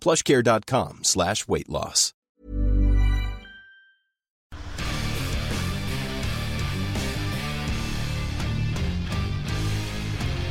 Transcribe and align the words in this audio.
plushcare.com 0.00 1.00
slash 1.02 1.46
weight 1.48 1.68
loss. 1.68 2.12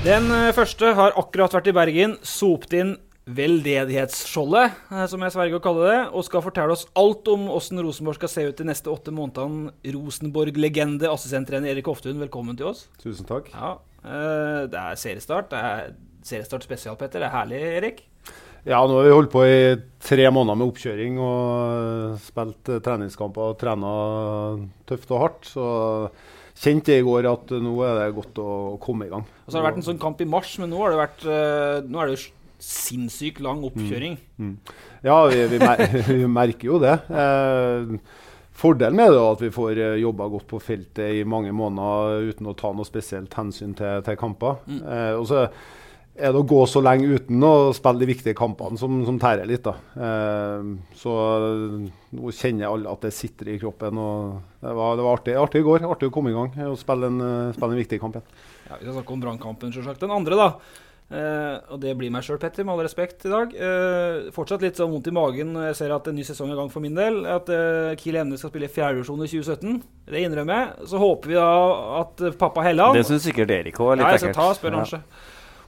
Den 0.06 0.30
eh, 0.32 0.54
første 0.56 0.94
har 0.96 1.12
akkurat 1.20 1.52
vært 1.58 1.66
i 1.68 1.76
Bergen, 1.76 2.14
sopt 2.24 2.72
inn 2.72 2.94
veldedighetsskjoldet, 3.36 4.78
eh, 4.94 5.02
som 5.12 5.26
jeg 5.26 5.34
sverger 5.36 5.60
å 5.60 5.64
kalle 5.64 5.90
det, 5.90 5.98
og 6.16 6.24
skal 6.24 6.44
fortelle 6.46 6.72
oss 6.72 6.86
alt 6.98 7.28
om 7.28 7.50
åssen 7.52 7.82
Rosenborg 7.84 8.16
skal 8.16 8.32
se 8.32 8.46
ut 8.48 8.62
de 8.62 8.68
neste 8.70 8.88
åtte 8.88 9.12
månedene. 9.12 9.74
Rosenborg-legende, 9.92 11.10
assistenttrener 11.12 11.74
Erik 11.74 11.92
Hoftun, 11.92 12.16
velkommen 12.24 12.56
til 12.56 12.70
oss. 12.72 12.86
Tusen 13.04 13.28
takk. 13.28 13.52
Ja, 13.52 13.74
eh, 14.06 14.68
Det 14.72 14.80
er 14.86 14.96
seriestart. 15.04 15.52
Det 15.52 15.60
er 15.60 15.92
seriestart 16.24 16.64
spesial, 16.64 16.96
Petter. 16.96 17.20
Det 17.20 17.28
er 17.28 17.36
herlig, 17.36 17.62
Erik. 17.82 18.02
Ja, 18.68 18.82
nå 18.84 18.98
har 18.98 19.08
vi 19.08 19.14
holdt 19.16 19.32
på 19.32 19.46
i 19.48 19.60
tre 20.04 20.26
måneder 20.34 20.58
med 20.60 20.72
oppkjøring 20.72 21.20
og 21.24 22.18
spilt 22.24 22.72
eh, 22.74 22.82
treningskamper 22.84 23.54
og 23.54 23.60
trena 23.62 23.94
tøft 24.90 25.14
og 25.14 25.24
hardt. 25.24 25.48
Så 25.54 25.68
kjente 26.60 26.92
jeg 26.96 27.06
i 27.06 27.08
går 27.08 27.30
at 27.30 27.54
nå 27.64 27.76
er 27.88 28.02
det 28.02 28.10
godt 28.18 28.42
å 28.44 28.50
komme 28.84 29.08
i 29.08 29.14
gang. 29.14 29.24
Og 29.24 29.48
så 29.48 29.58
har 29.58 29.64
det 29.64 29.70
vært 29.70 29.82
en 29.82 29.88
sånn 29.92 30.02
kamp 30.02 30.20
i 30.24 30.28
mars, 30.28 30.52
men 30.60 30.74
nå 30.74 30.82
har 30.84 30.94
det 30.94 31.02
vært 31.06 31.26
eh, 31.30 31.88
Nå 31.88 32.02
er 32.02 32.10
det 32.10 32.18
jo 32.18 32.28
sinnssykt 32.60 33.40
lang 33.44 33.62
oppkjøring. 33.64 34.18
Mm. 34.36 34.56
Ja, 35.06 35.22
vi, 35.32 35.46
vi, 35.54 35.62
mer 35.64 35.86
vi 36.10 36.26
merker 36.28 36.74
jo 36.74 36.82
det. 36.84 36.98
Eh, 37.08 37.96
fordelen 38.60 39.00
med 39.00 39.14
det 39.14 39.22
er 39.22 39.32
at 39.38 39.44
vi 39.46 39.52
får 39.56 39.80
eh, 39.80 40.00
jobba 40.04 40.28
godt 40.36 40.50
på 40.52 40.60
feltet 40.64 41.22
i 41.22 41.24
mange 41.24 41.54
måneder 41.56 42.34
uten 42.34 42.52
å 42.52 42.58
ta 42.60 42.74
noe 42.76 42.88
spesielt 42.88 43.40
hensyn 43.40 43.76
til, 43.80 44.04
til 44.04 44.20
kamper. 44.20 44.60
Mm. 44.68 44.82
Eh, 44.84 45.14
og 45.16 45.30
så 45.32 45.48
er 46.20 46.34
det 46.36 46.42
å 46.42 46.48
gå 46.48 46.60
så 46.68 46.82
lenge 46.84 47.08
uten 47.16 47.44
å 47.48 47.54
spille 47.76 48.02
de 48.04 48.10
viktige 48.10 48.36
kampene 48.38 48.78
som, 48.80 49.00
som 49.08 49.18
tærer 49.22 49.48
litt. 49.50 49.64
da. 49.66 49.74
Eh, 49.96 50.68
så 51.00 51.14
nå 52.16 52.34
kjenner 52.36 52.68
alle 52.70 52.92
at 52.92 53.08
det 53.08 53.14
sitter 53.16 53.54
i 53.54 53.60
kroppen. 53.62 53.98
og 53.98 54.42
Det 54.62 54.76
var, 54.76 55.00
det 55.00 55.06
var 55.08 55.18
artig, 55.20 55.38
artig 55.40 55.64
i 55.64 55.68
går. 55.70 55.88
Artig 55.90 56.10
å 56.12 56.14
komme 56.14 56.34
i 56.34 56.38
gang 56.38 56.52
og 56.68 56.78
spille 56.82 57.10
en, 57.12 57.22
eh, 57.24 57.56
spille 57.58 57.76
en 57.78 57.82
viktig 57.84 58.02
kamp 58.04 58.20
igjen. 58.20 58.38
Ja, 58.70 58.76
Vi 58.78 58.86
skal 58.86 59.00
snakke 59.00 59.16
om 59.18 59.24
brannkampen, 59.26 59.74
selvsagt. 59.74 60.04
Den 60.04 60.12
andre, 60.14 60.36
da. 60.38 60.50
Eh, 61.10 61.56
og 61.74 61.80
det 61.82 61.96
blir 61.98 62.12
meg 62.14 62.22
sjøl, 62.22 62.38
Petter, 62.38 62.62
med 62.68 62.76
all 62.76 62.84
respekt 62.86 63.24
i 63.26 63.32
dag. 63.32 63.50
Eh, 63.58 64.28
fortsatt 64.36 64.62
litt 64.62 64.78
sånn 64.78 64.92
vondt 64.94 65.08
i 65.10 65.14
magen 65.16 65.56
når 65.56 65.72
jeg 65.72 65.78
ser 65.80 65.96
at 65.96 66.06
en 66.12 66.14
ny 66.20 66.22
sesong 66.28 66.52
er 66.52 66.54
i 66.54 66.60
gang 66.60 66.70
for 66.70 66.86
min 66.86 66.94
del. 67.00 67.24
At 67.26 67.50
eh, 67.50 67.96
Kiel 67.98 68.20
Emne 68.22 68.38
skal 68.38 68.52
spille 68.54 68.70
i 68.70 68.74
fjerdedivisjon 68.76 69.24
i 69.26 69.32
2017. 69.32 69.80
Det 70.06 70.22
innrømmer 70.28 70.60
jeg. 70.62 70.88
Så 70.92 71.02
håper 71.02 71.32
vi 71.34 71.40
da 71.40 71.50
at 72.04 72.22
eh, 72.28 72.38
pappa 72.38 72.62
Helland 72.68 73.00
Det 73.00 73.08
syns 73.10 73.26
sikkert 73.26 73.50
Erik 73.58 73.82
òg 73.82 73.96
er 73.96 74.04
Ja, 74.04 74.04
litt 74.04 74.14
jeg 74.20 74.22
skal 74.22 74.30
ekkelt. 74.30 74.42
ta 74.44 74.50
og 74.54 74.60
spørre 74.62 74.84
kanskje. 74.84 75.02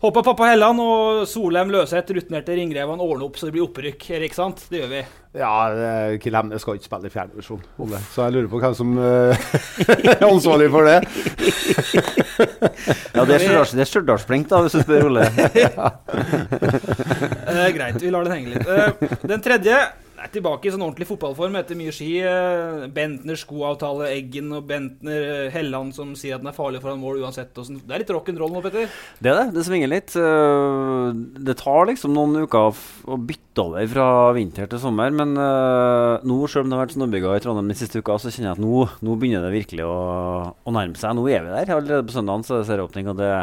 Håper 0.02 0.24
pappa 0.26 0.48
Helland 0.50 0.82
og 0.82 1.20
Solheim 1.30 1.70
Løseth, 1.70 2.10
rutinerte 2.16 2.56
ringrevene 2.58 3.04
ordner 3.06 3.28
opp 3.28 3.36
så 3.38 3.46
det 3.46 3.54
blir 3.54 3.68
opprykk. 3.68 4.08
Erik, 4.18 4.34
sant? 4.34 4.64
Det 4.72 4.80
gjør 4.80 4.90
vi. 4.96 5.02
Ja, 5.38 5.52
Emne 6.42 6.58
skal 6.60 6.80
ikke 6.80 6.88
spille 6.90 7.08
i 7.08 7.14
fjerdedivisjon, 7.14 7.62
så 8.12 8.26
jeg 8.26 8.34
lurer 8.36 8.50
på 8.52 8.60
hvem 8.64 8.74
som 8.76 8.96
eh, 8.98 9.46
er 10.16 10.26
ansvarlig 10.26 10.72
for 10.74 10.90
det. 10.90 10.98
Ja, 13.14 13.24
det 13.30 13.38
er 13.38 13.46
Stjørdals- 13.46 13.78
Stjørdalsblink, 13.92 14.50
da, 14.50 14.64
hvis 14.66 14.76
du 14.76 14.82
spør 14.84 15.08
Ole. 15.12 15.30
Eh, 17.52 17.68
greit, 17.76 17.98
vi 18.02 18.10
lar 18.14 18.24
den 18.26 18.34
henge 18.34 18.54
litt. 18.54 18.68
Eh, 18.68 19.18
den 19.28 19.42
tredje 19.44 19.76
er 20.22 20.32
tilbake 20.34 20.68
i 20.68 20.72
sånn 20.74 20.84
ordentlig 20.86 21.08
fotballform 21.10 21.56
etter 21.60 21.78
mye 21.80 21.94
ski. 21.96 22.10
Eh, 22.26 22.86
Bentner 22.94 23.38
skoavtale, 23.40 24.10
Eggen 24.14 24.52
og 24.58 24.68
Bentner 24.70 25.26
eh, 25.46 25.50
Helland 25.54 25.96
som 25.98 26.12
sier 26.20 26.36
at 26.38 26.44
den 26.44 26.52
er 26.52 26.56
farlig 26.58 26.82
foran 26.84 27.02
mål 27.02 27.22
uansett. 27.24 27.56
Sånn. 27.58 27.80
det 27.86 27.96
er 27.96 28.04
litt 28.04 28.14
rock'n'roll 28.14 28.54
nå, 28.54 28.62
Petter. 28.66 28.92
Det 29.20 29.32
er 29.32 29.40
det. 29.40 29.48
Det 29.58 29.66
svinger 29.68 29.92
litt. 29.92 30.16
Eh, 30.20 31.22
Det 31.50 31.58
tar 31.60 31.90
liksom 31.90 32.14
noen 32.16 32.44
uker 32.46 32.70
å 33.10 33.18
bytte 33.18 33.66
over 33.66 33.90
fra 33.92 34.08
vinter 34.38 34.70
til 34.72 34.80
sommer. 34.84 35.12
Men 35.16 35.34
nå, 35.36 36.38
selv 36.48 36.66
om 36.66 36.72
det 36.72 36.78
har 36.78 36.86
vært 36.86 36.96
snøbyger 36.96 37.36
i 37.36 37.44
Trondheim 37.44 37.72
de 37.72 37.80
siste 37.82 38.00
uka, 38.00 38.16
så 38.22 38.32
kjenner 38.32 38.52
jeg 38.54 38.60
at 38.60 38.64
nå, 38.64 38.86
nå 39.04 39.18
begynner 39.20 39.44
det 39.48 39.56
virkelig 39.58 39.84
å, 39.88 39.98
å 40.56 40.76
nærme 40.76 40.96
seg. 41.00 41.18
Nå 41.18 41.26
er 41.28 41.44
vi 41.44 41.52
der. 41.58 41.74
Allerede 41.76 42.06
på 42.08 42.16
søndagen 42.16 42.46
så 42.48 42.56
er 42.60 42.64
det 42.64 42.70
serieåpning, 42.72 43.12
og 43.12 43.20
det, 43.20 43.34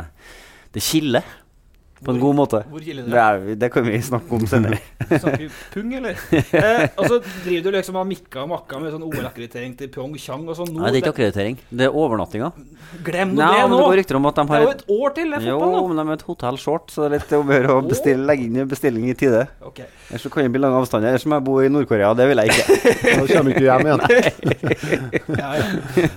det 0.77 0.85
kiler. 0.85 1.27
På 2.05 2.13
en 2.15 2.21
god 2.23 2.35
måte. 2.39 2.61
Hvor 2.71 2.79
det? 2.85 2.95
Er, 3.11 3.41
det 3.59 3.69
kan 3.75 3.85
vi 3.87 3.99
snakke 4.07 4.31
om 4.37 4.45
senere. 4.47 4.79
Snakker 5.09 5.41
vi 5.43 5.49
pung, 5.75 5.95
eller? 5.99 6.19
Eh, 6.59 6.85
og 6.99 7.05
så 7.11 7.17
driver 7.45 7.65
du 7.73 7.77
liksom 7.77 7.97
og 8.01 8.07
mikka 8.09 8.43
og 8.45 8.49
makka 8.53 8.79
med 8.83 8.93
sånn 8.95 9.03
OL-akkreditering 9.07 9.75
til 9.79 9.91
Pyeongchang 9.95 10.47
og 10.49 10.57
sånn. 10.59 10.71
nå. 10.75 10.81
Nei, 10.83 10.91
det 10.95 10.99
er 10.99 11.03
ikke 11.05 11.13
akkreditering. 11.15 11.59
Det 11.71 11.87
er 11.89 11.95
overnattinga. 11.99 12.51
Glem 13.05 13.35
nå 13.35 13.41
Nei, 13.43 13.49
det 13.53 13.63
men 13.65 13.73
nå! 13.75 13.79
det 13.79 13.87
går 13.89 13.99
rykter 14.01 14.19
om 14.19 14.29
at 14.31 14.39
de 14.39 14.45
Det 14.49 14.53
har 14.55 14.61
er 14.61 14.67
jo 14.67 14.75
et 14.75 14.85
år 14.95 15.15
til, 15.19 15.31
det 15.35 15.39
er 15.43 15.47
Jo, 15.51 15.59
fotball 15.61 15.75
nå. 15.77 15.89
men 15.91 15.99
de 16.01 16.05
er 16.15 16.19
et 16.21 16.27
hotell 16.29 16.59
short, 16.63 16.93
så 16.95 17.03
det 17.05 17.09
er 17.09 17.15
litt 17.19 17.35
om 17.39 17.51
å 17.53 17.57
gjøre 17.59 17.77
å 17.77 17.83
bestille, 17.89 18.27
legge 18.31 18.47
inn 18.49 18.61
en 18.63 18.71
bestilling 18.71 19.09
i 19.11 19.17
tide. 19.19 19.43
Ok. 19.69 19.83
Ellers 20.09 20.25
så 20.25 20.33
kan 20.33 20.47
det 20.47 20.53
bli 20.55 20.63
lang 20.63 20.77
avstand. 20.79 21.09
Ellers 21.11 21.27
må 21.29 21.39
jeg 21.39 21.47
bo 21.51 21.59
i 21.65 21.69
Nord-Korea. 21.73 22.15
Det 22.19 22.29
vil 22.31 22.43
jeg 22.45 22.55
ikke. 22.55 22.79
Da 23.19 23.27
kommer 23.29 23.51
ikke 23.53 23.67
hjem 23.67 23.89
igjen. 23.89 24.01
Ja, 25.39 25.51
ja. 25.59 25.67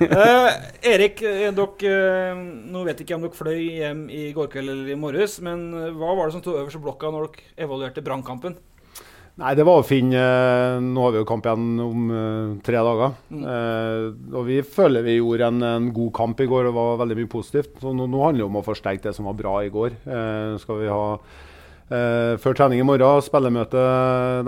Eh, 0.08 0.94
Erik, 0.94 1.22
eh, 1.28 1.50
dere, 1.56 1.92
eh, 1.92 2.42
nå 2.72 2.84
vet 2.88 3.02
jeg 3.02 3.08
ikke 3.08 3.18
om 3.18 3.25
dere 3.25 3.38
fløy 3.38 3.59
hjem 3.81 4.03
i 4.13 4.24
går 4.36 4.50
kveld 4.53 4.72
eller 4.74 4.94
i 4.94 4.98
morges, 5.00 5.38
men 5.44 5.70
eh, 5.77 5.91
hva 5.97 6.15
var 6.17 6.27
det 6.27 6.35
som 6.37 6.43
sto 6.43 6.57
øverst 6.59 6.79
i 6.79 6.83
blokka 6.83 7.11
når 7.13 7.29
dere 7.31 7.65
evaluerte 7.67 8.03
brannkampen? 8.05 8.57
Nei, 9.39 9.53
det 9.55 9.63
var 9.63 9.79
å 9.79 9.85
finne 9.87 10.19
eh, 10.19 10.79
Nå 10.83 11.05
har 11.05 11.13
vi 11.15 11.21
jo 11.21 11.27
kamp 11.29 11.45
igjen 11.47 11.79
om 11.81 12.09
eh, 12.12 12.50
tre 12.68 12.81
dager. 12.83 13.13
Mm. 13.31 13.45
Eh, 13.47 14.35
og 14.35 14.44
vi 14.50 14.57
føler 14.62 15.06
vi 15.07 15.15
gjorde 15.21 15.47
en, 15.47 15.62
en 15.63 15.88
god 15.95 16.12
kamp 16.18 16.44
i 16.44 16.50
går. 16.51 16.68
og 16.69 16.75
var 16.75 17.00
veldig 17.06 17.18
mye 17.21 17.31
positivt. 17.31 17.79
Så 17.81 17.94
nå, 17.95 18.09
nå 18.12 18.25
handler 18.25 18.44
det 18.44 18.50
om 18.50 18.59
å 18.59 18.65
forsterke 18.68 19.07
det 19.07 19.15
som 19.18 19.29
var 19.31 19.39
bra 19.39 19.56
i 19.63 19.71
går. 19.71 19.95
Eh, 20.03 20.57
skal 20.62 20.81
vi 20.83 20.91
ha 20.91 21.06
eh, 21.15 22.35
før 22.44 22.59
trening 22.59 22.83
i 22.83 22.88
morgen 22.91 23.24
spillemøte 23.24 23.81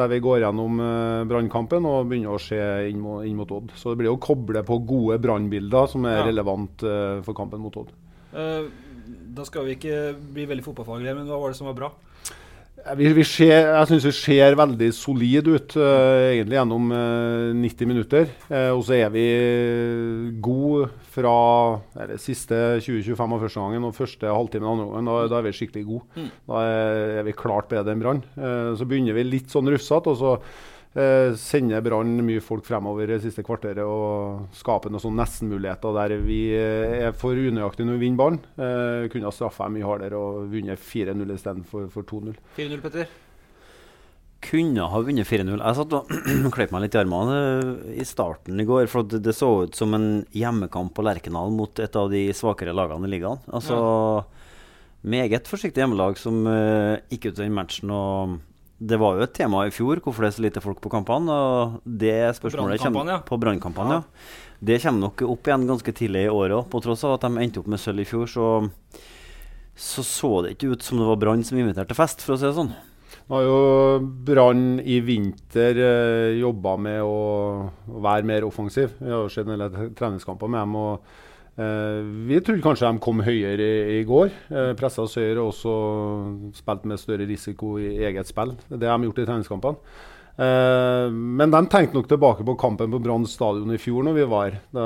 der 0.04 0.12
vi 0.12 0.20
går 0.28 0.44
gjennom 0.44 0.84
eh, 0.84 1.24
brannkampen 1.32 1.88
og 1.90 2.12
begynner 2.12 2.36
å 2.36 2.44
se 2.44 2.60
inn 2.92 3.00
mot, 3.02 3.24
inn 3.26 3.40
mot 3.40 3.56
Odd. 3.56 3.72
Så 3.80 3.94
det 3.96 4.04
blir 4.04 4.12
å 4.14 4.20
koble 4.22 4.66
på 4.68 4.82
gode 4.84 5.18
brannbilder 5.24 5.90
som 5.96 6.06
er 6.12 6.20
Ja. 6.22 6.28
relevant 6.28 6.84
for 7.24 7.34
kampen 7.40 7.64
mot 7.64 7.80
Odd. 7.82 7.96
Eh, 8.36 8.68
da 9.34 9.46
skal 9.48 9.68
vi 9.68 9.78
ikke 9.78 10.00
bli 10.36 10.48
veldig 10.50 10.66
fotballfaglige, 10.66 11.16
men 11.18 11.30
hva 11.30 11.40
var 11.42 11.54
det 11.54 11.60
som 11.60 11.70
var 11.72 11.78
bra? 11.78 11.94
Vi, 13.00 13.08
vi 13.16 13.24
ser, 13.24 13.70
jeg 13.70 13.88
syns 13.88 14.06
vi 14.10 14.12
ser 14.18 14.58
veldig 14.60 14.90
solid 14.92 15.48
ut 15.48 15.76
uh, 15.80 16.34
egentlig 16.34 16.58
gjennom 16.58 16.90
uh, 16.92 17.54
90 17.56 17.88
minutter. 17.88 18.28
Uh, 18.50 18.74
og 18.76 18.82
så 18.84 18.98
er 18.98 19.14
vi 19.14 19.24
gode 20.44 20.90
fra 21.14 21.36
eller, 21.96 22.20
siste 22.22 22.60
20-25 22.84 23.24
av 23.24 23.46
første 23.46 23.64
gangen 23.64 23.88
og 23.88 23.96
første 23.96 24.36
halvtime 24.36 24.68
av 24.68 24.76
andre 24.76 24.90
gangen. 24.90 25.10
Da, 25.12 25.16
da 25.32 25.40
er 25.40 25.48
vi 25.48 25.56
skikkelig 25.60 25.86
gode. 25.88 26.04
Mm. 26.18 26.30
Da 26.50 26.66
er, 26.68 27.16
er 27.22 27.28
vi 27.30 27.38
klart 27.38 27.72
bedre 27.72 27.94
enn 27.94 28.04
Brann. 28.04 28.24
Eh, 28.36 28.74
så 28.80 28.88
begynner 28.90 29.18
vi 29.18 29.28
litt 29.28 29.54
sånn 29.54 29.70
rufsete, 29.72 30.14
og 30.14 30.20
så 30.20 30.36
eh, 31.00 31.34
sender 31.40 31.84
Brann 31.86 32.16
mye 32.26 32.44
folk 32.44 32.66
fremover 32.68 33.10
det 33.10 33.20
siste 33.24 33.44
kvarteret 33.46 33.84
og 33.84 34.54
skaper 34.58 34.94
noen 34.94 35.04
sånn 35.04 35.20
nestenmuligheter 35.20 35.98
der 35.98 36.16
vi 36.24 36.40
eh, 36.58 37.10
er 37.10 37.18
for 37.18 37.38
unøyaktige 37.38 37.90
når 37.90 38.00
vi 38.00 38.06
vinner 38.06 38.22
ballen. 38.22 38.40
Eh, 38.58 39.10
kunne 39.14 39.30
ha 39.30 39.36
straffa 39.36 39.70
mye 39.74 39.88
hardere 39.88 40.20
og 40.20 40.48
vunnet 40.54 40.82
4-0 40.82 41.36
istedenfor 41.38 41.90
for 41.94 42.10
2-0. 42.10 42.38
4-0, 42.58 42.84
Petter. 42.86 43.12
Kunne 44.44 44.88
ha 44.92 45.02
vunnet 45.08 45.30
4-0. 45.30 45.56
Jeg 45.56 45.80
satt 45.80 45.98
og 45.98 46.14
kløp 46.56 46.74
meg 46.76 46.86
litt 46.86 46.98
i 46.98 47.02
armene 47.02 47.42
eh, 47.42 48.00
i 48.04 48.08
starten 48.08 48.60
i 48.60 48.68
går. 48.68 48.88
For 48.92 49.08
det, 49.08 49.24
det 49.26 49.36
så 49.38 49.52
ut 49.66 49.78
som 49.78 49.96
en 49.98 50.10
hjemmekamp 50.36 50.94
på 50.96 51.06
Lerkendal 51.06 51.54
mot 51.56 51.84
et 51.84 52.00
av 52.00 52.12
de 52.12 52.26
svakere 52.36 52.76
lagene 52.76 53.08
i 53.10 53.16
ligaen. 53.16 53.44
Altså 53.54 53.78
meget 55.04 55.50
forsiktig 55.52 55.82
hjemmelag 55.84 56.16
som 56.16 56.46
uh, 56.48 56.96
gikk 57.12 57.26
ut 57.28 57.38
av 57.38 57.42
den 57.44 57.56
matchen. 57.56 57.92
og 57.92 58.38
det 58.90 59.00
var 59.00 59.18
jo 59.18 59.26
et 59.26 59.36
tema 59.36 59.64
i 59.68 59.74
fjor 59.74 60.02
hvorfor 60.04 60.26
det 60.26 60.32
er 60.32 60.36
så 60.38 60.46
lite 60.46 60.64
folk 60.64 60.82
på 60.84 60.92
kampene. 60.92 61.32
og 61.32 61.82
det 61.86 62.36
spørsmålet 62.40 62.82
kommer, 62.84 63.12
ja. 63.16 63.20
På 63.24 63.40
brannkampene, 63.40 64.02
ja. 64.02 64.04
Det 64.64 64.80
kommer 64.84 65.10
nok 65.10 65.26
opp 65.28 65.48
igjen 65.48 65.68
ganske 65.68 65.94
tidlig 65.96 66.26
i 66.28 66.32
året 66.32 66.56
òg. 66.58 66.70
På 66.72 66.80
tross 66.84 67.04
av 67.04 67.18
at 67.18 67.26
de 67.26 67.44
endte 67.44 67.60
opp 67.60 67.68
med 67.72 67.82
sølv 67.82 68.04
i 68.04 68.08
fjor, 68.08 68.30
så, 68.32 68.48
så 69.76 70.06
så 70.08 70.32
det 70.44 70.56
ikke 70.56 70.74
ut 70.74 70.86
som 70.86 71.02
det 71.02 71.08
var 71.10 71.20
Brann 71.20 71.44
som 71.44 71.60
inviterte 71.60 71.98
fest, 71.98 72.24
for 72.24 72.36
å 72.36 72.40
si 72.40 72.48
det 72.48 72.56
sånn. 72.56 72.72
Nå 73.28 73.38
har 73.38 73.44
jo 73.48 73.60
Brann 74.28 74.80
i 74.80 75.00
vinter 75.04 75.80
eh, 75.80 76.40
jobba 76.40 76.78
med 76.88 77.04
å, 77.04 77.20
være 78.04 78.28
mer 78.28 78.48
offensiv. 78.48 78.96
Vi 79.00 79.12
har 79.12 79.26
jo 79.26 79.32
sett 79.32 79.48
en 79.48 79.60
del 79.60 79.94
treningskamper 79.96 80.52
med 80.52 80.64
dem. 80.64 80.76
og 80.80 81.33
Vi 81.54 82.40
trodde 82.42 82.64
kanskje 82.66 82.90
de 82.90 83.02
kom 83.04 83.20
høyere 83.22 83.62
i, 83.62 84.00
i 84.00 84.06
går. 84.10 84.32
Eh, 84.50 84.72
Pressa 84.80 85.04
oss 85.04 85.20
høyere 85.20 85.44
og 85.44 85.52
også 85.52 85.74
spilt 86.58 86.88
med 86.90 87.02
større 87.02 87.28
risiko 87.30 87.76
i 87.78 87.92
eget 88.08 88.30
spill. 88.30 88.56
Det 88.72 88.90
har 88.90 88.98
de 88.98 89.10
gjort 89.10 89.22
i 89.22 89.28
treningskampene. 89.28 89.94
Eh, 90.34 91.14
men 91.14 91.54
de 91.54 91.62
tenkte 91.70 91.94
nok 91.94 92.10
tilbake 92.10 92.46
på 92.48 92.56
kampen 92.58 92.90
på 92.90 93.02
Brann 93.04 93.28
stadion 93.30 93.76
i 93.76 93.78
fjor 93.78 94.02
når 94.08 94.16
vi 94.18 94.24
var 94.32 94.56
det, 94.56 94.86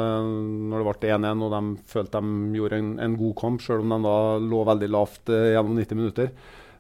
når 0.67 0.81
det 0.81 0.87
ble 0.89 1.13
1-1 1.15 1.45
og 1.45 1.53
de 1.55 1.61
følte 1.87 2.19
de 2.25 2.59
gjorde 2.59 2.79
en, 2.81 2.89
en 2.99 3.15
god 3.21 3.35
kamp, 3.39 3.63
selv 3.63 3.85
om 3.85 3.95
de 3.95 4.01
da 4.03 4.17
lå 4.43 4.63
veldig 4.67 4.89
lavt 4.91 5.31
eh, 5.31 5.53
gjennom 5.55 5.79
90 5.79 6.01
minutter. 6.01 6.33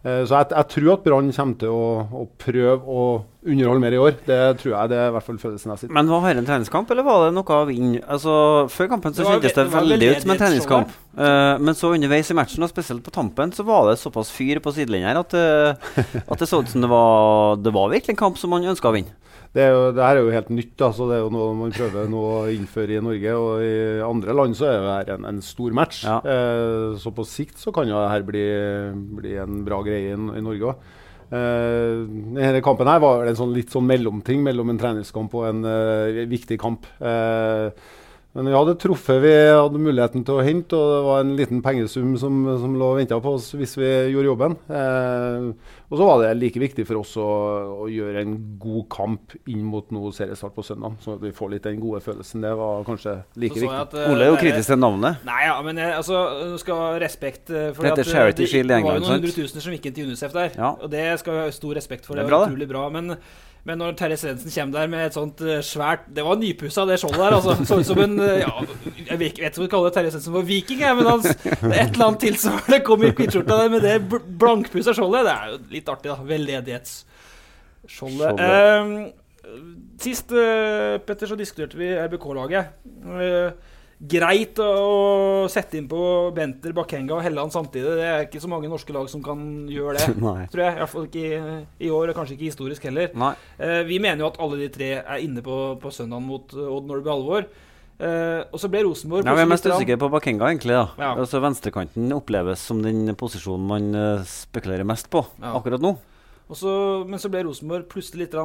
Eh, 0.05 0.23
Så 0.29 0.35
jeg, 0.37 0.47
jeg 0.53 0.67
tror 0.73 0.91
at 0.93 1.03
Brann 1.03 1.31
kommer 1.33 1.57
til 1.59 1.69
å, 1.73 1.87
å 2.13 2.25
prøve 2.39 2.77
å 2.85 3.05
underholde 3.47 3.81
mer 3.81 3.95
i 3.95 3.99
år. 4.01 4.15
Det 4.27 4.37
tror 4.61 4.73
jeg 4.75 4.91
det 4.91 4.97
er 5.01 5.09
i 5.09 5.13
hvert 5.15 5.25
fall 5.25 5.39
følelsen 5.41 5.71
jeg 5.73 5.81
sitter 5.81 5.93
Men 5.97 6.09
var 6.11 6.21
dette 6.27 6.41
en 6.43 6.49
treningskamp, 6.49 6.91
eller 6.93 7.03
var 7.07 7.25
det 7.25 7.33
noe 7.37 7.57
å 7.57 7.67
vinne? 7.69 8.01
Altså, 8.05 8.35
før 8.71 8.89
kampen 8.93 9.15
så 9.15 9.23
Det 9.25 9.29
kjentes 9.31 9.55
det 9.57 9.65
det 9.67 9.75
veldig 9.77 10.09
ut 10.11 10.21
som 10.25 10.33
en 10.35 10.41
treningskamp. 10.43 10.95
Uh, 11.17 11.55
men 11.65 11.73
så 11.79 11.93
underveis 11.95 12.29
i 12.31 12.37
matchen, 12.37 12.63
og 12.67 12.69
spesielt 12.71 13.03
på 13.03 13.13
tampen, 13.15 13.51
så 13.55 13.65
var 13.67 13.89
det 13.89 13.97
såpass 14.01 14.29
fyr 14.35 14.59
på 14.63 14.73
sidelinja 14.75 15.13
her 15.13 15.21
at, 15.23 15.33
det- 15.33 16.21
at 16.27 16.37
det 16.43 16.47
så 16.49 16.61
ut 16.61 16.69
som 16.69 16.83
det 16.85 16.89
var, 16.91 17.55
det 17.57 17.73
var 17.73 17.89
virkelig 17.89 18.13
en 18.15 18.21
kamp 18.25 18.37
som 18.37 18.53
man 18.53 18.67
ønska 18.67 18.91
å 18.91 18.97
vinne. 18.99 19.15
Det, 19.57 19.63
er 19.65 19.71
jo, 19.73 19.85
det 19.97 20.03
her 20.05 20.19
er 20.19 20.21
jo 20.21 20.33
helt 20.35 20.51
nytt. 20.53 20.75
Altså, 20.85 21.07
det 21.09 21.15
er 21.17 21.23
jo 21.23 21.31
noe 21.33 21.55
man 21.57 21.73
prøver 21.73 22.11
nå 22.11 22.21
å 22.21 22.43
innføre 22.53 22.99
i 22.99 23.01
Norge. 23.01 23.33
Og 23.41 23.63
i 23.65 23.73
andre 24.05 24.35
land 24.37 24.53
så 24.59 24.69
er 24.69 24.77
det 24.77 24.93
her 24.93 25.11
en, 25.15 25.25
en 25.31 25.41
stor 25.41 25.73
match. 25.79 26.03
Ja. 26.05 26.19
Eh, 26.21 26.93
så 27.01 27.13
på 27.15 27.25
sikt 27.25 27.57
så 27.63 27.73
kan 27.73 27.89
jo 27.89 27.97
det 27.97 28.13
her 28.13 28.27
bli, 28.27 28.45
bli 29.17 29.35
en 29.41 29.63
bra 29.65 29.81
greie 29.87 30.13
i, 30.13 30.15
i 30.15 30.45
Norge 30.45 30.71
òg. 30.71 30.87
Eh, 31.27 32.05
denne 32.37 32.61
kampen 32.63 32.87
her 32.87 33.01
var 33.03 33.27
en 33.27 33.35
sånn, 33.35 33.55
litt 33.55 33.73
sånn 33.73 33.87
mellomting 33.89 34.45
mellom 34.45 34.69
en 34.71 34.77
treningskamp 34.79 35.33
og 35.35 35.49
en 35.49 35.65
eh, 35.67 36.21
viktig 36.29 36.59
kamp. 36.61 36.87
Eh, 37.01 37.71
men 38.35 38.49
vi 38.51 38.53
hadde 38.53 38.75
truffet, 38.77 39.17
vi 39.23 39.31
hadde 39.33 39.79
muligheten 39.81 40.21
til 40.27 40.37
å 40.37 40.43
hente, 40.45 40.77
og 40.77 40.91
det 40.91 40.97
var 41.07 41.23
en 41.23 41.31
liten 41.39 41.61
pengesum 41.65 42.11
som, 42.21 42.43
som 42.61 42.75
lå 42.77 42.91
og 42.91 42.99
venta 42.99 43.17
på 43.23 43.31
oss 43.33 43.47
hvis 43.57 43.73
vi 43.79 43.87
gjorde 44.13 44.29
jobben. 44.29 44.57
Eh, 44.69 45.77
og 45.87 45.95
så 45.95 46.09
var 46.09 46.21
det 46.21 46.33
like 46.37 46.61
viktig 46.61 46.83
for 46.85 46.99
oss 46.99 47.15
å, 47.17 47.25
å 47.85 47.87
gjøre 47.89 48.21
en 48.21 48.35
god 48.61 48.85
kamp 48.93 49.33
inn 49.49 49.63
mot 49.65 49.89
noe 49.95 50.11
seriestart 50.13 50.53
på 50.53 50.65
søndag, 50.67 50.99
Så 51.01 51.15
at 51.15 51.23
vi 51.23 51.31
får 51.33 51.53
litt 51.55 51.65
den 51.65 51.79
gode 51.81 52.03
følelsen. 52.03 52.43
Det 52.43 52.53
var 52.59 52.85
kanskje 52.85 53.15
like 53.39 53.55
viktig. 53.55 53.71
at, 53.71 53.95
uh, 53.95 54.11
Ole 54.11 54.27
er 54.27 54.33
jo 54.33 54.37
kritisk 54.43 54.73
til 54.73 54.81
navnet. 54.83 55.23
Nei, 55.25 55.41
ja, 55.47 55.57
men 55.63 55.81
jeg, 55.81 55.97
altså, 55.97 56.21
du 56.53 56.61
skal 56.61 56.83
ha 56.83 56.93
respekt 57.01 57.49
eh, 57.49 57.71
for 57.71 57.87
Det 57.87 57.95
at, 57.95 58.03
eh, 58.03 58.31
det, 58.35 58.51
det 58.53 58.83
var 58.83 59.01
noen 59.01 59.15
hundre 59.15 59.33
tusener 59.33 59.63
som 59.65 59.73
gikk 59.77 59.89
inn 59.89 59.97
til 59.97 60.11
UNICEF 60.11 60.35
der. 60.35 60.53
Ja. 60.59 60.75
Og 60.75 60.91
det 60.93 61.09
skal 61.23 61.39
vi 61.39 61.45
ha 61.47 61.57
stor 61.57 61.79
respekt 61.79 62.05
for. 62.05 62.19
Det 62.19 62.27
Det, 62.27 62.29
er 62.29 62.35
bra, 62.35 62.45
utrolig 62.51 62.69
bra. 62.69 62.89
Men, 62.93 63.15
men 63.67 63.81
når 63.81 63.97
Terje 63.99 64.15
Svendsen 64.21 64.53
kommer 64.53 64.77
der 64.79 64.87
med 64.91 65.01
et 65.09 65.15
sånt 65.17 65.41
eh, 65.43 65.59
svært 65.65 66.03
Det 66.15 66.23
var 66.23 66.35
nypussa, 66.39 66.85
det 66.87 66.99
skjoldet 67.01 67.19
der. 67.19 67.33
Altså. 67.35 67.51
Så 67.67 67.73
ut 67.81 67.89
som 67.89 67.99
en 67.99 68.15
eh, 68.23 68.39
ja, 68.39 68.53
Jeg 69.09 69.17
vet 69.19 69.33
ikke 69.35 69.59
om 69.59 69.65
vi 69.65 69.73
kaller 69.73 69.91
Terje 69.95 70.11
Svendsen 70.13 70.35
for 70.37 70.43
viking, 70.47 70.79
jeg, 70.85 70.93
men 70.95 71.09
hans, 71.09 71.27
er 71.27 71.81
et 71.83 71.91
eller 71.91 72.05
annet 72.05 72.21
tilsvarende 72.23 72.79
kom 72.87 73.03
i 73.03 73.11
hvittskjorta 73.11 73.53
der 73.59 73.69
med 73.73 73.81
det 73.83 73.97
blankpussa 74.39 74.91
skjoldet. 74.95 75.27
Det 75.27 75.35
er 75.35 75.45
jo 75.51 75.55
litt 75.75 75.87
artig, 75.91 76.09
da. 76.13 76.17
Veldedighetsskjoldet. 76.31 78.31
Eh, 78.47 78.83
sist, 80.03 80.27
eh, 80.31 80.95
Petter, 81.03 81.27
så 81.27 81.35
diskuterte 81.39 81.75
vi 81.79 81.87
RBK-laget. 82.07 82.65
Eh, 83.19 83.49
greit 83.97 84.59
å 84.61 85.47
sette 85.49 85.79
inn 85.79 85.87
på 85.89 85.99
Benter, 86.35 86.73
Bakenga 86.77 87.15
og 87.17 87.23
Helland 87.25 87.53
samtidig. 87.53 87.95
Det 87.97 88.05
er 88.05 88.25
ikke 88.27 88.41
så 88.43 88.49
mange 88.51 88.69
norske 88.69 88.93
lag 88.93 89.07
som 89.09 89.23
kan 89.25 89.39
gjøre 89.71 89.97
det. 89.97 90.09
Tror 90.53 90.63
jeg. 90.63 90.73
I 90.75 90.81
hvert 90.83 90.91
fall 90.91 91.07
ikke 91.07 91.23
i, 91.25 91.55
i 91.87 91.89
år, 91.93 92.11
og 92.11 92.19
kanskje 92.19 92.35
ikke 92.37 92.51
historisk 92.51 92.85
heller. 92.89 93.09
Eh, 93.57 93.81
vi 93.89 93.97
mener 94.03 94.21
jo 94.25 94.29
at 94.29 94.37
alle 94.43 94.59
de 94.61 94.67
tre 94.73 94.91
er 95.01 95.23
inne 95.25 95.41
på, 95.45 95.57
på 95.81 95.93
søndagen 95.93 96.27
mot 96.29 96.53
eh, 96.53 96.67
Odd 96.77 96.85
når 96.91 97.01
det 97.01 97.07
blir 97.07 97.15
alvor. 97.15 97.47
Eh, 97.97 98.41
og 98.53 98.61
så 98.61 98.69
ble 98.69 98.83
Rosenborg 98.85 99.25
Ja, 99.25 99.33
vi 99.33 99.41
er 99.41 99.49
mest 99.49 99.65
usikre 99.65 99.97
på 99.97 100.11
Bakenga, 100.13 100.51
egentlig. 100.51 100.75
da 100.77 100.83
Ja. 101.01 101.15
Altså 101.17 101.41
Venstrekanten 101.41 102.11
oppleves 102.13 102.61
som 102.69 102.83
den 102.85 103.09
posisjonen 103.17 103.65
man 103.71 103.87
eh, 103.97 104.21
spekulerer 104.29 104.85
mest 104.85 105.09
på 105.09 105.25
Ja. 105.41 105.55
akkurat 105.57 105.81
nå. 105.81 105.95
Og 106.47 106.55
så, 106.55 106.71
men 107.09 107.17
så 107.19 107.27
ble 107.33 107.41
Rosenborg 107.49 107.89
plutselig 107.89 108.27
litt 108.27 108.37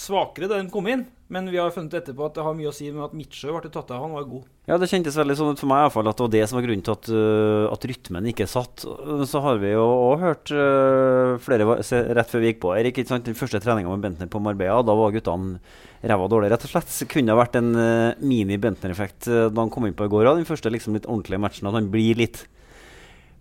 svakere 0.00 0.48
da 0.50 0.58
de 0.60 0.72
kom 0.72 0.88
inn. 0.90 1.06
Men 1.32 1.48
vi 1.50 1.58
har 1.58 1.72
funnet 1.74 1.94
etterpå 1.98 2.28
at 2.28 2.36
det 2.36 2.44
har 2.46 2.54
mye 2.54 2.70
å 2.70 2.74
si 2.74 2.86
med 2.94 3.02
at 3.02 3.14
Midtsjø 3.16 3.56
ble 3.56 3.70
tatt 3.74 3.88
av. 3.90 4.04
Han 4.04 4.14
var 4.14 4.28
god. 4.30 4.44
Ja, 4.70 4.76
det 4.78 4.86
kjentes 4.90 5.16
veldig 5.18 5.34
sånn 5.38 5.56
ut 5.56 5.62
for 5.62 5.70
meg 5.70 5.82
i 5.82 5.88
at 5.90 5.96
det 6.06 6.22
var 6.22 6.30
det 6.30 6.42
som 6.46 6.58
var 6.58 6.66
grunnen 6.66 6.84
til 6.86 6.94
at, 6.94 7.08
uh, 7.10 7.66
at 7.72 7.86
rytmen 7.90 8.28
ikke 8.30 8.46
satt. 8.50 8.84
Så 9.26 9.42
har 9.42 9.58
vi 9.62 9.72
jo 9.72 9.82
òg 9.82 10.22
hørt 10.22 10.52
uh, 10.54 11.34
flere 11.42 11.66
rett 11.66 12.30
før 12.30 12.44
vi 12.44 12.52
gikk 12.52 12.62
på 12.62 12.76
Erik, 12.76 13.00
Ikke 13.02 13.10
sant? 13.10 13.26
Den 13.26 13.38
første 13.38 13.58
treninga 13.62 13.90
med 13.90 14.06
Bentner 14.06 14.30
på 14.30 14.42
Marbella, 14.42 14.86
da 14.86 14.94
var 14.98 15.14
guttene 15.16 15.58
ræva 16.06 16.28
dårlig, 16.30 16.50
rett 16.52 16.66
og 16.66 16.72
slett. 16.72 16.92
Så 16.92 17.08
kunne 17.10 17.32
det 17.32 17.40
vært 17.40 17.58
en 17.58 17.72
uh, 17.74 18.18
mini-Bentner-effekt 18.22 19.30
øh, 19.30 19.46
da 19.50 19.64
han 19.64 19.72
kom 19.72 19.88
inn 19.88 19.96
på 19.96 20.06
i 20.06 20.12
går. 20.12 20.28
Den 20.36 20.48
første 20.48 20.72
liksom 20.72 20.96
litt 20.96 21.08
ordentlige 21.08 21.42
matchen. 21.42 21.68
At 21.68 21.78
han 21.78 21.90
blir 21.92 22.18
litt, 22.18 22.44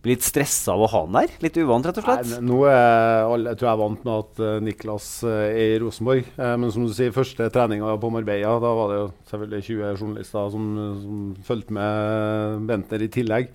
blir 0.06 0.16
litt 0.16 0.26
stressa 0.26 0.76
av 0.76 0.84
å 0.86 0.90
ha 0.92 1.02
han 1.06 1.16
der. 1.18 1.34
Litt 1.44 1.58
uvant, 1.58 1.86
rett 1.88 2.00
og 2.00 2.06
slett. 2.06 2.34
Nei, 2.36 2.42
nå 2.46 2.60
er 2.70 3.26
alle 3.26 3.56
tror 3.58 3.68
jeg 3.68 3.74
er 3.74 3.82
vant 3.82 4.04
med 4.06 4.14
at 4.16 4.44
eh, 4.46 4.58
Niklas 4.68 5.08
eh, 5.26 5.46
er 5.50 5.74
i 5.76 5.80
Rosenborg. 5.82 6.30
Eh, 6.38 6.54
men 6.62 6.74
som 6.74 6.86
du 6.86 6.94
sier, 6.96 7.16
første 7.16 7.50
treninga 7.54 7.96
på 8.02 8.12
Marbella, 8.14 8.58
da 8.62 8.74
var 8.78 8.92
det 8.92 9.00
jo 9.00 9.08
selvfølgelig 9.32 9.68
20 9.72 10.04
journalister 10.04 10.54
som, 10.54 10.70
som 11.02 11.26
fulgte 11.48 11.78
med 11.80 12.70
Bentner 12.70 13.06
i 13.06 13.12
tillegg. 13.18 13.50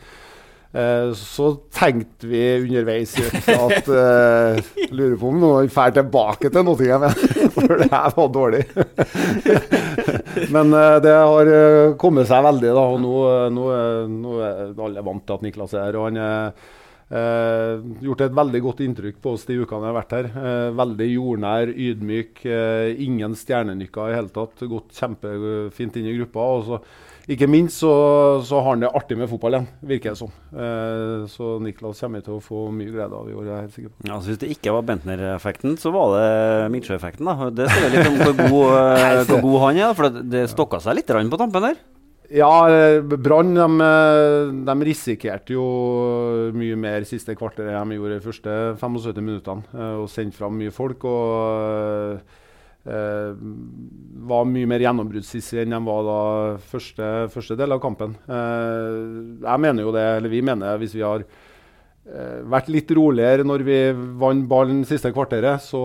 Eh, 0.71 1.13
så 1.19 1.49
tenkte 1.75 2.29
vi 2.31 2.41
underveis 2.61 3.17
at 3.51 3.89
uh, 3.91 4.61
Lurer 4.95 5.17
på 5.19 5.33
om 5.33 5.41
noen 5.43 5.67
drar 5.67 5.91
tilbake 5.97 6.47
til 6.47 6.63
Nottingham 6.63 7.09
igjen, 7.09 7.51
for 7.57 7.75
det 7.81 7.89
her 7.91 8.15
var 8.15 8.29
dårlig. 8.37 8.63
Men 10.55 10.71
uh, 10.71 11.01
det 11.03 11.15
har 11.17 11.51
eh, 11.51 11.95
kommet 11.99 12.31
seg 12.31 12.45
veldig, 12.47 12.71
da. 12.77 12.85
Og 12.87 13.01
nå, 13.03 13.15
eh, 13.33 13.49
nå, 13.55 13.65
nå 14.15 14.37
er 14.47 14.85
alle 14.87 15.05
vant 15.11 15.27
til 15.27 15.41
at 15.41 15.49
Niklas 15.49 15.75
er 15.75 15.89
her. 15.89 15.99
Og 15.99 16.07
han 16.09 16.21
har 16.23 16.55
uh, 17.11 17.83
gjort 18.05 18.25
et 18.27 18.39
veldig 18.39 18.63
godt 18.65 18.83
inntrykk 18.87 19.21
på 19.23 19.35
oss 19.35 19.47
de 19.49 19.59
ukene 19.61 19.89
jeg 19.89 19.91
har 19.91 19.99
vært 19.99 20.17
her. 20.17 20.31
Eh, 20.31 20.71
veldig 20.79 21.09
jordnær, 21.11 21.75
ydmyk. 21.75 22.45
eh, 22.47 23.05
ingen 23.07 23.35
stjernenykker 23.39 24.11
i 24.11 24.19
hele 24.19 24.35
tatt. 24.35 24.67
Gått 24.71 24.95
kjempefint 24.99 25.99
inn 25.99 26.11
i 26.11 26.19
gruppa. 26.21 26.51
Og 26.55 26.69
så, 26.69 26.83
ikke 27.31 27.47
minst 27.51 27.79
så, 27.83 27.91
så 28.47 28.59
har 28.61 28.75
han 28.75 28.83
det 28.85 28.91
artig 28.97 29.17
med 29.21 29.29
fotball 29.31 29.55
igjen, 29.57 29.69
virker 29.93 30.15
det 30.15 30.19
som. 30.21 30.33
Eh, 30.51 31.29
så 31.31 31.53
Niklas 31.63 32.01
kommer 32.03 32.25
til 32.27 32.37
å 32.37 32.43
få 32.43 32.65
mye 32.75 32.91
glede 32.91 33.15
av 33.17 33.29
i 33.31 33.37
år, 33.37 33.45
jeg 33.47 33.55
er 33.55 33.63
helt 33.67 33.77
sikker 33.77 33.93
på. 33.93 34.09
Ja, 34.09 34.19
så 34.19 34.33
Hvis 34.33 34.41
det 34.43 34.51
ikke 34.57 34.75
var 34.75 34.87
Bentner-effekten, 34.89 35.79
så 35.81 35.93
var 35.95 36.17
det 36.17 36.27
Midtsjø-effekten. 36.75 37.31
da. 37.31 37.51
Det 37.55 37.71
sier 37.71 37.95
litt 37.95 38.11
om 38.11 38.19
hvor 38.25 38.37
god, 38.41 38.75
øh, 38.83 39.23
hvor 39.31 39.41
god 39.47 39.59
han 39.69 39.81
er. 39.85 39.95
For 39.97 40.09
det, 40.11 40.27
det 40.33 40.45
stokka 40.51 40.83
seg 40.83 40.99
litt 40.99 41.15
på 41.31 41.39
tampen 41.41 41.69
der. 41.71 41.81
Ja, 42.31 42.51
eh, 42.71 43.01
Brann 43.03 43.55
de, 43.57 43.67
eh, 43.83 44.51
de 44.67 44.75
risikerte 44.87 45.55
jo 45.57 45.65
mye 46.55 46.77
mer 46.79 47.03
siste 47.09 47.35
kvarteret 47.35 47.75
de 47.75 47.97
gjorde 47.99 48.19
de 48.21 48.27
første 48.27 48.59
75 48.79 49.19
minuttene. 49.23 49.65
eh, 49.75 49.97
Og 49.99 50.07
sendte 50.09 50.39
fram 50.39 50.55
mye 50.59 50.71
folk. 50.71 51.05
og 51.05 52.21
eh, 52.21 52.39
var 52.85 54.49
mye 54.49 54.69
mer 54.71 54.81
gjennombruddshissige 54.81 55.67
enn 55.67 55.75
de 55.77 55.81
var 55.85 56.07
da 56.07 56.21
første, 56.71 57.07
første 57.35 57.57
del 57.61 57.77
av 57.77 57.83
kampen. 57.83 58.15
Eh, 58.25 59.45
jeg 59.45 59.63
mener 59.67 59.85
jo 59.85 59.93
det, 59.93 60.05
eller 60.17 60.33
vi 60.33 60.41
mener 60.47 60.81
hvis 60.81 60.95
vi 60.97 61.05
har 61.05 61.25
eh, 61.27 62.41
vært 62.51 62.71
litt 62.73 62.91
roligere 62.97 63.45
når 63.45 63.67
vi 63.69 63.79
vant 64.23 64.49
ballen 64.49 64.81
siste 64.89 65.13
kvarteret, 65.13 65.61
så 65.61 65.83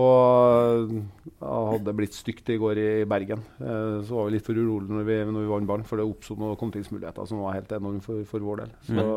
eh, 0.80 0.96
hadde 1.44 1.84
det 1.90 1.96
blitt 2.00 2.16
stygt 2.16 2.48
i 2.54 2.58
går 2.62 2.80
i 2.80 2.90
Bergen. 3.08 3.44
Eh, 3.60 4.00
så 4.08 4.16
var 4.16 4.30
vi 4.30 4.38
litt 4.38 4.48
for 4.48 4.56
urolige 4.56 4.96
når 4.96 5.08
vi, 5.10 5.20
når 5.28 5.44
vi 5.44 5.52
vant 5.52 5.68
ballen, 5.68 5.88
for 5.88 6.00
det 6.00 6.08
oppsto 6.08 6.38
noen 6.40 6.56
kontringsmuligheter 6.60 7.28
som 7.28 7.44
var 7.44 7.58
helt 7.60 7.76
enorme 7.76 8.00
for, 8.04 8.24
for 8.28 8.40
vår 8.40 8.64
del. 8.64 8.76
Så, 8.88 9.08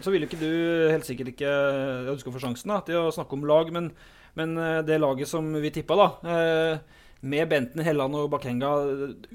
Så 0.00 0.10
ville 0.10 0.26
ikke 0.26 0.42
du 0.42 0.50
helt 0.90 1.04
sikkert 1.06 1.34
ikke 1.34 1.50
ja, 1.50 2.14
Du 2.14 2.18
skal 2.18 2.34
få 2.34 2.40
sjansen 2.42 2.72
da, 2.72 2.82
til 2.82 2.98
å 2.98 3.12
snakke 3.14 3.36
om 3.36 3.46
lag, 3.46 3.70
men, 3.74 3.92
men 4.38 4.56
eh, 4.58 4.80
det 4.86 5.00
laget 5.00 5.30
som 5.30 5.48
vi 5.62 5.72
tippa, 5.74 5.96
da 5.98 6.08
eh, 6.34 6.98
med 7.20 7.48
Benten, 7.48 7.82
Helland 7.84 8.16
og 8.16 8.30
Bakenga, 8.32 8.70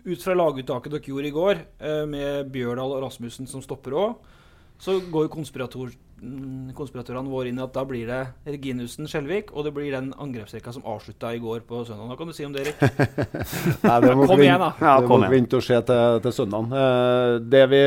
ut 0.05 0.23
fra 0.23 0.33
laguttaket 0.37 0.95
dere 0.95 1.11
gjorde 1.11 1.29
i 1.29 1.35
går, 1.35 1.61
eh, 1.79 2.01
med 2.09 2.49
Bjørdal 2.53 2.95
og 2.95 3.03
Rasmussen 3.05 3.49
som 3.49 3.61
stopper 3.61 3.93
òg, 3.93 4.33
så 4.81 4.97
går 4.99 5.27
jo 5.27 5.33
konspirator, 5.35 5.91
mm, 6.19 6.73
konspiratorene 6.75 7.31
våre 7.31 7.51
inn 7.51 7.61
i 7.61 7.63
at 7.63 7.75
da 7.75 7.85
blir 7.87 8.09
det 8.09 8.23
Reginussen 8.49 9.07
Skjelvik, 9.07 9.53
og 9.53 9.67
det 9.67 9.75
blir 9.77 9.93
den 9.93 10.11
angrepsrekka 10.17 10.73
som 10.75 10.83
avslutta 10.89 11.31
i 11.35 11.39
går 11.43 11.63
på 11.69 11.85
søndag. 11.85 12.09
Hva 12.09 12.17
kan 12.19 12.27
du 12.27 12.35
si 12.35 12.47
om 12.47 12.55
det, 12.55 12.65
Erik? 12.65 12.83
Nei, 13.85 13.99
det 14.01 14.17
må 14.17 14.27
Kom 14.27 14.43
igjen, 14.43 14.59
da. 14.65 14.73
Ja, 14.81 14.99
det 14.99 15.09
må 15.13 15.21
vente 15.31 15.61
og 15.61 15.63
se 15.63 15.79
til, 15.87 16.21
til 16.25 16.37
søndagen. 16.41 16.75
Eh, 16.81 17.37
det 17.53 17.65
vi 17.71 17.83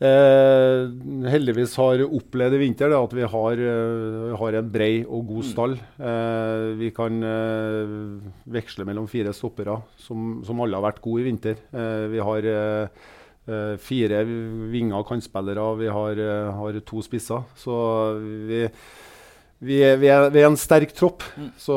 eh, 0.00 0.88
heldigvis 1.30 1.76
har 1.80 2.02
opplevd 2.06 2.56
i 2.56 2.60
vinter, 2.64 2.90
er 2.90 2.98
at 2.98 3.14
vi 3.16 3.26
har, 3.34 3.62
uh, 3.62 4.34
har 4.40 4.58
en 4.58 4.70
brei 4.72 5.02
og 5.04 5.28
god 5.28 5.48
stall. 5.48 5.76
Eh, 6.00 6.66
vi 6.80 6.90
kan 6.96 7.20
eh, 7.22 7.94
veksle 8.56 8.86
mellom 8.88 9.08
fire 9.10 9.34
stoppere, 9.36 9.78
som, 10.00 10.40
som 10.46 10.64
alle 10.64 10.80
har 10.80 10.88
vært 10.88 11.02
gode 11.04 11.24
i 11.24 11.28
vinter. 11.28 11.60
Eh, 11.72 12.06
vi 12.14 12.24
har 12.30 12.50
eh, 12.54 13.04
fire 13.82 14.24
vinger 14.70 15.06
kantspillere, 15.08 15.68
vi 15.80 15.88
har, 15.90 16.24
har 16.56 16.82
to 16.86 17.02
spisser. 17.02 17.46
Så 17.58 17.76
vi 18.20 18.66
vi 19.60 19.76
er, 19.84 19.98
vi, 20.00 20.08
er, 20.08 20.30
vi 20.32 20.40
er 20.40 20.46
en 20.48 20.56
sterk 20.56 20.94
tropp. 20.96 21.24
Så, 21.60 21.74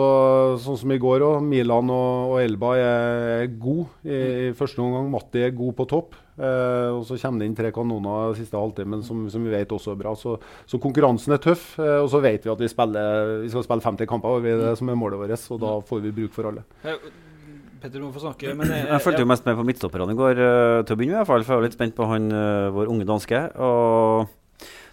sånn 0.64 0.78
som 0.80 0.92
i 0.96 1.00
går 1.04 1.26
òg. 1.28 1.42
Milan 1.44 1.90
og, 1.92 2.30
og 2.32 2.38
Elba 2.40 2.70
er, 2.80 3.26
er 3.42 3.50
gode 3.60 3.90
i, 4.08 4.20
i 4.48 4.54
første 4.56 4.80
omgang. 4.80 5.10
Matti 5.12 5.44
er 5.44 5.52
god 5.58 5.76
på 5.82 5.88
topp. 5.92 6.16
Eh, 6.34 6.90
og 6.90 7.04
så 7.06 7.18
kommer 7.22 7.44
det 7.44 7.50
inn 7.50 7.58
tre 7.58 7.70
kanoner 7.74 8.34
siste 8.38 8.58
halvtimen 8.58 9.04
som, 9.06 9.26
som 9.30 9.44
vi 9.46 9.54
vet 9.54 9.74
også 9.74 9.94
er 9.94 10.00
bra. 10.00 10.16
Så, 10.18 10.38
så 10.70 10.80
konkurransen 10.82 11.36
er 11.36 11.42
tøff. 11.44 11.74
Uh, 11.78 12.00
og 12.02 12.10
så 12.14 12.22
vet 12.24 12.46
vi 12.46 12.54
at 12.54 12.64
vi, 12.64 12.72
spiller, 12.72 13.36
vi 13.44 13.52
skal 13.54 13.66
spille 13.68 13.86
50 13.86 14.10
kamper. 14.10 14.40
Og 14.40 14.46
det 14.46 14.56
er 14.56 14.64
det 14.68 14.78
som 14.80 14.90
er 14.90 15.00
målet 15.00 15.22
vårt. 15.22 15.48
Og 15.54 15.62
da 15.62 15.76
får 15.86 16.04
vi 16.06 16.16
bruk 16.22 16.34
for 16.36 16.50
alle. 16.50 16.66
Petter, 16.84 18.00
du 18.00 18.06
må 18.08 18.14
få 18.16 18.24
snakke. 18.24 18.54
Men 18.58 18.72
jeg, 18.72 18.88
Jeg 18.90 19.04
fulgte 19.06 19.26
jo 19.26 19.32
mest 19.34 19.50
med 19.50 19.60
på 19.60 19.68
midtstopperne 19.68 20.16
i 20.16 20.22
går, 20.22 20.40
uh, 20.40 20.78
til 20.84 20.96
å 20.96 21.02
begynne 21.02 21.18
med. 21.18 21.20
i 21.20 21.22
hvert 21.22 21.34
fall, 21.34 21.46
for 21.46 21.56
Jeg 21.56 21.62
var 21.62 21.68
litt 21.70 21.78
spent 21.78 21.98
på 22.00 22.08
han, 22.10 22.32
vår 22.78 22.94
unge 22.94 23.10
danske. 23.10 23.44
og 23.62 24.32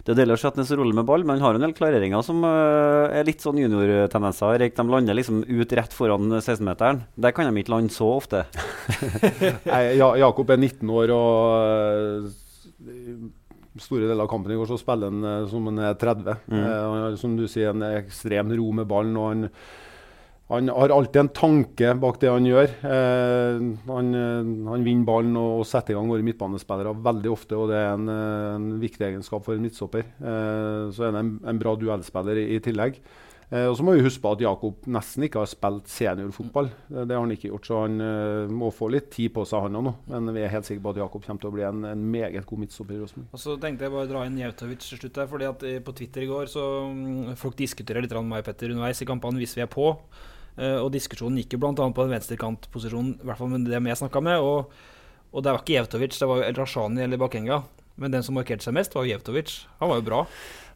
Det 0.01 0.13
er 0.13 0.21
Deler 0.23 0.39
er 0.39 0.65
så 0.65 0.77
rolig 0.79 0.95
med 0.97 1.05
ball, 1.05 1.23
men 1.25 1.37
han 1.37 1.45
har 1.45 1.57
en 1.57 1.65
del 1.65 1.75
klareringer 1.77 2.23
som 2.25 2.41
uh, 2.41 3.09
er 3.13 3.27
litt 3.27 3.43
sånn 3.43 3.59
juniortendenser. 3.61 4.63
De 4.65 4.85
lander 4.89 5.17
liksom 5.17 5.43
ut 5.45 5.75
rett 5.77 5.93
foran 5.93 6.31
16-meteren. 6.39 7.03
Der 7.21 7.35
kan 7.37 7.49
de 7.49 7.61
ikke 7.61 7.75
lande 7.75 7.93
så 7.93 8.09
ofte. 8.15 8.45
Nei, 9.69 9.83
ja, 9.99 10.09
Jakob 10.23 10.49
er 10.49 10.57
19 10.57 10.95
år 10.97 11.13
og 11.13 12.25
uh, 12.25 13.29
store 13.79 14.07
deler 14.07 14.25
av 14.25 14.31
kampen 14.31 14.51
i 14.53 14.57
går 14.59 14.67
så 14.67 14.79
spiller 14.79 15.11
han 15.11 15.23
eh, 15.27 15.45
som 15.51 15.69
han 15.69 15.79
er 15.85 15.95
30. 15.99 16.41
Mm. 16.51 16.65
Uh, 16.65 17.05
som 17.19 17.37
du 17.37 17.45
sier, 17.47 17.71
en 17.71 17.85
ekstrem 18.01 18.51
ro 18.57 18.71
med 18.81 18.89
ballen. 18.89 19.15
og 19.17 19.29
han 19.31 19.47
han 20.51 20.69
har 20.73 20.93
alltid 20.93 21.19
en 21.21 21.31
tanke 21.35 21.93
bak 22.01 22.19
det 22.21 22.29
han 22.31 22.47
gjør. 22.47 22.75
Eh, 22.91 23.63
han, 23.87 24.13
eh, 24.17 24.51
han 24.67 24.85
vinner 24.85 25.07
ballen 25.07 25.39
og, 25.39 25.61
og 25.61 25.67
setter 25.69 25.95
i 25.95 25.97
gang 25.97 26.11
våre 26.11 26.25
midtbanespillere 26.27 26.95
veldig 27.07 27.31
ofte, 27.31 27.57
og 27.57 27.71
det 27.71 27.79
er 27.79 27.91
en, 27.95 28.11
eh, 28.11 28.53
en 28.57 28.69
viktig 28.83 29.07
egenskap 29.07 29.47
for 29.47 29.55
en 29.55 29.65
midtstopper. 29.65 30.07
Eh, 30.19 30.85
så 30.91 31.07
er 31.07 31.11
han 31.13 31.21
en, 31.23 31.35
en 31.53 31.61
bra 31.61 31.75
duellspiller 31.79 32.43
i, 32.43 32.47
i 32.57 32.63
tillegg. 32.63 33.01
Eh, 33.51 33.65
og 33.67 33.73
så 33.75 33.83
må 33.83 33.97
vi 33.97 34.03
huske 34.05 34.23
på 34.23 34.31
at 34.31 34.41
Jakob 34.45 34.85
nesten 34.95 35.25
ikke 35.27 35.41
har 35.41 35.49
spilt 35.51 35.89
seniorfotball. 35.91 36.69
Det, 36.87 37.03
Det 37.09 37.15
har 37.17 37.25
han 37.25 37.33
ikke 37.35 37.49
gjort, 37.49 37.67
så 37.67 37.81
han 37.83 37.97
eh, 38.05 38.53
må 38.61 38.69
få 38.71 38.87
litt 38.93 39.09
tid 39.11 39.33
på 39.35 39.43
seg, 39.47 39.65
han 39.65 39.75
òg 39.75 39.85
nå. 39.89 39.93
Men 40.13 40.31
vi 40.31 40.45
er 40.45 40.53
helt 40.53 40.67
sikre 40.69 40.85
på 40.85 40.93
at 40.93 41.01
Jakob 41.03 41.25
kommer 41.25 41.43
til 41.43 41.51
å 41.51 41.55
bli 41.57 41.65
en, 41.67 41.83
en 41.89 42.05
meget 42.13 42.47
god 42.47 42.63
midtstopper 42.63 42.95
i 42.95 43.01
Rosenborg. 43.01 43.33
Og 43.35 43.43
så 43.43 43.57
tenkte 43.59 43.87
jeg 43.87 43.95
bare 43.95 44.07
å 44.07 44.11
dra 44.13 44.23
inn 44.27 44.39
Jautovic 44.39 44.85
til 44.85 45.01
slutt 45.01 45.19
her, 45.19 45.31
fordi 45.33 45.49
at 45.49 45.65
eh, 45.67 45.81
på 45.83 45.95
Twitter 45.99 46.23
i 46.23 46.29
går 46.31 46.51
så 46.51 46.67
mm, 46.91 47.33
Folk 47.41 47.57
diskuterer 47.59 48.05
litt 48.05 48.15
med 48.15 48.31
meg 48.31 48.45
og 48.45 48.47
Petter 48.47 48.71
underveis 48.71 49.03
i 49.03 49.09
kampene 49.09 49.41
hvis 49.41 49.57
vi 49.59 49.65
er 49.65 49.71
på. 49.71 49.91
Eh, 50.59 50.77
og 50.77 50.91
diskusjonen 50.93 51.39
gikk 51.41 51.55
jo 51.55 51.61
bl.a. 51.63 51.73
på 51.75 52.05
en 52.05 52.15
venstrekantposisjon, 52.15 53.13
i 53.21 53.27
hvert 53.27 53.39
fall 53.39 53.53
med 53.53 53.69
dem 53.71 53.91
jeg 53.91 54.01
snakka 54.01 54.23
med. 54.25 54.41
Og, 54.43 54.73
og 55.31 55.45
det 55.45 55.53
var 55.53 55.63
ikke 55.63 55.77
Jevtovic, 55.77 56.17
det 56.17 56.31
var 56.31 56.41
jo 56.41 56.57
Rashani 56.59 57.05
eller 57.05 57.21
Bakenga. 57.21 57.61
Men 58.01 58.13
den 58.15 58.25
som 58.25 58.37
markerte 58.37 58.65
seg 58.65 58.75
mest, 58.75 58.95
var 58.95 59.07
Jevtovic. 59.07 59.61
Han 59.81 59.91
var 59.91 60.01
jo 60.01 60.07
bra. 60.07 60.25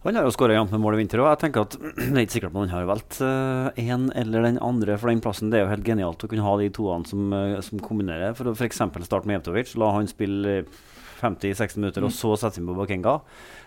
Han 0.06 0.20
har 0.20 0.28
jo 0.28 0.34
skåra 0.36 0.54
jevnt 0.54 0.74
med 0.76 0.84
mål 0.84 0.98
i 0.98 1.00
vinter 1.00 1.24
òg. 1.24 1.32
Jeg 1.32 1.42
tenker 1.42 1.64
at 1.66 1.78
det 1.98 2.12
er 2.12 2.26
ikke 2.28 2.36
sikkert 2.36 2.54
man 2.54 2.70
har 2.70 2.86
valgt 2.86 3.18
én 3.24 4.10
eller 4.14 4.46
den 4.46 4.60
andre 4.62 5.00
for 5.02 5.10
den 5.10 5.24
plassen. 5.24 5.50
Det 5.50 5.58
er 5.58 5.66
jo 5.66 5.72
helt 5.72 5.88
genialt 5.88 6.22
å 6.22 6.30
kunne 6.30 6.46
ha 6.46 6.58
de 6.62 6.68
toene 6.76 7.10
som, 7.10 7.32
uh, 7.34 7.58
som 7.66 7.82
kombinerer. 7.82 8.36
For 8.38 8.52
å 8.52 8.54
f.eks. 8.54 8.84
starte 9.08 9.26
med 9.26 9.40
Jevtovic, 9.40 9.74
la 9.82 9.90
han 9.96 10.12
spille 10.12 10.60
50-60 11.24 11.82
minutter, 11.82 12.06
og 12.06 12.14
så 12.14 12.36
sette 12.38 12.62
inn 12.62 12.70
på 12.70 12.78
Bakenga. 12.78 13.18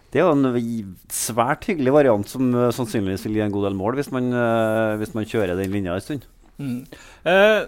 Det 0.09 0.23
er 0.23 0.25
jo 0.25 0.33
en 0.33 0.97
svært 1.13 1.67
hyggelig 1.69 1.93
variant 1.93 2.31
som 2.31 2.49
uh, 2.57 2.71
sannsynligvis 2.73 3.27
vil 3.27 3.39
gi 3.39 3.45
en 3.45 3.53
god 3.53 3.69
del 3.69 3.77
mål, 3.77 3.99
hvis 4.01 4.11
man, 4.15 4.31
uh, 4.33 4.97
hvis 5.01 5.13
man 5.17 5.29
kjører 5.29 5.59
den 5.59 5.75
linja 5.75 5.97
en 5.97 6.05
stund. 6.05 6.29
Mm. 6.59 6.81
Eh, 7.29 7.61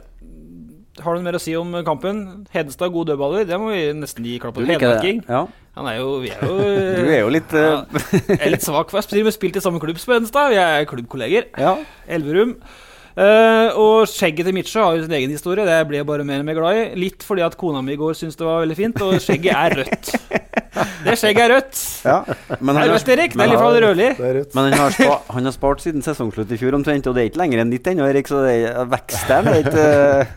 har 1.01 1.15
du 1.15 1.21
noe 1.21 1.27
mer 1.29 1.39
å 1.39 1.43
si 1.43 1.53
om 1.55 1.73
kampen? 1.87 2.23
Hedenstad, 2.51 2.91
god 2.93 3.13
dødballer. 3.13 3.47
Det 3.49 3.59
må 3.61 3.71
vi 3.71 3.85
nesten 3.97 4.27
gi 4.27 4.39
klapp 4.43 4.57
på. 4.57 4.67
Hedmarking. 4.67 5.23
Ja. 5.29 5.45
Han 5.79 5.87
er 5.87 6.01
jo 6.01 6.17
Vi 6.25 6.33
er 6.35 6.41
jo 6.43 6.55
Du 6.99 7.05
er 7.07 7.21
jo 7.23 7.31
litt 7.31 7.53
uh... 7.55 7.87
ja, 8.27 8.37
er 8.41 8.51
litt 8.51 8.67
svak 8.67 8.91
for 8.91 8.99
jeg 9.15 9.23
har 9.23 9.37
spilt 9.37 9.57
i 9.57 9.63
samme 9.63 9.81
klubb 9.83 10.01
som 10.03 10.17
Hedenstad. 10.17 10.51
Vi 10.53 10.59
er 10.61 10.89
klubbkolleger. 10.91 11.53
Ja. 11.61 11.77
Elverum. 12.11 12.57
Uh, 13.11 13.71
og 13.77 14.09
skjegget 14.09 14.47
til 14.47 14.55
Mitcha 14.57 14.83
har 14.85 14.97
jo 14.97 15.05
sin 15.07 15.15
egen 15.21 15.33
historie. 15.35 15.67
Det 15.67 15.79
blir 15.89 16.01
jeg 16.01 16.09
bare 16.09 16.27
mer 16.27 16.43
og 16.43 16.51
mer 16.51 16.59
glad 16.59 16.81
i. 16.81 16.85
Litt 17.07 17.27
fordi 17.27 17.47
at 17.47 17.57
kona 17.61 17.85
mi 17.85 17.95
i 17.95 18.01
går 18.01 18.19
syntes 18.19 18.39
det 18.41 18.49
var 18.49 18.65
veldig 18.65 18.79
fint, 18.79 19.07
og 19.07 19.23
skjegget 19.23 19.55
er 19.55 19.79
rødt. 19.83 20.13
Det 21.05 21.17
skjegget 21.19 21.45
er 21.45 21.55
rødt. 21.55 21.79
ja. 22.05 22.19
Men 22.61 22.77
han 22.77 22.85
er 22.85 22.93
rødt, 22.95 23.09
Erik. 23.15 23.35
Det 23.35 23.41
men 23.41 23.47
er 23.47 23.53
litt 23.53 23.63
fra 23.63 23.71
det 23.75 23.83
rødlig. 23.85 24.11
Det 24.19 24.27
er 24.29 24.37
rødt. 24.41 24.55
men 24.55 24.69
han 24.69 24.79
har, 24.81 24.97
spa, 24.97 25.17
han 25.37 25.49
har 25.51 25.55
spart 25.57 25.85
siden 25.85 26.05
sesongslutt 26.07 26.53
i 26.55 26.59
fjor 26.61 26.77
omtrent, 26.79 27.09
og 27.11 27.17
det 27.17 27.25
er 27.25 27.31
ikke 27.33 27.43
lenger 27.43 27.63
enn 27.65 27.73
ditt 27.73 27.91
ennå, 27.91 28.07
Erik, 28.11 28.31
så 28.31 28.43
det 28.47 28.57
er 28.71 28.91
veksten 28.91 29.47
det 29.47 29.55
er 29.55 29.65
ikke 29.65 29.87
eh, 29.91 30.37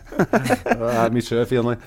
Det 0.64 0.90
er 0.94 1.14
Mitchell 1.14 1.40
er 1.42 1.48
fin, 1.50 1.66
han. 1.66 1.78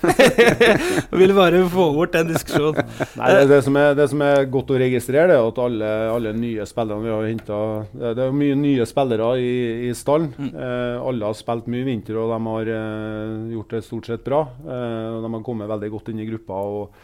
Vil 1.21 1.33
bare 1.37 1.63
få 1.71 1.89
bort 1.95 2.15
den 2.15 2.31
diskusjonen. 2.33 2.87
Nei, 3.19 3.31
det, 3.35 3.43
det, 3.51 3.61
som 3.65 3.79
er, 3.79 3.93
det 3.97 4.07
som 4.11 4.23
er 4.25 4.47
godt 4.51 4.73
å 4.75 4.79
registrere, 4.79 5.29
det 5.31 5.37
er 5.37 5.47
at 5.47 5.61
alle, 5.63 5.91
alle 6.11 6.33
nye 6.37 6.67
spillerne 6.67 7.05
vi 7.05 7.13
har 7.13 7.27
henta 7.27 7.59
Det 7.93 8.15
det 8.17 8.25
er 8.25 8.35
mye 8.35 8.57
nye 8.57 8.87
spillere 8.89 9.29
i, 9.39 9.53
i 9.87 9.91
stallen. 9.97 10.31
Eh, 10.49 10.95
alle 10.97 11.27
har 11.27 11.37
spilt 11.37 11.69
mye 11.71 11.83
i 11.83 11.87
vinter, 11.87 12.17
og 12.19 12.33
de 12.33 12.39
har 12.47 12.71
eh, 12.73 13.53
gjort 13.55 13.75
det 13.75 13.83
stort 13.85 14.09
sett 14.09 14.25
bra. 14.25 14.43
Eh, 14.63 15.21
de 15.23 15.31
har 15.35 15.45
kommet 15.45 15.69
veldig 15.69 15.91
godt 15.93 16.11
inn 16.13 16.23
i 16.23 16.27
gruppa 16.29 16.59
og, 16.67 16.97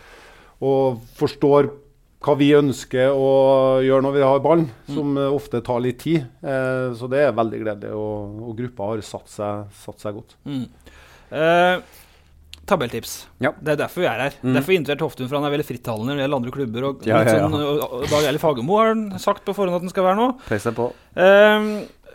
og 0.64 1.02
forstår 1.20 1.72
hva 2.24 2.34
vi 2.40 2.54
ønsker 2.56 3.12
å 3.12 3.32
gjøre 3.84 4.06
når 4.06 4.14
vi 4.16 4.22
har 4.24 4.44
ballen, 4.46 4.70
som 4.88 5.18
eh, 5.20 5.28
ofte 5.36 5.60
tar 5.66 5.82
litt 5.84 5.98
tid. 6.06 6.22
Eh, 6.40 6.94
så 6.96 7.10
det 7.12 7.20
er 7.26 7.34
veldig 7.36 7.60
gledelig, 7.66 7.92
og, 8.00 8.38
og 8.48 8.54
gruppa 8.62 8.94
har 8.94 9.02
satt 9.04 9.28
seg, 9.34 9.66
satt 9.84 10.06
seg 10.06 10.16
godt. 10.22 10.38
Mm. 10.48 10.62
Eh, 11.36 11.82
tabelltips. 12.70 13.16
Ja. 13.44 13.52
Det 13.60 13.74
er 13.76 13.82
derfor 13.84 14.06
vi 14.06 14.08
er 14.08 14.22
her. 14.24 14.38
Mm. 14.40 14.54
Derfor 14.56 14.76
inviterte 14.78 15.04
Hoftun, 15.04 15.28
for 15.28 15.36
han 15.40 15.50
er 15.50 15.56
veldig 15.58 15.68
frittalende 15.68 16.14
når 16.14 16.22
det 16.22 16.24
gjelder 16.24 16.40
andre 16.40 16.54
klubber. 16.56 16.88
Og, 16.94 17.04
Ja, 17.10 17.20
ja, 17.26 17.34
ja. 17.36 17.44
Sånn, 17.44 17.60
og, 17.60 17.84
og 18.00 18.08
Dag 18.14 18.30
Eilif 18.30 18.46
Fagermo 18.46 18.80
har 18.80 18.94
han 18.94 19.04
sagt 19.20 19.44
på 19.48 19.56
forhånd 19.58 19.82
at 19.82 19.84
han 19.84 19.92
skal 19.92 20.08
være 20.08 20.20
nå. 20.22 20.30
Press 20.48 20.70
deg 20.70 20.78
på. 20.80 20.88
Eh, 21.20 21.70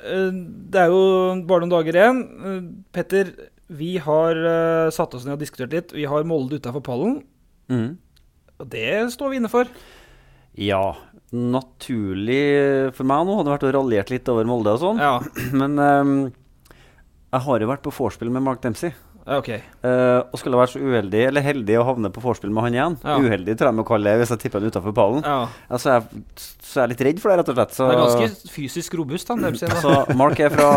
eh, 0.09 0.41
det 0.73 0.85
er 0.87 0.95
jo 0.95 1.03
bare 1.51 1.67
noen 1.67 1.75
dager 1.77 2.01
igjen. 2.01 2.25
Eh, 2.49 2.59
Petter, 2.97 3.35
vi 3.69 3.99
har 4.01 4.41
eh, 4.55 4.89
satt 4.97 5.13
oss 5.19 5.29
ned 5.29 5.37
og 5.37 5.45
diskutert 5.45 5.77
litt. 5.77 5.93
Vi 5.93 6.09
har 6.09 6.25
Molde 6.29 6.63
utafor 6.63 6.85
pallen, 6.89 7.21
Mm. 7.69 7.99
Og 8.59 8.69
det 8.73 8.91
står 9.15 9.33
vi 9.33 9.41
inne 9.41 9.51
for. 9.53 9.71
Ja. 10.59 10.97
Naturlig 11.31 12.93
for 12.97 13.07
meg 13.09 13.27
nå 13.29 13.37
hadde 13.39 13.53
vært 13.53 13.67
å 13.69 13.73
raljere 13.79 14.15
litt 14.15 14.31
over 14.33 14.49
Molde 14.49 14.73
og 14.79 14.81
sånn, 14.83 15.03
Ja, 15.03 15.19
men 15.61 15.77
um, 15.79 16.15
jeg 17.29 17.45
har 17.45 17.61
jo 17.61 17.69
vært 17.69 17.85
på 17.85 17.93
vorspiel 17.93 18.33
med 18.33 18.47
Mark 18.47 18.63
Dempsey. 18.65 18.95
Ja, 19.29 19.37
ok. 19.43 19.49
eh, 19.53 20.19
og 20.33 20.39
skulle 20.41 20.57
vært 20.59 20.73
så 20.73 20.81
uheldig, 20.81 21.21
eller 21.29 21.45
heldig, 21.45 21.75
å 21.79 21.85
havne 21.85 22.11
på 22.15 22.23
vorspiel 22.25 22.51
med 22.55 22.65
han 22.65 22.77
igjen. 22.79 22.97
Ja. 23.05 23.19
Uheldig 23.21 23.55
tror 23.61 23.69
jeg 23.71 23.77
må 23.79 23.85
kalle 23.89 24.11
det 24.15 24.23
hvis 24.23 24.33
jeg 24.35 24.41
tipper 24.47 24.63
han 24.65 24.73
utafor 24.73 24.95
pallen. 24.97 25.23
Ja. 25.27 25.49
Altså, 25.69 25.99
jeg, 25.99 26.25
så 26.69 26.81
jeg 26.81 26.85
er 26.87 26.93
litt 26.95 27.05
redd 27.07 27.21
for 27.23 27.31
det, 27.33 27.37
rett 27.43 27.51
og 27.53 27.59
slett. 27.59 27.75
Så, 27.77 27.87
Det 27.89 27.97
er 27.99 28.03
ganske 28.25 28.53
fysisk 28.57 28.97
robust, 29.01 29.29
han 29.33 29.45
Dempsey. 29.45 29.69
så 29.85 29.95
Mark 30.17 30.41
er 30.41 30.53
fra 30.53 30.69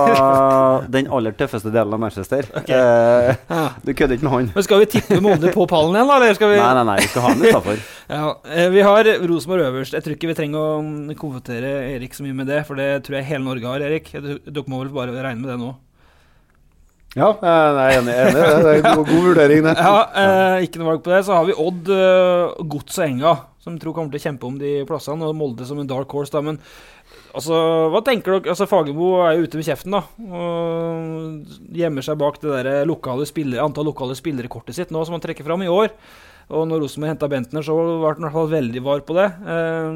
den 0.92 1.08
aller 1.12 1.36
tøffeste 1.40 1.72
delen 1.74 1.96
av 1.96 2.04
Manchester. 2.04 2.48
Eh, 2.62 3.36
Ja. 3.52 3.64
du 3.84 3.94
kødder 3.94 4.16
ikke 4.20 4.28
med 4.28 4.34
han. 4.36 4.52
Men 4.56 4.64
skal 4.68 4.80
vi 4.84 4.90
tippe 4.98 5.20
Molde 5.24 5.52
på 5.56 5.66
pallen 5.72 5.96
igjen, 5.96 6.08
da? 6.12 6.20
Eller 6.22 6.36
skal 6.38 6.52
vi 6.54 6.60
Nei, 6.62 6.74
nei, 6.78 6.86
nei, 6.92 6.98
vi 7.02 7.10
skal 7.12 7.26
ha 7.28 7.34
han 7.34 7.44
utafor. 7.48 7.82
Ja, 8.12 8.26
eh, 8.44 8.68
Vi 8.74 8.82
har 8.84 9.08
Rosenborg 9.24 9.64
øverst. 9.70 9.94
Jeg 9.96 10.04
tror 10.04 10.16
ikke 10.18 10.28
vi 10.34 10.36
trenger 10.36 10.60
å 10.60 11.16
konfrontere 11.16 11.70
Erik 11.94 12.12
så 12.18 12.26
mye 12.26 12.36
med 12.36 12.50
det, 12.52 12.66
for 12.68 12.76
det 12.76 12.90
tror 13.08 13.20
jeg 13.22 13.30
hele 13.30 13.46
Norge 13.46 13.70
har, 13.72 13.86
Erik. 13.88 14.10
Dere 14.12 14.64
må 14.68 14.82
vel 14.84 14.92
bare 14.92 15.16
regne 15.16 15.40
med 15.40 15.48
det 15.54 15.60
nå. 15.62 15.70
Ja, 17.12 17.34
jeg 17.36 17.52
er 17.52 17.98
enig. 18.00 18.14
enig. 18.16 18.44
Det 18.64 18.72
er 18.72 18.78
en 18.80 19.02
god, 19.02 19.10
vurdering, 19.12 19.66
det. 19.66 19.74
Ja, 19.76 19.96
eh, 20.16 20.64
Ikke 20.64 20.80
noe 20.80 20.94
valg 20.94 21.02
på 21.04 21.12
det. 21.12 21.20
Så 21.28 21.36
har 21.36 21.44
vi 21.50 21.56
Odd, 21.60 21.90
eh, 21.92 22.62
Gods 22.72 23.00
og 23.02 23.04
Enga, 23.04 23.34
som 23.60 23.76
tror 23.82 23.96
kommer 23.98 24.14
til 24.14 24.22
å 24.22 24.26
kjempe 24.30 24.48
om 24.48 24.56
de 24.62 24.72
plassene, 24.88 25.28
og 25.28 25.36
Molde 25.36 25.68
som 25.68 25.82
en 25.82 25.90
dark 25.90 26.08
horse. 26.16 26.32
da, 26.32 26.40
Men 26.46 26.60
altså, 27.36 27.60
hva 27.92 28.00
tenker 28.08 28.38
dere? 28.40 28.54
Altså, 28.56 28.68
Fagermo 28.70 29.10
er 29.28 29.36
jo 29.36 29.44
ute 29.44 29.60
med 29.60 29.68
kjeften, 29.68 29.92
da. 29.92 30.04
Og 30.24 31.76
gjemmer 31.76 32.08
seg 32.08 32.18
bak 32.22 32.40
det 32.40 32.88
lokale 32.88 33.28
spillere, 33.28 33.60
antall 33.66 33.92
lokale 33.92 34.16
spillere-kortet 34.16 34.80
sitt 34.80 34.96
nå, 34.96 35.04
som 35.04 35.18
han 35.18 35.22
trekker 35.26 35.44
fram 35.44 35.62
i 35.68 35.72
år. 35.72 35.92
Og 36.52 36.64
når 36.68 36.86
Rosenborg 36.86 37.12
henta 37.12 37.28
Bentner, 37.32 37.64
så 37.64 37.76
var 37.76 38.16
han 38.16 38.24
i 38.24 38.28
hvert 38.30 38.38
fall 38.40 38.50
veldig 38.56 38.84
var 38.88 39.04
på 39.08 39.20
det. 39.20 39.28
Eh, 39.52 39.92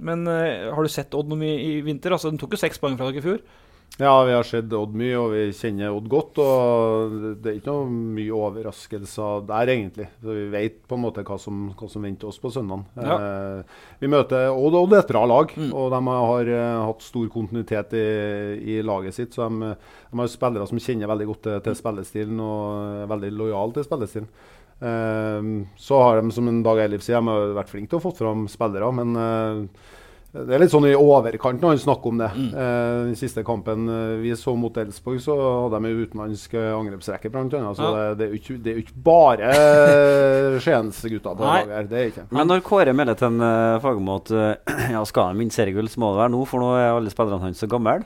men 0.00 0.28
eh, 0.28 0.68
har 0.76 0.84
du 0.84 0.92
sett 0.92 1.16
Odd 1.16 1.32
noe 1.32 1.40
mye 1.40 1.56
i 1.56 1.80
vinter? 1.88 2.12
Altså, 2.12 2.30
De 2.30 2.36
tok 2.40 2.52
jo 2.52 2.60
seks 2.60 2.78
poeng 2.78 3.00
fra 3.00 3.08
dere 3.08 3.24
i 3.24 3.24
fjor. 3.24 3.40
Ja, 3.98 4.24
vi 4.24 4.32
har 4.32 4.46
sett 4.48 4.72
Odd 4.72 4.94
mye, 4.96 5.16
og 5.20 5.32
vi 5.34 5.40
kjenner 5.52 5.92
Odd 5.92 6.06
godt. 6.08 6.38
og 6.40 7.16
Det 7.42 7.50
er 7.50 7.56
ikke 7.58 7.72
noe 7.74 8.12
mye 8.16 8.36
overraskelser 8.36 9.42
der, 9.48 9.72
egentlig. 9.74 10.06
Så 10.22 10.36
Vi 10.36 10.46
vet 10.52 10.78
på 10.88 10.96
en 10.96 11.02
måte 11.04 11.24
hva 11.26 11.36
som, 11.40 11.66
hva 11.76 11.88
som 11.90 12.06
venter 12.06 12.30
oss 12.30 12.40
på 12.40 12.52
søndag. 12.54 12.86
Ja. 12.96 13.18
Eh, 13.18 13.82
vi 14.00 14.08
møter 14.12 14.48
Odd, 14.54 14.72
og 14.72 14.86
Odd 14.86 14.96
er 14.96 15.02
et 15.04 15.12
bra 15.12 15.24
lag, 15.28 15.52
og 15.68 15.90
de 15.92 16.00
har 16.06 16.52
uh, 16.54 16.86
hatt 16.86 17.04
stor 17.04 17.26
kontinuitet 17.34 17.92
i, 17.98 18.06
i 18.76 18.80
laget 18.86 19.18
sitt. 19.18 19.36
Så 19.36 19.50
de, 19.50 19.74
de 19.74 20.22
har 20.22 20.32
spillere 20.32 20.70
som 20.70 20.80
kjenner 20.80 21.10
veldig 21.10 21.28
godt 21.34 21.44
til, 21.48 21.60
til 21.68 21.78
spillestilen 21.82 22.40
og 22.40 23.04
er 23.04 23.12
veldig 23.12 23.34
lojale 23.36 23.76
til 23.76 23.88
spillestilen. 23.90 24.32
Eh, 24.80 25.42
så 25.76 26.02
har 26.02 26.22
de, 26.22 26.32
som 26.32 26.48
en 26.48 26.62
Dag 26.64 26.80
Eilif 26.80 27.04
sier, 27.04 27.20
de 27.20 27.28
har 27.28 27.56
vært 27.58 27.72
flinke 27.72 27.92
til 27.92 28.00
å 28.00 28.04
få 28.08 28.14
fram 28.16 28.46
spillere, 28.48 28.88
men 28.96 29.16
eh, 29.20 29.88
det 30.30 30.54
er 30.54 30.62
litt 30.62 30.70
sånn 30.70 30.84
i 30.86 30.92
overkant 30.94 31.58
når 31.58 31.72
han 31.72 31.80
snakker 31.82 32.12
om 32.12 32.20
det. 32.20 32.28
Eh, 32.30 32.90
den 33.08 33.16
siste 33.18 33.42
kampen 33.46 33.88
eh, 33.90 34.12
vi 34.22 34.30
så 34.38 34.54
mot 34.54 34.76
Elsborg, 34.78 35.18
så 35.24 35.34
hadde 35.34 35.80
de 35.80 35.90
en 35.90 36.04
utenlandsk 36.04 36.54
eh, 36.54 36.68
angrepsrekke, 36.76 37.32
blant. 37.34 37.56
Så 37.74 37.82
Ja. 37.82 37.90
det, 37.90 38.04
det, 38.20 38.26
er 38.28 38.30
jo 38.30 38.38
ikke, 38.38 38.58
det 38.62 38.70
er 38.70 38.78
jo 38.78 38.84
ikke 38.84 39.02
bare 39.10 39.50
Skiensgutta 40.62 41.34
på 41.34 41.48
laget 41.48 41.74
her. 41.74 41.90
Det 41.90 41.98
er 41.98 42.12
ikke. 42.12 42.26
Men 42.30 42.46
når 42.46 42.62
Kåre 42.66 42.94
melder 42.94 43.18
til 43.18 43.32
en 43.32 43.42
Fagermo 43.82 44.20
at 44.20 44.30
ja, 44.94 45.02
skal 45.08 45.32
han 45.32 45.42
vinne 45.42 45.54
seriegull, 45.54 45.90
så 45.90 46.02
må 46.02 46.12
det 46.14 46.22
være 46.22 46.34
nå, 46.36 46.44
for 46.46 46.62
nå 46.62 46.72
er 46.78 46.92
alle 46.92 47.10
spillerne 47.10 47.48
hans 47.48 47.58
så 47.64 47.70
gamle. 47.70 47.98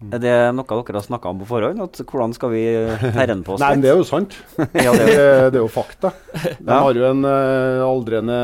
Mm. 0.00 0.12
Er 0.16 0.20
det 0.22 0.34
noe 0.56 0.64
dere 0.64 0.96
har 0.96 1.04
snakka 1.04 1.28
om 1.28 1.40
på 1.42 1.46
forhånd? 1.50 1.80
At 1.84 1.98
hvordan 2.08 2.32
skal 2.32 2.50
vi 2.54 2.62
terrene 3.12 3.44
på 3.44 3.52
oss? 3.56 3.60
Nei, 3.60 3.70
men 3.74 3.82
det 3.84 3.90
er 3.92 3.98
jo 4.00 4.06
sant. 4.08 4.36
Ja, 4.86 4.94
det 4.96 5.04
er 5.04 5.10
jo. 5.10 5.50
det 5.52 5.58
er 5.58 5.64
jo 5.64 5.68
fakta. 5.68 6.12
De 6.56 6.70
Ja. 6.72 6.78
har 6.86 6.94
jo 6.96 7.04
en 7.10 7.24
eh, 7.28 7.80
aldrende 7.84 8.38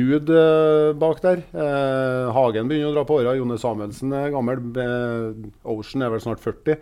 Ruud 0.00 0.32
eh, 0.34 0.92
bak 0.98 1.20
der. 1.22 1.44
Eh, 1.54 2.30
Hagen 2.34 2.66
begynner 2.72 2.90
å 2.90 2.96
dra 2.98 3.04
på 3.06 3.20
åra. 3.20 3.36
Jone 3.38 3.58
Samuelsen 3.62 4.12
er 4.18 4.32
gammel. 4.34 4.58
Ocean 5.62 6.02
er 6.02 6.10
vel 6.16 6.22
snart 6.24 6.42
40. 6.42 6.80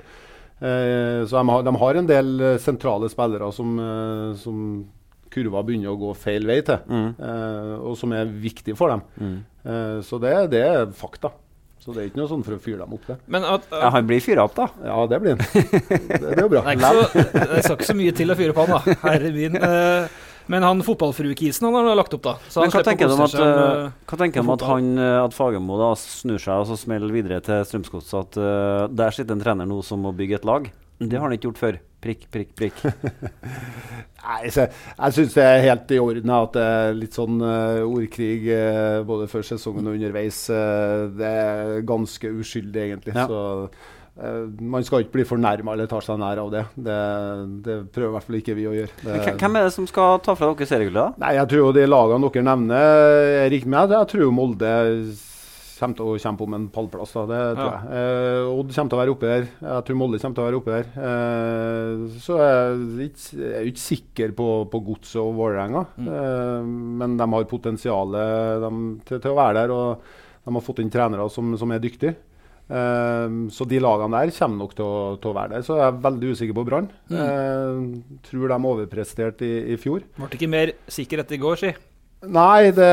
Eh, 0.58 1.24
så 1.28 1.36
de 1.38 1.42
har, 1.52 1.66
de 1.68 1.74
har 1.84 1.98
en 2.00 2.08
del 2.08 2.30
sentrale 2.64 3.10
spillere 3.12 3.50
som, 3.54 3.76
som 4.40 4.62
kurva 5.30 5.60
begynner 5.68 5.92
å 5.92 5.98
gå 6.00 6.14
feil 6.16 6.48
vei 6.48 6.62
til, 6.64 6.80
Mm. 6.88 7.10
eh, 7.20 7.74
og 7.84 7.92
som 8.00 8.12
er 8.16 8.24
viktig 8.32 8.72
for 8.80 8.88
dem. 8.96 9.04
Eh, 9.68 10.00
så 10.02 10.16
det, 10.22 10.32
det 10.56 10.64
er 10.64 10.88
fakta. 10.96 11.30
Så 11.84 11.94
det 11.94 12.02
er 12.02 12.08
ikke 12.10 12.20
noe 12.20 12.28
sånn 12.30 12.44
for 12.44 12.56
å 12.56 12.60
fyre 12.60 12.82
dem 12.82 12.94
opp, 12.96 13.04
det. 13.08 13.16
Men 13.30 13.44
at, 13.48 13.66
Ja, 13.72 13.90
han 13.94 14.08
blir 14.08 14.20
fyra 14.24 14.44
opp, 14.48 14.56
da. 14.58 14.66
Ja, 14.84 14.96
det 15.08 15.20
blir 15.22 15.36
han. 15.36 15.44
Det, 16.08 16.18
det 16.22 16.32
er 16.34 16.42
jo 16.42 16.48
bra. 16.52 16.62
det, 16.66 16.74
ikke 16.74 16.90
så, 16.90 17.22
det 17.54 17.62
skal 17.64 17.76
ikke 17.78 17.88
så 17.92 17.96
mye 18.00 18.16
til 18.18 18.34
å 18.34 18.36
fyre 18.38 18.56
på 18.56 18.66
han, 18.66 18.74
da. 18.74 18.96
Herre 19.06 19.30
min. 19.36 19.56
Uh, 19.62 20.26
Men 20.48 20.64
han 20.64 20.80
fotballfruekisen 20.84 21.66
han 21.68 21.76
har 21.76 21.96
lagt 21.98 22.14
opp, 22.16 22.22
da. 22.24 22.34
Så 22.48 22.62
Men 22.64 22.72
hva 22.72 22.80
tenker 22.86 23.10
du 23.10 23.14
om 23.14 23.24
at, 23.26 23.34
eh, 23.36 23.90
hva 24.08 24.16
tenker 24.22 24.40
om 24.40 24.52
at, 24.54 24.62
han, 24.64 24.86
eh, 24.96 25.16
at 25.20 25.34
Fagermo 25.36 25.76
da 25.76 25.90
snur 26.00 26.40
seg 26.40 26.62
og 26.62 26.70
så 26.70 26.78
smeller 26.80 27.12
videre 27.12 27.42
til 27.44 27.60
Strømsgodset? 27.68 28.14
At 28.22 28.38
uh, 28.40 28.86
der 28.88 29.12
sitter 29.12 29.36
en 29.36 29.44
trener 29.44 29.68
nå 29.68 29.82
som 29.84 30.00
må 30.00 30.14
bygge 30.16 30.40
et 30.40 30.48
lag. 30.48 30.70
Det 30.98 31.12
har 31.20 31.28
han 31.28 31.36
ikke 31.36 31.50
gjort 31.50 31.60
før. 31.60 31.78
Prikk, 31.98 32.28
prikk, 32.30 32.50
prikk. 32.54 32.78
Nei, 34.22 34.38
jeg, 34.46 34.68
jeg 34.70 35.14
syns 35.16 35.34
det 35.34 35.42
er 35.44 35.64
helt 35.64 35.92
i 35.94 35.98
orden 35.98 36.32
at 36.36 36.54
det 36.54 36.66
er 36.78 36.92
litt 36.94 37.16
sånn 37.18 37.40
uh, 37.42 37.82
ordkrig 37.88 38.46
uh, 38.52 39.00
både 39.08 39.26
før 39.30 39.46
sesongen 39.48 39.90
og 39.90 39.98
underveis. 39.98 40.44
Uh, 40.46 41.08
det 41.18 41.30
er 41.42 41.72
ganske 41.88 42.30
uskyldig, 42.38 42.84
egentlig. 42.86 43.16
Ja. 43.18 43.26
Så 43.26 43.94
man 44.58 44.82
skal 44.82 45.04
ikke 45.04 45.12
bli 45.14 45.24
fornærma 45.28 45.76
eller 45.76 45.86
ta 45.86 46.00
seg 46.02 46.16
nær 46.18 46.40
av 46.42 46.48
det. 46.50 46.64
Det, 46.74 46.94
det 47.62 47.76
prøver 47.94 48.08
i 48.08 48.14
hvert 48.16 48.26
fall 48.26 48.38
ikke 48.40 48.56
vi 48.58 48.64
å 48.66 48.72
gjøre. 48.74 48.90
Det, 49.04 49.34
Hvem 49.38 49.58
er 49.60 49.68
det 49.68 49.74
som 49.76 49.86
skal 49.86 50.18
ta 50.26 50.34
fra 50.34 50.48
dere 50.50 50.66
seriegullet? 50.66 51.22
jeg 51.38 51.50
tror 51.52 51.62
jo 51.62 51.68
de 51.76 51.84
lagene 51.86 52.30
dere 52.34 52.46
nevner, 52.48 52.88
er 53.44 53.52
riktig 53.54 53.70
med. 53.70 53.94
Jeg 53.94 54.10
tror 54.10 54.34
Molde 54.34 54.72
kommer 55.78 55.96
til 55.98 56.10
å 56.10 56.18
kjempe 56.20 56.44
om 56.46 56.54
en 56.58 56.68
pallplass. 56.74 57.12
Da. 57.14 57.24
Det 57.30 57.40
tror 57.56 57.70
Ja. 57.70 57.78
jeg. 57.78 57.98
Eh, 57.98 58.50
Odd 58.58 58.72
kommer 58.74 58.90
til 58.92 58.98
å 58.98 59.02
være 59.02 59.14
oppe 59.14 59.30
der. 59.32 59.48
Jeg 59.62 59.84
tror 59.88 59.96
Molde 60.00 60.18
kommer 60.22 60.34
til 60.38 60.44
å 60.44 60.48
være 60.48 60.60
oppe 60.60 60.76
der. 60.76 60.86
Eh, 61.08 62.20
så 62.20 62.38
jeg 62.38 62.54
er 62.58 63.04
ikke, 63.08 63.26
jeg 63.38 63.58
er 63.62 63.68
ikke 63.72 63.84
sikker 63.86 64.32
på, 64.38 64.48
på 64.70 64.80
Godset 64.92 65.20
og 65.22 65.34
Vålerenga. 65.38 65.86
Eh, 65.98 66.62
men 67.02 67.16
de 67.16 67.28
har 67.34 67.44
potensial 67.50 68.16
til, 69.06 69.18
til 69.20 69.30
å 69.32 69.36
være 69.38 69.54
der, 69.62 69.70
og 69.74 70.08
de 70.44 70.54
har 70.56 70.64
fått 70.64 70.80
inn 70.84 70.90
trenere 70.90 71.30
som, 71.30 71.56
som 71.60 71.70
er 71.72 71.78
dyktige. 71.84 72.16
Eh, 72.68 73.28
så 73.54 73.64
de 73.68 73.78
lagene 73.80 74.12
der 74.26 74.32
kommer 74.36 74.58
nok 74.64 74.74
til 74.76 74.84
å, 74.84 74.96
til 75.22 75.30
å 75.30 75.36
være 75.38 75.54
der. 75.56 75.62
Så 75.64 75.78
jeg 75.78 75.86
er 75.88 76.02
veldig 76.04 76.32
usikker 76.34 76.56
på 76.58 76.66
Brann. 76.68 76.90
Eh, 77.08 78.18
tror 78.28 78.48
de 78.52 78.58
overpresterte 78.72 79.46
i, 79.48 79.54
i 79.72 79.78
fjor. 79.80 80.02
Ble 80.18 80.28
ikke 80.36 80.50
mer 80.52 80.74
sikker 80.88 81.22
etter 81.24 81.38
i 81.38 81.42
går, 81.46 81.56
si. 81.62 81.72
Nei, 82.26 82.72
det, 82.74 82.86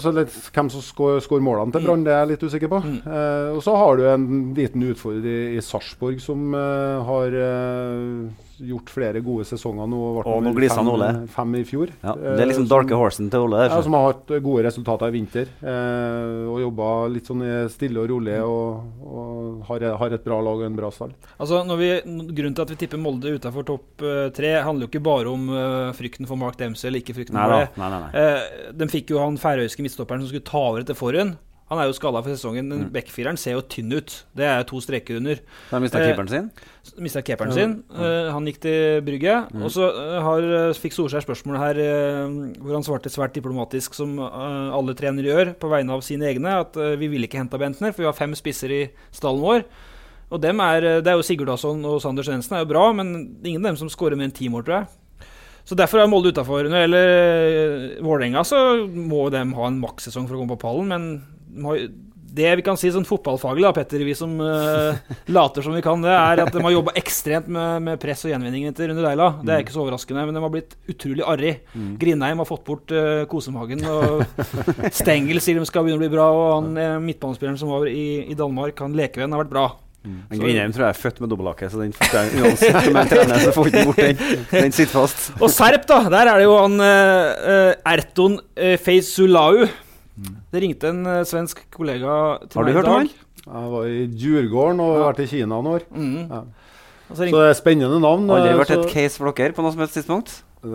så 0.00 0.12
litt, 0.16 0.32
hvem 0.54 0.70
som 0.72 0.80
skår, 0.80 1.18
skår 1.20 1.42
målene 1.44 1.74
til 1.74 1.84
Brann, 1.84 2.04
det 2.06 2.14
er 2.14 2.22
jeg 2.22 2.30
litt 2.30 2.44
usikker 2.48 2.70
på. 2.72 2.78
Eh, 2.80 3.48
og 3.52 3.60
så 3.64 3.74
har 3.76 3.98
du 3.98 4.06
en 4.08 4.28
liten 4.56 4.86
utfordrer 4.88 5.26
i, 5.28 5.58
i 5.58 5.64
Sarpsborg, 5.64 6.16
som 6.24 6.54
eh, 6.56 7.10
har 7.10 7.36
eh, 7.36 8.46
gjort 8.60 8.90
flere 8.92 9.20
gode 9.24 9.44
sesonger 9.48 9.88
nå. 9.90 10.00
og 10.24 10.42
nå 10.44 10.52
gliser 10.56 10.80
han, 10.82 10.88
Ole. 10.92 11.08
fem 11.32 11.54
i 11.58 11.62
fjor. 11.64 11.90
Ja, 12.02 12.12
Eh, 12.14 12.36
det 12.36 12.42
er 12.44 12.50
liksom 12.50 12.66
som- 12.68 12.72
darke 12.78 12.96
horsen 12.98 13.30
til 13.30 13.40
Ole. 13.46 13.64
Ja, 13.68 13.80
som 13.82 13.92
har 13.96 14.12
hatt 14.12 14.30
eh, 14.30 14.40
gode 14.44 14.64
resultater 14.66 15.08
i 15.08 15.14
vinter. 15.16 15.48
Eh, 15.62 16.48
og 16.50 16.60
jobba 16.60 17.08
litt 17.10 17.26
sånn 17.26 17.42
stille 17.70 17.98
og 18.02 18.08
rolig 18.10 18.38
og, 18.42 18.84
og 19.02 19.64
har, 19.68 19.86
har 19.96 20.12
et 20.12 20.24
bra 20.24 20.40
lag 20.40 20.60
og 20.60 20.66
en 20.66 20.76
bra 20.76 20.90
stall. 20.90 21.12
Altså, 21.38 21.62
når 21.66 21.76
vi, 21.80 21.90
Grunnen 22.30 22.54
til 22.54 22.62
at 22.62 22.70
vi 22.70 22.76
tipper 22.86 22.98
Molde 23.00 23.32
utafor 23.38 23.64
topp 23.66 24.02
eh, 24.02 24.28
tre, 24.36 24.54
handler 24.62 24.86
jo 24.86 24.90
ikke 24.92 25.02
bare 25.04 25.30
om 25.32 25.48
uh, 25.50 25.92
frykten 25.96 26.26
for 26.28 26.36
Mark 26.40 26.56
Dempsey 26.60 26.88
eller 26.88 27.00
ikke 27.02 27.14
frykten 27.16 27.34
Nei 27.34 27.44
for 27.46 27.56
det. 27.56 27.68
Nei, 27.80 27.88
nei, 27.90 28.00
nei. 28.00 28.10
Eh, 28.20 28.72
de 28.76 28.86
fikk 28.92 29.10
jo 29.14 29.18
han 29.22 29.36
færøyske 29.40 29.82
midtstopperen 29.84 30.20
som 30.22 30.28
skulle 30.32 30.46
ta 30.46 30.58
over 30.70 30.80
etter 30.84 30.94
forhånd. 30.98 31.36
Han 31.70 31.78
er 31.78 31.86
jo 31.86 31.94
skada 31.94 32.18
for 32.18 32.34
sesongen. 32.34 32.66
Mm. 32.66 32.86
Backfireren 32.90 33.36
ser 33.38 33.54
jo 33.54 33.60
tynn 33.70 33.92
ut. 33.94 34.14
Det 34.34 34.42
er 34.42 34.64
to 34.66 34.80
streker 34.82 35.20
under. 35.20 35.38
Så 35.68 35.76
han 35.76 35.84
mista 35.84 36.00
Eh, 36.00 36.08
keeperen 36.08 36.28
sin. 36.32 36.48
Mista 36.98 37.22
keeperen 37.22 37.54
sin. 37.54 37.76
Eh, 37.94 38.30
han 38.34 38.48
gikk 38.48 38.58
til 38.64 39.04
Brygge. 39.06 39.36
Mm. 39.54 39.62
Og 39.62 39.70
så 39.70 39.86
eh, 39.86 40.16
har, 40.26 40.42
eh, 40.42 40.74
fikk 40.74 40.96
Solskjær 40.96 41.22
spørsmål 41.22 41.60
her 41.62 41.78
eh, 41.78 42.34
hvor 42.58 42.74
han 42.74 42.82
svarte 42.82 43.12
svært 43.12 43.38
diplomatisk, 43.38 43.94
som 43.94 44.18
eh, 44.18 44.74
alle 44.74 44.96
trenere 44.98 45.30
gjør, 45.30 45.54
på 45.62 45.70
vegne 45.70 45.94
av 45.94 46.02
sine 46.02 46.26
egne, 46.26 46.58
at 46.66 46.74
vi 46.98 47.06
vil 47.12 47.28
ikke 47.28 47.38
hente 47.38 47.60
Bentner, 47.60 47.94
for 47.94 48.02
vi 48.02 48.10
har 48.10 48.18
fem 48.18 48.34
spisser 48.34 48.74
i 48.74 48.82
stallen 49.14 49.40
vår. 49.46 49.64
Og 50.30 50.40
dem 50.42 50.60
er, 50.62 51.02
Det 51.02 51.10
er 51.10 51.18
jo 51.18 51.26
Sigurdasson 51.26 51.84
og 51.86 52.00
Sander 52.02 52.26
Svendsen 52.26 52.56
er 52.56 52.64
jo 52.64 52.72
bra, 52.74 52.92
men 52.94 53.38
ingen 53.44 53.62
av 53.64 53.72
dem 53.72 53.80
som 53.80 53.90
skårer 53.90 54.18
mer 54.18 54.28
enn 54.30 54.34
ti 54.34 54.50
mål, 54.50 54.66
tror 54.66 54.80
jeg. 54.80 54.86
Så 55.70 55.76
Derfor 55.78 56.02
er 56.02 56.08
Molde 56.10 56.32
utafor. 56.34 56.66
Når 56.66 56.70
det 56.70 56.86
gjelder 56.86 58.02
Vålerenga, 58.02 58.42
så 58.46 58.86
må 58.90 59.28
de 59.30 59.42
ha 59.54 59.66
en 59.68 59.78
makssesong 59.82 60.26
for 60.26 60.34
å 60.34 60.40
komme 60.42 60.56
på 60.56 60.64
pallen, 60.66 60.88
men 60.90 61.04
det 62.30 62.50
vi 62.60 62.62
kan 62.62 62.78
si 62.78 62.90
sånn 62.94 63.06
fotballfaglig, 63.06 63.64
da, 63.66 63.72
Petter, 63.74 64.02
vi 64.06 64.14
som 64.14 64.36
uh, 64.38 64.94
later 65.34 65.64
som 65.66 65.74
vi 65.74 65.82
kan 65.82 66.02
det, 66.04 66.12
er 66.14 66.44
at 66.44 66.52
de 66.54 66.62
har 66.62 66.74
jobba 66.76 66.94
ekstremt 67.00 67.50
med, 67.50 67.82
med 67.88 68.00
press 68.02 68.22
og 68.26 68.30
gjenvinning 68.30 68.68
etter 68.70 68.90
Rune 68.90 69.02
Deila. 69.02 69.32
Det 69.42 69.54
er 69.54 69.64
ikke 69.64 69.74
så 69.74 69.82
overraskende, 69.82 70.28
men 70.28 70.38
de 70.38 70.44
har 70.44 70.54
blitt 70.54 70.78
utrolig 70.90 71.26
arrig. 71.26 71.56
Grindheim 72.00 72.42
har 72.42 72.48
fått 72.48 72.64
bort 72.68 72.94
uh, 72.94 73.26
kosemagen. 73.30 73.82
Og 73.82 74.22
Stengel 74.94 75.42
sier 75.42 75.58
de 75.58 75.66
skal 75.68 75.86
begynne 75.86 75.98
å 75.98 76.04
bli 76.04 76.14
bra, 76.14 76.30
og 76.30 76.50
han 76.54 76.72
eh, 76.78 76.96
midtbanespilleren 77.02 77.58
som 77.60 77.74
var 77.74 77.90
i, 77.90 78.30
i 78.30 78.38
Danmark, 78.38 78.78
han 78.78 78.94
Lekevenn, 78.98 79.34
har 79.34 79.44
vært 79.44 79.54
bra. 79.56 79.68
Men 80.00 80.40
Grindheim 80.40 80.72
tror 80.72 80.86
jeg 80.86 80.94
er 80.94 80.96
født 80.96 81.18
med 81.20 81.28
dobbelthake, 81.28 81.68
så 81.68 81.82
den 81.82 81.92
uansett 81.92 82.78
om 82.88 82.96
jeg 83.02 83.10
trener, 83.10 83.42
så 83.42 83.52
får 83.52 83.68
ikke 83.68 83.84
bort 83.90 84.00
den. 84.00 84.22
Den 84.54 84.72
sitter 84.72 84.94
fast. 84.94 85.26
Og 85.36 85.52
Serp, 85.52 85.84
da. 85.90 86.00
Der 86.14 86.30
er 86.30 86.40
det 86.40 86.46
jo 86.46 86.56
han 86.56 86.80
eh, 86.80 87.50
eh, 87.52 87.92
Erton 87.92 88.38
uh, 88.40 88.76
Feizulau. 88.80 89.66
Det 90.50 90.60
ringte 90.64 90.88
en 90.90 91.04
eh, 91.06 91.20
svensk 91.28 91.60
kollega 91.74 92.14
til 92.48 92.58
Har 92.58 92.64
du 92.66 92.70
meg 92.72 92.76
hørt 92.80 92.86
i 92.86 92.90
om 92.90 92.94
dag. 92.94 93.06
han? 93.06 93.08
Jeg 93.50 93.70
var 93.72 93.84
i 93.86 94.06
Djurgården 94.20 94.80
og 94.84 94.96
vært 95.06 95.20
i 95.24 95.26
Kina 95.30 95.46
noen 95.54 95.68
år. 95.76 95.82
Mm. 95.94 96.28
Ja. 96.30 96.40
Og 97.10 97.16
så 97.16 97.22
Så 97.26 97.30
det 97.40 97.48
er 97.50 97.54
spennende 97.58 98.00
navn. 98.02 98.28
Har 98.30 98.44
det 98.46 98.56
vært 98.58 98.70
så- 98.74 98.80
et 98.84 98.90
case 98.92 99.16
for 99.18 99.32
dere 99.32 99.52
på 99.56 99.62
noe 99.62 99.72
som 99.72 99.80
helst 99.80 99.94
tidspunkt? 99.98 100.42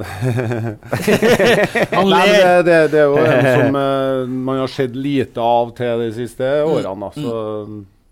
han 0.65 2.07
Nei, 2.09 2.25
ler. 2.25 2.63
det, 2.65 2.65
det, 2.65 2.77
det 2.91 2.99
er 2.99 3.05
jo 3.05 3.17
en 3.21 3.45
som 3.45 3.75
eh, 3.83 4.25
man 4.47 4.57
har 4.63 4.71
sett 4.73 4.95
lite 4.97 5.37
av 5.41 5.71
til 5.77 6.01
de 6.05 6.11
siste 6.15 6.47
årene. 6.65 7.05
Da. 7.05 7.09
Så, 7.21 7.33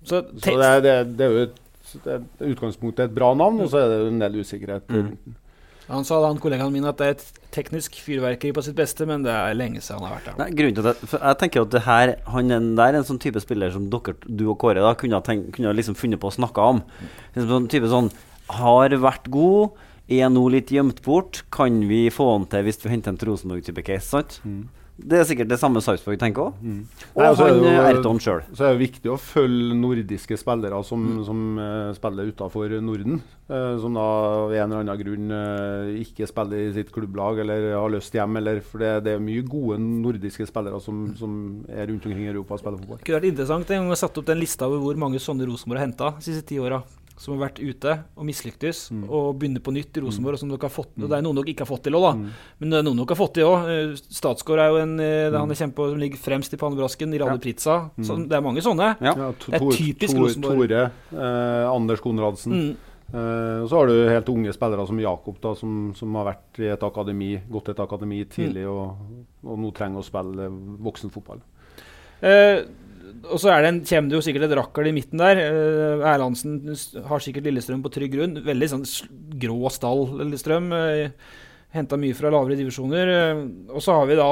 Så, 0.04 0.20
så 0.44 0.56
det, 0.60 0.72
det, 0.84 0.96
det 1.18 1.26
er 1.26 1.32
jo 1.38 1.44
et, 1.48 1.56
det 2.04 2.12
er 2.20 2.52
utgangspunktet 2.54 3.06
et 3.08 3.16
bra 3.16 3.34
navn, 3.38 3.62
og 3.64 3.70
så 3.72 3.78
er 3.84 3.88
det 3.92 3.98
jo 4.04 4.08
en 4.12 4.20
del 4.24 4.34
usikkerhet. 4.44 4.86
Mm. 4.92 5.36
Han 5.90 6.06
sa 6.08 6.20
da, 6.22 6.28
han 6.32 6.40
kollegaen 6.40 6.72
min 6.72 6.86
at 6.88 6.98
det 6.98 7.06
er 7.08 7.16
et 7.18 7.40
teknisk 7.54 7.98
fyrverkeri 8.02 8.54
på 8.56 8.64
sitt 8.64 8.76
beste, 8.78 9.06
men 9.06 9.24
det 9.26 9.32
er 9.36 9.54
lenge 9.58 9.82
siden 9.84 10.00
han 10.02 10.08
har 10.10 10.16
vært 10.20 10.30
der. 10.32 10.38
Nei, 10.40 10.50
grunnen 10.58 10.76
til 10.78 10.84
det, 10.88 10.94
jeg, 11.02 11.10
for 11.12 11.20
jeg 11.28 11.40
tenker 11.42 11.62
at 11.66 11.74
det 11.76 11.82
her, 11.88 12.14
han 12.34 12.52
er- 12.52 12.76
der 12.80 12.94
er 12.94 12.98
en 13.02 13.04
sånn 13.10 13.20
type 13.20 13.42
spiller 13.44 13.72
som 13.72 13.90
dere, 13.90 14.16
du 14.26 14.46
og 14.50 14.58
Kåre 14.60 14.82
da, 14.82 14.94
kunne 14.96 15.22
tenkt, 15.22 15.52
kunne 15.58 15.74
liksom 15.76 15.96
funnet 16.00 16.20
på 16.20 16.32
å 16.32 16.38
snakke 16.40 16.58
om. 16.62 16.84
En 17.36 17.48
sånn 17.48 17.68
type 17.70 17.90
sånn 17.92 18.12
Har 18.50 18.90
vært 18.90 19.30
god, 19.32 19.72
er 20.10 20.28
nå 20.30 20.50
litt 20.52 20.68
gjemt 20.68 21.02
bort. 21.02 21.44
Kan 21.50 21.88
vi 21.88 22.10
få 22.10 22.34
han 22.38 22.46
til 22.46 22.64
hvis 22.64 22.82
vi 22.84 22.90
henter 22.92 23.10
en 23.14 23.18
til 23.18 23.30
Rosenborg-type 23.30 23.84
case? 23.86 24.10
sant? 24.10 24.40
Det 25.04 25.20
er 25.20 25.28
sikkert 25.28 25.52
det 25.52 25.60
samme 25.62 25.82
Sarpsborg 25.84 26.20
tenker 26.22 26.48
òg. 26.48 26.60
Mm. 26.64 26.82
Og 27.14 27.24
og 27.24 27.38
så 27.38 27.46
er 27.46 27.54
han 27.54 27.64
det 27.64 27.74
eh, 27.74 27.88
Erton 27.92 28.22
sjøl. 28.24 28.42
Så 28.56 28.66
er 28.66 28.76
det 28.76 28.82
viktig 28.84 29.12
å 29.12 29.18
følge 29.20 29.78
nordiske 29.78 30.38
spillere 30.40 30.80
som, 30.88 31.06
som 31.28 31.42
uh, 31.60 31.92
spiller 31.98 32.32
utenfor 32.32 32.76
Norden. 32.84 33.22
Uh, 33.52 33.76
som 33.84 33.98
da 33.98 34.04
av 34.04 34.54
en 34.56 34.62
eller 34.64 34.84
annen 34.86 35.02
grunn 35.02 35.34
uh, 35.36 35.92
ikke 36.00 36.28
spiller 36.30 36.70
i 36.70 36.74
sitt 36.78 36.94
klubblag 36.96 37.44
eller 37.44 37.74
har 37.76 37.94
lyst 37.94 38.16
hjem. 38.16 38.40
Eller, 38.40 38.64
for 38.64 38.84
det, 38.84 38.94
det 39.08 39.18
er 39.18 39.24
mye 39.24 39.44
gode 39.46 39.80
nordiske 39.84 40.48
spillere 40.50 40.80
som, 40.84 41.06
som 41.20 41.38
er 41.68 41.90
rundt 41.92 42.08
omkring 42.08 42.26
i 42.26 42.32
Europa 42.32 42.58
og 42.58 42.64
spiller 42.64 42.82
fotball. 42.82 43.02
Det 43.04 43.10
kunne 43.10 43.22
vært 43.22 43.32
interessant 43.34 43.76
en 43.76 43.84
gang 43.84 43.96
å 43.96 44.02
sette 44.06 44.24
opp 44.24 44.32
den 44.32 44.44
lista 44.44 44.70
over 44.70 44.84
hvor 44.86 45.06
mange 45.06 45.22
sånne 45.24 45.50
Rosenborg 45.50 45.84
har 45.84 45.90
henta 45.90 46.14
de 46.18 46.30
siste 46.32 46.48
ti 46.54 46.62
åra. 46.64 46.84
Som 47.24 47.34
har 47.38 47.48
vært 47.48 47.62
ute 47.64 47.94
og 48.20 48.26
mislyktes, 48.28 48.90
Mm. 48.92 49.06
og 49.10 49.40
begynner 49.40 49.64
på 49.64 49.72
nytt 49.74 49.96
i 49.98 50.02
Rosenborg. 50.04 50.34
og 50.36 50.40
som 50.44 50.50
dere 50.52 50.60
har 50.68 50.70
fått, 50.76 50.92
og 51.02 51.08
Det 51.10 51.18
er 51.18 51.22
noen 51.24 51.36
dere 51.40 51.50
ikke 51.54 51.64
har 51.66 51.72
fått 51.72 51.84
til 51.88 51.94
òg, 51.96 52.04
da. 52.04 52.14
Men 52.60 52.70
det 52.70 52.78
er 52.80 52.84
noen 52.84 52.98
dere 53.00 53.16
har 53.16 53.22
fått 53.24 53.34
til 53.34 53.44
òg. 53.48 53.98
Statsgård 54.12 54.60
er 54.60 54.70
jo 54.70 54.78
en 54.84 55.00
eh, 55.00 55.30
Mm. 55.32 55.40
han 55.40 55.52
er 55.52 55.56
kjempe, 55.56 55.90
som 55.90 56.00
ligger 56.00 56.18
fremst 56.20 56.54
i 56.54 56.58
pannebrasken. 56.58 57.14
Radde 57.20 57.40
Pritza. 57.42 57.90
Så 58.02 58.18
det 58.28 58.34
er 58.36 58.42
mange 58.42 58.60
sånne. 58.62 58.98
Ja. 59.02 59.14
Ja, 59.16 59.32
Det 59.32 59.54
er 59.56 59.60
typisk 59.72 60.14
Tor- 60.16 60.28
Rosenborg. 60.28 60.68
Tore, 60.70 60.92
eh, 61.14 61.72
Anders 61.72 62.00
Konradsen. 62.02 62.52
Mm. 62.52 62.76
Eh, 63.14 63.62
og 63.62 63.70
så 63.70 63.78
har 63.78 63.88
du 63.88 64.10
helt 64.10 64.26
unge 64.30 64.52
spillere 64.54 64.88
som 64.88 64.98
Jakob, 65.00 65.40
da, 65.40 65.54
som, 65.54 65.94
som 65.96 66.14
har 66.16 66.26
vært 66.34 66.60
i 66.60 66.68
et 66.74 66.80
akademi, 66.82 67.40
gått 67.52 67.70
et 67.70 67.78
akademi 67.80 68.26
tidlig 68.26 68.66
og, 68.68 68.96
og 69.46 69.60
nå 69.60 69.72
trenger 69.72 70.00
å 70.02 70.04
spille 70.04 70.50
voksenfotball. 70.82 71.40
Eh, 72.24 72.64
og 73.24 73.40
så 73.40 73.54
er 73.54 73.66
kommer 73.88 74.10
det 74.12 74.18
jo 74.18 74.24
sikkert 74.26 74.50
et 74.50 74.58
rakkel 74.58 74.90
i 74.90 74.96
midten 74.96 75.22
der. 75.22 75.40
Eh, 75.40 76.04
Erlandsen 76.14 76.60
har 77.08 77.24
sikkert 77.24 77.48
Lillestrøm 77.48 77.84
på 77.84 77.92
trygg 77.94 78.12
grunn. 78.16 78.42
Veldig 78.44 78.70
sånn 78.72 78.86
grå 79.40 79.72
stall, 79.72 80.10
Lillestrøm. 80.20 80.72
Eh, 80.76 81.12
Henta 81.74 81.98
mye 81.98 82.14
fra 82.14 82.30
lavere 82.30 82.58
divisjoner. 82.60 83.10
Eh, 83.10 83.44
og 83.74 83.82
så 83.82 83.96
har 83.98 84.10
vi 84.10 84.20
da 84.20 84.30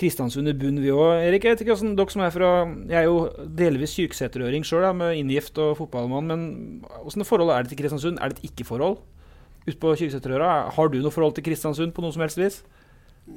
Kristiansund 0.00 0.48
i 0.48 0.56
bunn, 0.56 0.78
vi 0.80 0.92
òg. 0.94 1.24
Erik, 1.26 1.44
jeg 1.44 1.56
vet 1.56 1.62
ikke 1.64 1.74
hvordan 1.74 1.96
dere 1.98 2.12
som 2.12 2.22
er 2.24 2.32
fra 2.32 2.50
Jeg 2.88 2.98
er 3.00 3.08
jo 3.08 3.48
delvis 3.58 3.96
kyrksæterøring 3.98 4.64
sjøl, 4.64 4.86
med 4.96 5.16
inngift 5.18 5.58
og 5.60 5.76
fotballmann. 5.80 6.28
Men 6.30 6.44
åssen 7.02 7.26
forhold 7.26 7.52
er 7.52 7.64
det 7.64 7.72
til 7.72 7.82
Kristiansund? 7.82 8.20
Er 8.20 8.30
det 8.30 8.38
et 8.38 8.50
ikke-forhold 8.52 9.00
Utpå 9.68 9.92
Kyrksæterøra? 10.00 10.70
Har 10.72 10.88
du 10.88 11.00
noe 11.00 11.12
forhold 11.12 11.34
til 11.36 11.44
Kristiansund 11.44 11.92
på 11.92 12.04
noe 12.04 12.14
som 12.14 12.24
helst 12.24 12.40
vis? 12.40 12.62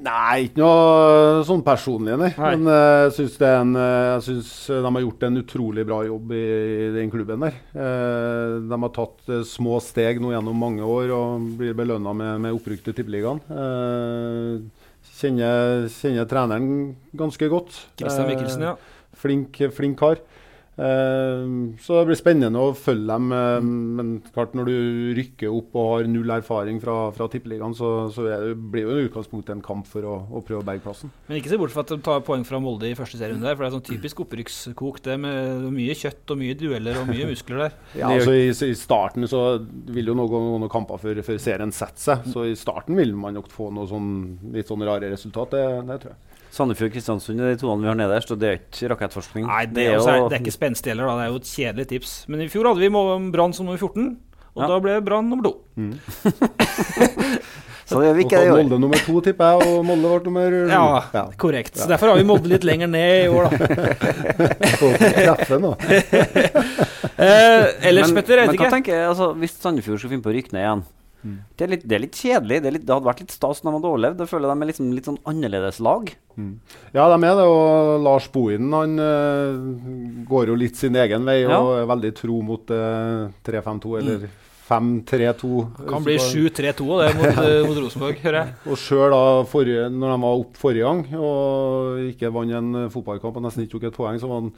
Nei, 0.04 0.48
ikke 0.48 0.60
noe 0.60 1.42
sånn 1.46 1.62
personlig, 1.64 2.16
nei. 2.20 2.30
Nei. 2.34 2.50
Men 2.56 2.70
eh, 2.72 3.02
jeg 3.06 3.12
syns 3.18 3.36
det 3.40 3.48
er 3.48 3.60
en, 3.62 3.74
eh, 3.78 4.26
jeg 4.26 4.82
de 4.84 4.90
har 4.96 5.04
gjort 5.04 5.26
en 5.28 5.40
utrolig 5.40 5.84
bra 5.88 6.00
jobb 6.04 6.34
i, 6.34 6.42
i 6.42 6.88
den 6.96 7.12
klubben 7.12 7.46
der. 7.46 7.58
Uh, 7.72 8.58
de 8.68 8.80
har 8.82 8.92
tatt 8.96 9.30
eh, 9.30 9.44
små 9.48 9.78
steg 9.84 10.20
nå 10.20 10.34
gjennom 10.34 10.58
mange 10.60 10.84
år 10.84 11.14
og 11.14 11.46
blir 11.60 11.76
belønna 11.78 12.12
med, 12.16 12.42
med 12.44 12.58
opprykk 12.58 12.84
til 12.88 12.98
Tippeligaen. 12.98 13.40
Eh, 13.48 14.84
kjenner, 15.14 15.86
kjenner 15.94 16.28
treneren 16.28 16.68
ganske 17.16 17.48
godt. 17.52 17.78
Christian 18.00 18.26
Eh, 18.26 18.34
Mikkelsen, 18.34 18.68
ja. 18.72 18.76
Flink, 19.14 19.60
flink 19.76 19.98
kar. 20.00 20.20
Eh, 20.74 21.42
så 21.78 22.00
det 22.00 22.06
blir 22.08 22.18
spennende 22.18 22.58
å 22.58 22.72
følge 22.74 23.06
dem. 23.06 23.30
eh, 23.32 23.60
men 23.62 24.14
klart 24.34 24.56
når 24.58 24.70
du 24.70 24.76
rykker 25.18 25.52
opp 25.54 25.76
og 25.78 25.90
har 25.92 26.08
null 26.10 26.32
erfaring 26.34 26.80
fra, 26.82 26.96
fra 27.14 27.28
Tippeligaen, 27.30 27.76
så, 27.78 28.10
så 28.14 28.26
det, 28.26 28.38
blir 28.72 28.88
jo 28.88 28.96
i 28.98 29.06
utgangspunktet 29.08 29.54
en 29.54 29.64
kamp 29.64 29.86
for 29.90 30.06
å, 30.08 30.16
å 30.34 30.42
prøve 30.44 30.64
å 30.64 30.66
berge 30.66 30.82
plassen. 30.84 31.12
Men 31.28 31.38
ikke 31.38 31.52
se 31.52 31.60
bort 31.60 31.74
fra 31.74 31.84
at 31.86 31.94
de 31.94 32.00
tar 32.04 32.24
poeng 32.26 32.46
fra 32.48 32.60
Molde 32.62 32.90
i 32.90 32.98
første 32.98 33.20
serierunde. 33.20 33.46
der, 33.46 33.56
For 33.56 33.66
det 33.66 33.70
er 33.70 33.76
sånn 33.76 33.86
typisk 33.92 34.24
opprykkskok, 34.26 35.00
det 35.06 35.18
med 35.22 35.68
mye 35.74 35.96
kjøtt 35.98 36.34
og 36.34 36.42
mye 36.42 36.58
dueller 36.58 37.00
og 37.02 37.10
mye 37.12 37.30
muskler 37.30 37.66
der. 37.66 37.78
Ja, 37.94 38.10
altså 38.10 38.32
i, 38.34 38.48
I 38.50 38.74
starten 38.76 39.26
så 39.30 39.40
vil 39.94 40.10
jo 40.10 40.16
noen, 40.18 40.30
gå 40.30 40.40
noen 40.42 40.70
kamper 40.72 40.98
før, 41.00 41.20
før 41.26 41.38
serien 41.42 41.72
setter 41.74 42.02
seg. 42.02 42.28
Så 42.34 42.46
i 42.50 42.56
starten 42.58 42.98
vil 42.98 43.14
man 43.16 43.36
nok 43.38 43.50
få 43.52 43.70
noe 43.74 43.86
sånn, 43.88 44.08
litt 44.54 44.70
sånn 44.70 44.82
rare 44.86 45.12
resultat. 45.12 45.54
Det, 45.54 45.64
det 45.86 45.98
tror 46.02 46.14
jeg. 46.14 46.33
Sandefjord 46.54 46.92
Kristiansund 46.94 47.42
er 47.42 47.54
de 47.54 47.60
toene 47.60 47.82
vi 47.82 47.90
har 47.90 47.98
nederst, 47.98 48.30
og 48.30 48.38
det 48.40 48.48
er 48.50 48.60
ikke 48.60 48.92
rakettforskning. 48.94 49.48
Nei, 49.50 49.64
det, 49.66 49.88
er, 49.90 49.98
også 49.98 50.12
er, 50.12 50.28
det 50.30 50.38
er 50.38 50.44
ikke 50.44 50.54
spenstig 50.54 50.92
heller, 50.94 51.10
da. 51.10 51.16
Det 51.18 51.24
er 51.26 51.32
jo 51.32 51.40
et 51.42 51.50
kjedelig 51.50 51.86
tips. 51.90 52.14
Men 52.30 52.44
i 52.44 52.48
fjor 52.52 52.70
hadde 52.70 52.84
vi 52.84 52.92
Brann 53.34 53.56
som 53.56 53.66
nummer 53.66 53.80
14, 53.80 54.16
og 54.54 54.62
Ja. 54.62 54.68
da 54.70 54.78
ble 54.84 55.00
Brann 55.02 55.30
nummer 55.32 55.44
to. 55.48 55.54
Så 57.84 57.98
det 58.00 58.06
gjør 58.08 58.14
vi 58.16 58.22
ikke 58.24 58.38
det 58.40 58.46
i 58.46 58.50
år. 58.50 58.60
Molde 58.62 58.78
nummer 58.80 59.00
to, 59.04 59.14
tipper 59.26 59.50
jeg, 59.50 59.74
og 59.74 59.82
Molde 59.84 60.08
ble 60.08 60.20
nummer 60.30 60.54
Ja, 60.72 61.24
korrekt. 61.36 61.76
Så 61.76 61.88
Derfor 61.90 62.14
har 62.14 62.16
vi 62.16 62.24
Molde 62.24 62.48
litt 62.48 62.64
lenger 62.64 62.88
ned 62.88 63.26
i 63.26 63.28
år, 63.28 63.50
da. 63.50 63.56
Treffe 65.34 65.60
nå. 65.60 65.74
Eh, 67.14 67.86
ellers, 67.86 68.08
men, 68.10 68.16
Petter, 68.18 68.40
jeg 68.40 68.48
men 68.48 68.56
vet 68.56 68.58
hva 68.58 68.66
ikke. 68.66 68.70
tenker 68.74 68.92
jeg, 68.96 69.04
altså, 69.06 69.28
Hvis 69.38 69.52
Sandefjord 69.62 70.00
skulle 70.00 70.16
finne 70.16 70.24
på 70.24 70.32
å 70.32 70.34
rykke 70.34 70.50
ned 70.56 70.64
igjen 70.64 70.80
det, 71.24 71.64
er 71.64 71.72
litt, 71.72 71.84
det 71.88 71.96
er 71.96 72.02
litt 72.04 72.20
kjedelig. 72.20 72.60
Det, 72.60 72.68
er 72.68 72.76
litt, 72.76 72.86
det 72.86 72.94
hadde 72.94 73.08
vært 73.08 73.24
litt 73.24 73.34
stas 73.34 73.62
når 73.62 73.70
de 73.70 73.78
hadde 73.78 73.90
overlevd. 73.90 74.22
Jeg 74.24 74.32
føler 74.34 74.50
de 74.52 74.54
er 74.54 74.70
liksom, 74.70 74.92
litt 74.96 75.08
sånn 75.10 75.20
annerledes 75.30 75.80
lag. 75.84 76.14
Ja, 76.94 77.08
de 77.08 77.18
er 77.18 77.38
det. 77.40 77.48
Og 77.48 78.04
Lars 78.04 78.30
Bohinen 78.34 78.74
han 78.74 78.96
eh, 79.08 80.24
går 80.30 80.52
jo 80.52 80.58
litt 80.58 80.80
sin 80.80 80.96
egen 81.00 81.28
vei 81.28 81.42
Ja. 81.44 81.60
og 81.60 81.76
er 81.78 81.90
veldig 81.90 82.14
tro 82.18 82.40
mot 82.44 82.74
uh, 82.74 83.30
3-5-2 83.46 83.98
eller 84.00 84.26
5-3-2. 84.68 85.88
Kan 85.88 86.04
bli 86.04 86.16
7-3-2 86.16 86.86
og 86.88 87.02
det 87.02 87.10
mot, 87.18 87.40
eh, 87.44 87.58
mot 87.66 87.80
Rosenborg, 87.84 88.20
hører 88.24 88.38
jeg. 88.40 88.54
Og 88.70 88.80
sjøl 88.80 89.12
da 89.12 89.24
forrige, 89.48 89.88
når 89.92 90.14
de 90.14 90.22
var 90.24 90.40
opp 90.40 90.60
forrige 90.60 90.88
gang 90.88 91.02
og 91.20 92.00
ikke 92.08 92.32
vant 92.32 92.56
en 92.60 92.80
eh, 92.84 92.90
fotballkamp 92.92 93.40
og 93.40 93.44
nesten 93.44 93.66
ikke 93.66 93.76
tok 93.76 93.88
et 93.90 93.98
poeng, 93.98 94.20
så, 94.20 94.30
var 94.30 94.40
han, 94.40 94.52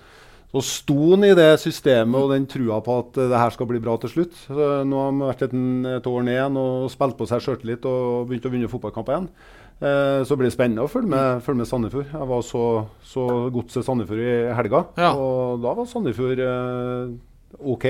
så 0.54 0.62
sto 0.62 0.96
han 1.12 1.24
i 1.26 1.34
det 1.36 1.48
systemet 1.60 2.16
og 2.22 2.30
den 2.32 2.46
trua 2.48 2.78
på 2.84 2.94
at 3.02 3.18
eh, 3.20 3.28
det 3.32 3.40
her 3.42 3.52
skal 3.54 3.68
bli 3.70 3.80
bra 3.82 3.96
til 4.00 4.12
slutt. 4.14 4.38
Så 4.46 4.54
nå 4.86 5.00
har 5.02 5.10
han 5.12 5.22
vært 5.26 5.42
et, 5.48 5.54
et 5.98 6.06
år 6.08 6.24
ned 6.26 6.36
igjen 6.38 6.58
og 6.62 6.88
spilt 6.94 7.18
på 7.18 7.26
seg 7.28 7.42
sjøltillit 7.44 7.84
og 7.90 8.26
begynt 8.30 8.46
å 8.48 8.52
vinne 8.54 8.70
fotballkamper 8.72 9.16
igjen. 9.16 9.28
Eh, 9.76 10.22
så 10.24 10.38
blir 10.40 10.48
det 10.48 10.54
spennende 10.56 10.86
å 10.86 10.88
følge 10.88 11.10
med, 11.12 11.42
følge 11.44 11.60
med 11.60 11.68
Sandefjord. 11.68 12.06
Jeg 12.14 12.28
var 12.32 12.44
så, 12.48 12.64
så 13.04 13.26
godset 13.52 13.84
Sandefjord 13.84 14.22
i 14.24 14.36
helga, 14.56 14.84
Ja. 14.96 15.10
og 15.12 15.60
da 15.66 15.74
var 15.76 15.90
Sandefjord 15.90 16.40
eh, 16.46 17.16
OK. 17.60 17.88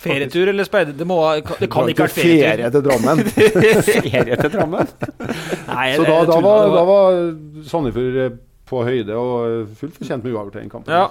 Ferietur 0.00 0.48
eller 0.48 0.64
speider? 0.64 0.94
Det, 0.96 1.04
må, 1.06 1.18
det 1.60 1.68
kan 1.70 1.84
ikke 1.92 2.06
være 2.06 2.14
ferietur. 2.16 2.46
ferie 2.48 2.70
til 2.72 2.84
Drammen. 2.86 3.18
Ferie 3.92 4.38
til 4.40 4.52
Drammen. 4.54 4.92
Nei, 5.68 5.88
Så 5.98 6.06
da, 6.08 6.14
da, 6.30 6.38
var, 6.40 6.70
da 6.72 6.84
var 6.88 7.18
Sandefjord 7.68 8.16
eh, 8.24 8.38
på 8.70 8.82
høyde 8.86 9.16
og 9.18 9.74
fullt 9.80 9.98
fortjent 9.98 10.24
med 10.24 10.32
uavgjort 10.32 10.56
i 10.56 10.62
den 10.62 10.72
kampen. 10.72 10.94
Ja. 10.94 11.08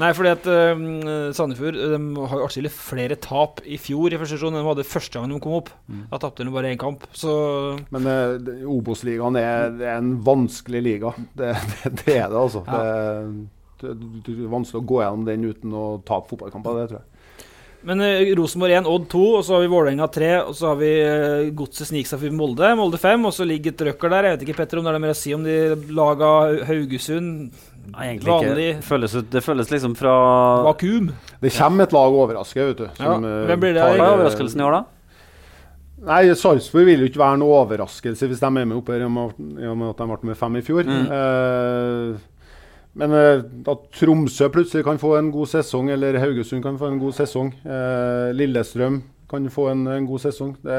Nei, 0.00 0.12
fordi 0.16 0.32
at 0.32 0.46
uh, 0.46 1.30
Sandefjord 1.36 1.78
de 1.78 2.00
har 2.30 2.42
jo 2.42 2.48
atskillig 2.48 2.72
flere 2.74 3.18
tap 3.20 3.62
i 3.66 3.80
fjor 3.82 4.14
i 4.14 4.20
første 4.20 4.38
sesjon 4.38 4.54
enn 4.54 4.62
de 4.62 4.70
hadde 4.70 4.88
første 4.88 5.18
gang 5.18 5.30
de 5.30 5.40
kom 5.42 5.58
opp. 5.60 5.72
Da 6.12 6.20
tapte 6.22 6.46
de 6.46 6.54
bare 6.54 6.72
én 6.72 6.80
kamp. 6.80 7.06
Så 7.16 7.32
Men 7.90 8.06
uh, 8.06 8.68
Obos-ligaen 8.70 9.38
er, 9.40 9.74
er 9.82 9.96
en 9.98 10.16
vanskelig 10.26 10.84
liga. 10.86 11.14
Det, 11.34 11.54
det, 11.72 11.94
det 12.04 12.18
er 12.20 12.28
det, 12.30 12.38
altså. 12.38 12.64
Ja. 12.66 13.24
Det, 13.80 13.94
det 14.26 14.34
er 14.36 14.52
vanskelig 14.52 14.82
å 14.82 14.88
gå 14.90 14.98
gjennom 15.00 15.22
den 15.28 15.46
uten 15.48 15.74
å 15.76 15.84
tape 16.06 16.28
fotballkamper, 16.28 16.82
det 16.82 16.90
tror 16.90 17.00
jeg. 17.00 17.09
Men 17.88 18.00
eh, 18.04 18.34
Rosenborg 18.36 18.74
1, 18.76 18.86
Odd 18.90 19.06
2, 19.08 19.20
og 19.38 19.44
så 19.46 19.54
har 19.56 19.62
vi 19.64 19.70
Vålerenga 19.72 20.06
3, 20.12 20.30
og 20.50 20.56
så 20.58 20.66
har 20.68 20.76
vi 20.82 20.90
uh, 21.00 21.46
Godset 21.56 21.88
sniker 21.88 22.10
seg 22.10 22.20
forbi 22.20 22.36
Molde, 22.36 22.68
Molde 22.76 23.00
5, 23.00 23.24
og 23.24 23.32
så 23.32 23.46
ligger 23.48 23.72
et 23.72 23.84
røkker 23.88 24.12
der. 24.12 24.28
Jeg 24.28 24.36
vet 24.36 24.44
ikke, 24.48 24.56
Petter, 24.60 24.80
om 24.82 24.84
det 24.84 24.92
er 24.92 25.00
mer 25.06 25.14
å 25.14 25.16
si 25.16 25.32
om 25.32 25.46
de 25.46 25.56
laga 25.96 26.28
Haugesund. 26.68 27.54
Nei, 27.90 28.10
egentlig 28.12 28.28
Vanlig 28.34 28.66
ikke. 28.74 28.84
Føles, 28.90 29.16
ut- 29.16 29.30
det 29.32 29.42
føles 29.46 29.72
liksom 29.72 29.96
fra 29.98 30.12
vakuum. 30.68 31.08
Det 31.40 31.54
kommer 31.56 31.88
et 31.88 31.94
lag 31.96 32.18
og 32.20 32.28
vet 32.34 32.76
du. 32.78 32.86
Ja, 33.00 33.14
eh, 33.16 33.46
hvem 33.48 33.62
blir 33.64 33.72
det? 33.72 33.80
tar- 33.82 33.96
Hva 33.96 34.10
er 34.10 34.16
overraskelsen 34.18 34.60
i 34.60 34.66
år, 34.68 34.76
da? 34.76 34.84
Nei, 36.00 36.20
Sarpsborg 36.32 36.86
vil 36.88 37.02
jo 37.02 37.08
ikke 37.10 37.20
være 37.20 37.40
noe 37.42 37.56
overraskelse 37.64 38.28
hvis 38.28 38.40
de 38.40 38.46
er 38.48 38.54
med 38.64 38.76
oppe 38.76 38.94
her, 38.94 39.02
i 39.02 39.08
og 39.08 39.12
med 39.12 39.40
i 39.60 39.66
og 39.68 39.76
med 39.76 39.90
at 39.90 39.98
de 40.00 40.06
ble 40.08 40.30
med 40.30 40.38
fem 40.40 40.56
i 40.56 40.62
fjor. 40.64 40.84
Mm. 40.88 41.10
Eh, 41.16 42.20
men 42.98 43.12
eh, 43.14 43.42
at 43.70 43.84
Tromsø 43.94 44.48
plutselig 44.50 44.84
kan 44.84 44.98
få 44.98 45.14
en 45.18 45.30
god 45.34 45.46
sesong, 45.52 45.90
eller 45.94 46.18
Haugesund 46.18 46.62
kan 46.64 46.78
få 46.80 46.88
en 46.90 46.98
god 47.02 47.14
sesong, 47.14 47.52
eh, 47.64 48.30
Lillestrøm 48.34 49.02
kan 49.30 49.46
få 49.52 49.68
en, 49.70 49.84
en 49.86 50.06
god 50.08 50.24
sesong, 50.24 50.56
det, 50.64 50.78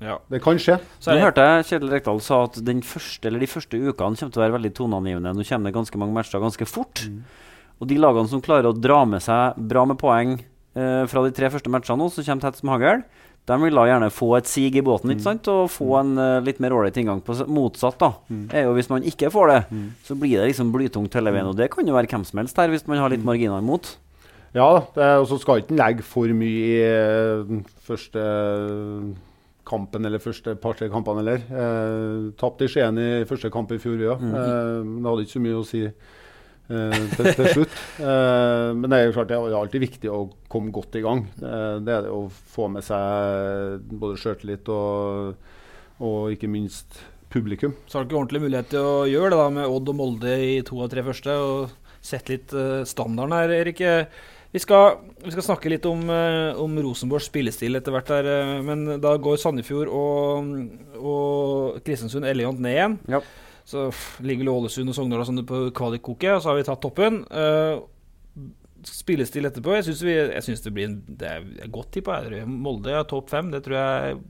Ja. 0.00 0.18
det 0.30 0.40
kan 0.42 0.56
skje. 0.60 0.78
Så 1.00 1.12
Nå 1.12 1.20
hørte 1.20 1.44
jeg 1.44 1.64
Kjetil 1.68 1.90
Rekdal 1.92 2.20
sa 2.24 2.42
at 2.46 2.60
den 2.64 2.80
første, 2.80 3.28
eller 3.28 3.40
de 3.42 3.48
første 3.50 3.76
ukene 3.76 3.96
kommer 4.16 4.16
til 4.32 4.40
å 4.40 4.44
være 4.46 4.56
veldig 4.58 4.72
toneangivende. 4.76 5.32
Nå 5.36 5.44
kommer 5.48 5.68
det 5.68 5.74
ganske 5.76 5.98
mange 6.00 6.16
matcher 6.16 6.40
ganske 6.40 6.66
fort. 6.68 7.02
Og 7.80 7.88
de 7.88 7.96
lagene 8.00 8.28
som 8.28 8.40
klarer 8.44 8.68
å 8.70 8.76
dra 8.76 9.02
med 9.08 9.20
seg 9.24 9.56
bra 9.68 9.84
med 9.88 9.98
poeng 10.00 10.38
eh, 10.76 11.04
fra 11.08 11.24
de 11.24 11.32
tre 11.36 11.48
første 11.52 11.72
matchene 11.72 12.00
nå, 12.00 12.08
så 12.12 12.24
kommer 12.24 12.44
tett 12.46 12.60
som 12.60 12.72
hagl, 12.72 13.02
de 13.50 13.58
vil 13.64 13.78
da 13.80 13.86
gjerne 13.88 14.10
få 14.14 14.30
et 14.38 14.50
sig 14.50 14.76
i 14.78 14.84
båten 14.84 15.12
ikke 15.14 15.26
sant? 15.26 15.48
og 15.52 15.70
få 15.74 15.88
en 16.00 16.12
uh, 16.18 16.42
litt 16.46 16.60
mer 16.62 16.74
ålreit 16.76 17.00
inngang. 17.00 17.22
på 17.26 17.36
Motsatt 17.50 17.98
da, 18.00 18.12
er 18.54 18.68
jo 18.68 18.76
hvis 18.76 18.90
man 18.92 19.06
ikke 19.06 19.32
får 19.34 19.52
det, 19.52 19.60
så 20.06 20.16
blir 20.18 20.38
det 20.38 20.52
liksom 20.52 20.70
blytungt 20.74 21.16
hele 21.18 21.34
veien. 21.34 21.50
Og 21.50 21.58
det 21.58 21.70
kan 21.72 21.86
jo 21.86 21.96
være 21.96 22.10
hvem 22.10 22.26
som 22.28 22.42
helst 22.42 22.60
her, 22.60 22.70
hvis 22.72 22.86
man 22.90 23.02
har 23.02 23.12
litt 23.12 23.26
marginer 23.26 23.62
imot. 23.62 23.96
Ja, 24.54 24.68
og 24.82 25.26
så 25.30 25.38
skal 25.38 25.60
ikke 25.62 25.76
en 25.76 25.78
legge 25.78 26.06
for 26.06 26.30
mye 26.34 26.62
i 26.66 26.78
eh, 26.82 27.52
første 27.86 28.22
kampen 29.70 30.06
eller 30.06 30.22
første 30.22 30.56
par-tre 30.58 30.88
kampene 30.90 31.22
heller. 31.22 31.44
Eh, 31.62 32.30
Tapte 32.40 32.66
i 32.66 32.72
Skien 32.72 32.98
i 32.98 33.10
første 33.28 33.50
kamp 33.54 33.70
i 33.74 33.78
fjor, 33.82 34.00
ja. 34.02 34.16
Eh, 34.16 34.80
det 34.82 35.06
hadde 35.06 35.26
ikke 35.26 35.36
så 35.36 35.44
mye 35.44 35.60
å 35.60 35.66
si 35.68 35.84
eh, 35.86 36.18
til, 36.70 37.30
til 37.38 37.48
slutt. 37.54 37.78
Eh, 38.00 38.70
men 38.76 38.86
det 38.88 38.98
er 38.98 39.08
jo 39.08 39.14
klart 39.16 39.30
det 39.30 39.36
er 39.36 39.54
alltid 39.58 39.82
viktig 39.82 40.10
å 40.12 40.22
komme 40.50 40.72
godt 40.74 40.96
i 40.96 41.04
gang. 41.04 41.24
Eh, 41.42 41.76
det 41.84 41.94
er 41.94 42.06
det 42.06 42.12
å 42.14 42.24
få 42.30 42.68
med 42.72 42.86
seg 42.86 43.86
både 43.90 44.18
sjøltillit 44.20 44.70
og, 44.72 45.34
og 46.00 46.34
ikke 46.34 46.50
minst 46.50 47.02
publikum. 47.30 47.76
så 47.86 47.98
har 47.98 48.04
du 48.04 48.10
ikke 48.10 48.18
ordentlig 48.22 48.42
mulighet 48.42 48.72
til 48.72 48.82
å 48.82 49.06
gjøre 49.06 49.34
det 49.34 49.38
da 49.38 49.50
med 49.54 49.70
Odd 49.70 49.92
og 49.92 49.98
Molde 50.00 50.32
i 50.42 50.54
to 50.66 50.80
av 50.82 50.90
tre 50.90 51.04
første, 51.06 51.36
og 51.38 52.00
sette 52.02 52.34
litt 52.34 52.54
eh, 52.56 52.80
standarden 52.88 53.36
her, 53.36 53.56
Erik. 53.60 53.84
Vi 54.50 54.58
skal, 54.58 54.96
vi 55.22 55.30
skal 55.30 55.44
snakke 55.46 55.70
litt 55.70 55.84
om, 55.86 56.00
om 56.10 56.78
Rosenborgs 56.82 57.28
spillestil 57.30 57.78
etter 57.78 57.94
hvert, 57.94 58.08
her, 58.10 58.26
eh, 58.26 58.56
men 58.66 58.96
da 59.02 59.12
går 59.22 59.38
Sandefjord 59.38 59.92
og, 59.94 60.48
og 60.98 61.78
Kristiansund 61.86 62.26
elegant 62.26 62.58
ned 62.62 62.74
igjen. 62.74 62.98
Ja. 63.14 63.22
Så 63.70 63.86
ligger 64.26 64.50
Ålesund 64.50 64.90
og 64.90 64.96
Sogndal 64.96 65.22
og 65.22 65.28
sånn 65.28 65.44
på 65.46 65.62
kvalikkoket, 65.76 66.32
og 66.34 66.42
så 66.42 66.50
har 66.50 66.58
vi 66.58 66.66
tatt 66.66 66.82
toppen. 66.82 67.22
Uh, 67.30 67.84
spillestil 68.86 69.46
etterpå. 69.46 69.76
Jeg 69.76 69.86
syns, 69.90 70.02
vi, 70.08 70.16
jeg 70.16 70.44
syns 70.46 70.64
det 70.64 70.72
blir 70.74 70.88
en, 70.88 70.98
det 71.20 71.30
er 71.30 71.72
godt 71.72 71.92
tippa. 71.94 72.18
Molde 72.50 72.94
er 72.96 73.06
topp 73.08 73.30
fem. 73.30 73.52
Det 73.52 73.62
tror 73.66 73.78
jeg 73.78 74.20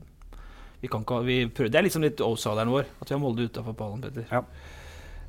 vi 0.81 0.89
kan 0.89 1.03
ikke, 1.05 1.19
vi 1.25 1.37
prøver, 1.45 1.69
Det 1.69 1.77
er 1.77 1.85
liksom 1.85 2.05
litt 2.05 2.21
outsideren 2.25 2.71
vår 2.73 2.87
at 2.89 3.09
vi 3.09 3.13
har 3.13 3.21
Molde 3.21 3.45
utafor 3.49 3.77
pallen, 3.77 4.01
Petter. 4.01 4.25
Ja. 4.31 4.41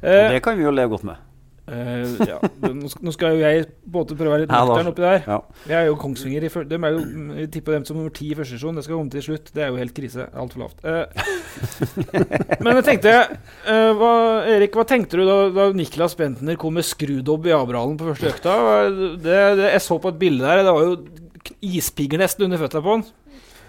Uh, 0.03 0.33
det 0.33 0.41
kan 0.45 0.57
vi 0.59 0.65
jo 0.67 0.73
leve 0.75 0.95
godt 0.97 1.07
med. 1.09 1.32
Eh, 1.71 2.15
ja. 2.29 2.39
Nå 2.73 3.15
skal 3.15 3.37
jo 3.37 3.43
jeg 3.43 3.67
både 3.95 4.17
prøve 4.19 4.31
å 4.31 4.35
være 4.35 4.45
litt 4.45 4.53
nøktern 4.53 4.91
oppi 4.91 5.05
der. 5.05 5.21
Ja. 5.27 5.39
Jeg 5.71 5.77
er 5.79 5.89
jo 5.91 5.99
Kongsvinger. 6.01 6.47
I, 6.47 6.51
de 6.71 6.79
er 6.79 6.97
jo, 6.97 7.03
jeg 7.39 7.51
tipper 7.55 7.77
dem 7.77 7.87
som 7.89 7.99
nummer 7.99 8.15
ti 8.15 8.33
i 8.33 8.37
første 8.39 8.57
sesjon. 8.57 8.79
Det 8.79 8.87
skal 8.87 8.99
komme 8.99 9.15
til 9.15 9.27
slutt. 9.29 9.53
Det 9.55 9.65
er 9.65 9.73
jo 9.73 9.81
helt 9.81 9.97
krise. 9.97 10.29
Altfor 10.33 10.65
lavt. 10.65 10.83
Uh, 10.85 11.07
men 12.65 12.81
jeg 12.81 12.87
tenkte 12.91 13.17
uh, 13.23 13.91
hva, 13.99 14.13
Erik, 14.53 14.77
hva 14.79 14.87
tenkte 14.89 15.21
du 15.21 15.27
da, 15.29 15.39
da 15.55 15.71
Niklas 15.77 16.19
Bentner 16.19 16.61
kom 16.61 16.79
med 16.79 16.89
skrudobb 16.89 17.51
i 17.51 17.57
Abrahalen 17.57 17.99
på 18.01 18.11
første 18.11 18.33
økta? 18.33 18.57
Det, 18.93 19.41
det, 19.61 19.73
jeg 19.77 19.85
så 19.87 20.01
på 20.03 20.13
et 20.13 20.23
bilde 20.23 20.47
der. 20.47 20.65
Det 20.67 20.77
var 20.79 20.89
jo 20.89 20.97
ispigger 21.63 22.21
nesten 22.23 22.47
under 22.47 22.61
føttene 22.61 22.85
på 22.85 22.97
han. 22.97 23.05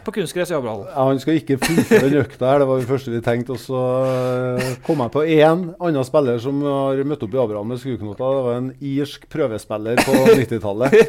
På 0.03 0.11
kunstgress 0.15 0.51
i 0.51 0.57
Abrahallen. 0.57 0.87
Ja, 0.91 1.05
han 1.07 1.19
skal 1.23 1.37
ikke 1.39 1.59
fullføre 1.61 2.09
den 2.09 2.19
økta 2.23 2.49
her, 2.51 2.59
det 2.63 2.67
var 2.67 2.81
det 2.83 2.89
første 2.89 3.13
vi 3.13 3.21
tenkte. 3.23 3.55
Og 3.55 3.61
så 3.63 3.83
eh, 4.09 4.73
kom 4.87 4.99
jeg 5.05 5.13
på 5.15 5.23
én 5.39 5.69
annen 5.79 6.07
spiller 6.07 6.41
som 6.43 6.59
har 6.67 6.99
møtt 7.07 7.23
opp 7.23 7.33
i 7.37 7.41
Abraham 7.45 7.71
med 7.73 7.79
skruknoter. 7.83 8.35
Det 8.39 8.45
var 8.49 8.59
en 8.59 8.71
irsk 8.93 9.29
prøvespiller 9.31 10.03
på 10.03 10.19
90-tallet. 10.43 10.99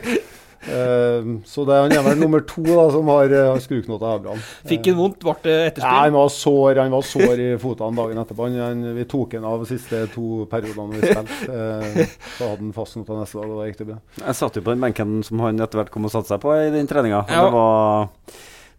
Eh, 0.65 1.27
så 1.45 1.65
det, 1.69 1.77
han 1.77 1.93
er 1.93 2.05
vel 2.07 2.21
nummer 2.23 2.41
to 2.49 2.63
da, 2.65 2.87
som 2.95 3.11
har 3.13 3.29
uh, 3.37 3.59
skruknoter 3.61 4.07
i 4.09 4.15
Abraham. 4.17 4.39
Fikk 4.71 4.87
han 4.89 4.97
vondt? 4.97 5.19
Ble 5.27 5.35
det 5.45 5.57
Ja, 5.59 5.67
etterspill? 5.69 5.99
han 5.99 6.15
var 6.17 6.31
sår 6.33 6.81
han 6.81 6.95
var 6.95 7.05
sår 7.05 7.43
i 7.45 7.49
fotene 7.61 7.99
dagen 7.99 8.23
etterpå. 8.23 8.47
Han, 8.49 8.57
han, 8.63 8.87
vi 8.97 9.05
tok 9.11 9.37
han 9.37 9.45
av 9.51 9.61
de 9.67 9.69
siste 9.75 10.01
to 10.15 10.47
periodene 10.49 10.97
vi 10.97 11.11
spilte. 11.11 12.09
Så 12.39 12.49
hadde 12.49 12.63
han 12.63 12.73
fastnota 12.79 13.19
neste 13.21 13.43
dag, 13.43 13.53
og 13.53 13.61
da 13.61 13.69
gikk 13.69 13.83
det 13.83 13.91
bra. 13.91 13.99
Jeg 14.23 14.39
satt 14.41 14.57
jo 14.57 14.65
på 14.65 14.73
den 14.73 14.87
benken 14.89 15.19
som 15.29 15.45
han 15.45 15.61
etter 15.61 15.83
hvert 15.83 15.93
kom 15.93 16.09
og 16.09 16.15
satte 16.17 16.33
seg 16.33 16.41
på 16.47 16.57
i 16.57 16.73
den 16.79 16.89
treninga. 16.89 17.27
Ja. 17.29 17.45
Det 17.45 17.53
var 17.59 18.09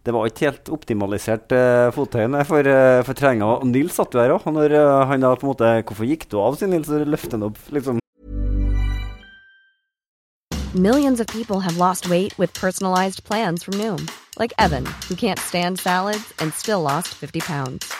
det 0.06 0.14
var 0.14 0.28
ikke 0.30 0.46
helt 0.46 0.68
optimalisert 0.70 1.50
uh, 1.50 1.90
fottøyene 1.94 2.44
for, 2.46 2.62
uh, 2.62 3.02
for 3.06 3.18
treninga. 3.18 3.56
Og 3.58 3.66
Nils 3.66 3.96
satt 3.98 4.14
jo 4.14 4.22
her 4.22 4.36
òg. 4.36 4.46
Når 4.46 4.74
uh, 4.78 5.02
han 5.10 5.24
da 5.24 5.34
på 5.34 5.48
en 5.48 5.50
måte 5.50 5.70
Hvorfor 5.82 6.06
gikk 6.06 6.28
du 6.30 6.38
av, 6.38 6.54
sier 6.58 6.70
Nils, 6.70 6.90
og 6.94 7.08
løfter 7.10 7.34
han 7.34 7.48
opp 7.48 7.58
liksom 7.74 7.98
Millions 10.76 11.20
of 11.20 11.26
people 11.26 11.60
have 11.60 11.78
lost 11.78 12.08
weight 12.10 12.36
with 12.38 12.52
personalized 12.52 13.24
plans 13.24 13.62
from 13.62 13.74
Noom, 13.80 14.10
like 14.38 14.52
Evan, 14.58 14.84
who 15.08 15.16
can't 15.16 15.38
stand 15.38 15.80
salads 15.80 16.34
and 16.38 16.52
still 16.52 16.82
lost 16.82 17.08
50 17.14 17.40
pounds. 17.40 17.90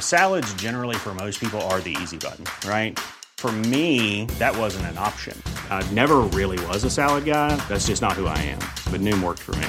Salads, 0.00 0.52
generally, 0.54 0.96
for 0.96 1.14
most 1.14 1.38
people, 1.38 1.60
are 1.70 1.80
the 1.80 1.96
easy 2.02 2.18
button, 2.18 2.44
right? 2.68 2.98
For 3.38 3.52
me, 3.52 4.24
that 4.40 4.56
wasn't 4.58 4.86
an 4.86 4.98
option. 4.98 5.40
I 5.70 5.88
never 5.92 6.16
really 6.34 6.58
was 6.66 6.82
a 6.82 6.90
salad 6.90 7.26
guy. 7.26 7.54
That's 7.68 7.86
just 7.86 8.02
not 8.02 8.14
who 8.14 8.26
I 8.26 8.38
am. 8.38 8.58
But 8.90 9.00
Noom 9.02 9.22
worked 9.22 9.42
for 9.42 9.54
me. 9.56 9.68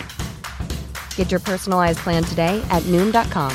Get 1.18 1.30
your 1.30 1.42
personalized 1.42 2.00
plan 2.00 2.24
today 2.24 2.66
at 2.70 2.82
Noom.com. 2.84 3.52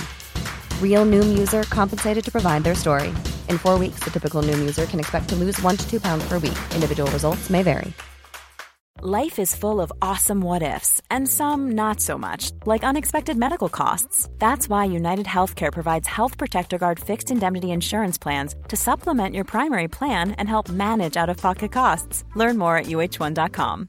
Real 0.80 1.06
Noom 1.06 1.38
user 1.38 1.62
compensated 1.64 2.24
to 2.24 2.30
provide 2.30 2.62
their 2.62 2.74
story. 2.74 3.08
In 3.48 3.56
four 3.56 3.78
weeks, 3.78 4.00
the 4.04 4.10
typical 4.10 4.42
Noom 4.42 4.60
user 4.60 4.84
can 4.84 5.00
expect 5.00 5.28
to 5.30 5.36
lose 5.36 5.60
one 5.62 5.76
to 5.76 5.90
two 5.90 6.00
pounds 6.00 6.28
per 6.28 6.38
week. 6.38 6.58
Individual 6.74 7.10
results 7.10 7.48
may 7.50 7.62
vary. 7.62 7.92
Life 9.04 9.40
is 9.40 9.56
full 9.56 9.80
of 9.80 9.92
awesome 10.00 10.40
what 10.40 10.62
ifs, 10.62 11.02
and 11.10 11.28
some 11.28 11.72
not 11.72 12.00
so 12.00 12.16
much, 12.16 12.52
like 12.66 12.84
unexpected 12.84 13.36
medical 13.36 13.68
costs. 13.68 14.28
That's 14.38 14.68
why 14.68 14.84
United 14.84 15.26
Healthcare 15.26 15.72
provides 15.72 16.06
Health 16.06 16.38
Protector 16.38 16.78
Guard 16.78 17.00
fixed 17.00 17.32
indemnity 17.32 17.72
insurance 17.72 18.16
plans 18.16 18.54
to 18.68 18.76
supplement 18.76 19.34
your 19.34 19.44
primary 19.44 19.88
plan 19.88 20.32
and 20.32 20.48
help 20.48 20.68
manage 20.68 21.16
out 21.16 21.30
of 21.30 21.36
pocket 21.36 21.72
costs. 21.72 22.24
Learn 22.36 22.58
more 22.58 22.76
at 22.76 22.86
uh1.com. 22.86 23.88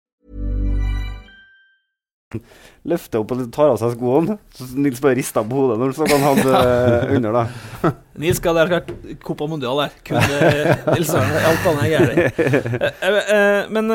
Løfter 2.87 3.21
opp 3.21 3.31
og 3.35 3.41
tar 3.53 3.69
av 3.73 3.77
seg 3.81 3.93
skoene. 3.95 4.37
Så 4.57 4.67
Nils 4.77 5.01
bare 5.03 5.15
rista 5.19 5.43
på 5.45 5.57
hodet 5.59 5.77
når 5.81 5.95
han 6.11 6.23
hadde 6.25 6.61
eh, 6.61 7.15
under. 7.17 7.31
da. 7.37 7.91
Nils 8.21 8.37
skal 8.41 8.57
der 8.59 8.71
klart 8.71 8.89
Copa 9.23 9.47
Mundial 9.51 9.79
der. 9.83 9.93
Kun 10.07 10.17
eh, 10.17 10.71
Nils 10.95 11.11
Arne. 11.17 11.41
Alt 11.51 11.67
annet 11.71 11.83
er 11.83 11.91
gærent. 11.95 12.39
Eh, 13.01 13.71
men 13.73 13.91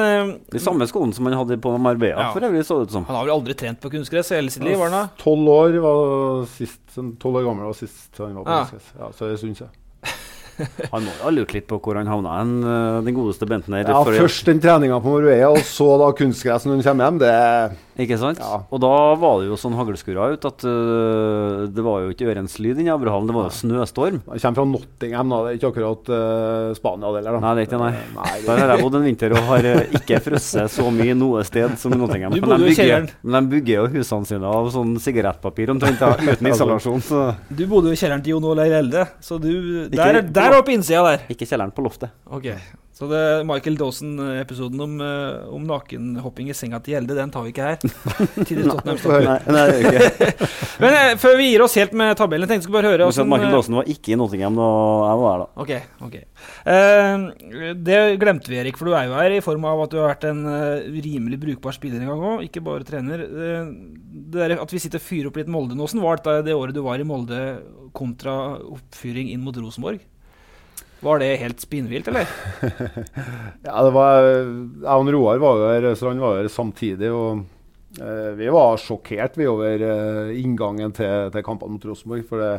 De 0.53 0.62
samme 0.62 0.87
skoene 0.90 1.14
som 1.16 1.27
han 1.31 1.37
hadde 1.40 1.59
på 1.62 1.72
Marbella, 1.79 2.29
Ja. 2.29 2.31
for 2.35 2.44
øvrig, 2.46 2.64
så 2.66 2.79
det 2.81 2.88
ut 2.90 2.96
som. 2.99 3.05
han 3.09 3.16
har 3.20 3.25
vel 3.29 3.35
aldri 3.38 3.55
trent 3.59 3.81
på 3.83 3.90
kunstgress 3.92 4.31
hele 4.37 4.51
sitt 4.51 4.64
liv? 4.66 4.77
var 4.79 4.90
han 4.92 5.07
da? 5.07 5.22
Tolv 5.22 5.49
år 5.53 5.81
var 5.85 6.46
sist, 6.53 6.81
tolv 7.22 7.40
år 7.42 7.44
gammel 7.51 7.68
var 7.70 7.77
sist 7.79 8.16
han 8.22 8.35
var 8.38 8.44
på 8.46 8.51
Ja. 8.51 8.62
kunstgress. 8.64 8.92
Ja, 9.01 9.11
så 9.18 9.31
det 9.33 9.40
syns 9.42 9.61
jeg. 9.66 9.75
Han 10.88 11.05
må 11.05 11.12
ha 11.20 11.31
lurt 11.37 11.51
litt 11.53 11.66
på 11.68 11.77
hvor 11.85 11.99
han 12.01 12.09
havna 12.09 12.38
hen, 12.38 12.53
den 13.05 13.12
godeste 13.16 13.44
Bentner. 13.49 13.83
Ja, 13.85 13.99
først 14.07 14.46
den 14.49 14.62
treninga 14.64 14.96
på 15.05 15.12
Marbella, 15.18 15.51
og 15.53 15.61
så 15.68 15.90
da 16.01 16.07
kunstgress 16.16 16.64
når 16.64 16.79
han 16.79 16.87
kommer 16.87 17.11
hjem. 17.11 17.18
Det 17.20 17.35
Ikke 17.97 18.19
sant? 18.21 18.37
Ja. 18.39 18.59
Og 18.69 18.81
da 18.83 18.91
var 19.17 19.39
det 19.41 19.47
jo 19.49 19.57
sånn 19.57 19.73
haglskura 19.79 20.27
ut 20.35 20.45
at 20.45 20.65
uh, 20.69 21.65
det 21.73 21.81
var 21.85 22.03
jo 22.05 22.11
ikke 22.13 22.27
ørens 22.29 22.59
lyd 22.61 22.77
inni 22.83 22.91
Abrahallen, 22.93 23.27
det 23.31 23.37
var 23.37 23.47
jo 23.49 23.55
snøstorm. 23.57 24.19
Han 24.29 24.43
kommer 24.43 24.59
fra 24.59 24.67
Nottingham, 24.69 25.31
da. 25.33 25.39
Det 25.47 25.53
er 25.55 25.57
ikke 25.61 25.71
akkurat 25.73 26.11
uh, 26.13 26.75
Spania 26.77 27.13
det 27.15 27.23
heller, 27.23 27.39
da. 27.39 27.41
Nei, 27.47 27.55
det 27.57 27.65
er 27.65 27.69
ikke 27.71 27.81
nei. 27.81 27.91
Eh, 27.97 28.11
nei 28.19 28.35
det- 28.37 28.47
Der 28.51 28.61
har 28.63 28.73
jeg 28.77 28.85
bodd 28.85 28.99
en 29.01 29.07
vinter 29.09 29.37
og 29.39 29.43
har 29.49 29.71
ikke 30.01 30.21
frosset 30.27 30.75
så 30.77 30.91
mye 30.93 31.17
noe 31.17 31.45
sted 31.49 31.77
som 31.81 31.97
i 31.97 32.01
Nottingham. 32.03 32.37
Du 32.37 32.41
Men 32.41 32.49
bodde 32.51 32.59
de 32.61 32.69
jo 32.69 32.69
i 32.69 32.75
bygger, 32.77 32.85
kjelleren. 32.85 33.11
men 33.23 33.49
de 33.49 33.55
bygger 33.57 33.75
jo 33.81 33.87
husene 33.97 34.27
sine 34.35 34.53
av 34.61 34.71
sånn 34.77 34.95
sigarettpapir 35.01 35.73
omtrent, 35.73 36.05
uten 36.37 36.53
isolasjon. 36.53 37.01
Så 37.09 37.25
Du 37.49 37.65
bodde 37.67 37.89
jo 37.89 37.97
i 37.97 38.01
kjelleren 38.03 38.23
til 38.27 38.37
Jon 38.37 38.45
Ole 38.53 38.69
Elde, 38.77 39.07
så 39.25 39.41
du 39.41 39.49
Ikke- 39.89 39.97
Der, 39.97 40.21
der 40.23 40.59
oppe 40.61 40.77
innsida 40.77 41.03
der. 41.09 41.25
ikke 41.33 41.49
kjelleren 41.49 41.73
på 41.73 41.81
loftet. 41.89 42.13
Ok. 42.29 42.53
Så 42.97 43.05
det 43.11 43.23
Michael 43.45 43.75
Dawson-episoden 43.77 44.81
om, 44.81 44.93
eh, 45.05 45.49
om 45.53 45.65
nakenhopping 45.69 46.49
i 46.49 46.55
senga 46.57 46.79
til 46.81 46.95
Gjelde, 46.95 47.17
den 47.19 47.33
tar 47.35 47.45
vi 47.45 47.53
ikke 47.53 47.67
her. 47.67 47.83
Nei, 49.27 49.35
nei, 49.53 49.65
ikke. 49.83 50.47
Men 50.83 50.97
eh, 50.97 51.11
før 51.21 51.37
vi 51.37 51.51
gir 51.51 51.65
oss 51.67 51.77
helt 51.77 51.93
med 51.93 52.17
tabellen, 52.17 52.49
tenkte 52.49 52.65
jeg 52.65 52.71
skulle 52.71 52.81
bare 52.81 52.95
høre 52.95 53.11
hvordan, 53.11 53.29
Michael 53.29 53.51
eh, 53.51 53.57
Dawson 53.59 53.77
var 53.77 53.91
ikke 53.93 54.15
i 54.15 54.19
Nottingham 54.23 54.57
da 54.57 54.71
jeg 55.11 55.21
var 55.21 55.29
her, 55.35 55.45
da. 55.45 55.67
Ok, 55.67 55.75
ok. 56.09 56.17
Eh, 56.73 57.75
det 57.85 58.01
glemte 58.25 58.55
vi, 58.55 58.63
Erik, 58.63 58.81
for 58.81 58.89
du 58.89 58.97
er 58.97 59.11
jo 59.11 59.21
her 59.21 59.37
i 59.37 59.45
form 59.45 59.69
av 59.69 59.85
at 59.85 59.93
du 59.93 60.01
har 60.01 60.15
vært 60.15 60.29
en 60.31 60.43
eh, 60.55 60.89
rimelig 61.05 61.43
brukbar 61.45 61.77
spiller 61.77 62.01
en 62.01 62.15
gang 62.15 62.27
òg, 62.33 62.49
ikke 62.49 62.65
bare 62.65 62.89
trener. 62.89 63.29
Det 63.29 64.41
der, 64.41 64.57
at 64.63 64.73
vi 64.73 64.81
sitter 64.81 65.03
og 65.03 65.07
fyrer 65.07 65.29
opp 65.31 65.37
litt 65.37 65.53
Molde 65.53 65.77
nå, 65.77 65.85
åssen 65.85 66.01
var 66.01 66.25
det 66.25 66.47
det 66.49 66.57
året 66.57 66.77
du 66.77 66.81
var 66.85 67.01
i 67.01 67.07
Molde 67.07 67.41
kontra 67.97 68.57
oppfyring 68.57 69.31
inn 69.33 69.45
mot 69.45 69.57
Rosenborg? 69.57 70.01
Var 71.05 71.19
det 71.21 71.31
helt 71.43 71.61
spinnvilt, 71.61 72.09
eller? 72.09 72.27
Ja, 73.67 73.83
det 73.85 73.93
var 73.95 74.23
Jeg 74.25 74.97
og 74.97 75.11
Roar 75.13 75.39
var 75.43 75.61
jo 75.61 75.69
her, 75.75 75.89
han 76.09 76.23
var 76.23 76.39
der 76.41 76.49
samtidig. 76.53 77.11
og 77.13 77.45
eh, 78.01 78.33
Vi 78.39 78.49
var 78.53 78.77
sjokkert 78.81 79.37
vi 79.39 79.47
over 79.51 79.83
eh, 79.87 80.35
inngangen 80.41 80.95
til, 80.97 81.31
til 81.35 81.45
kampene 81.47 81.77
mot 81.77 81.85
Rosenborg. 81.91 82.25
For 82.29 82.41
det, 82.43 82.53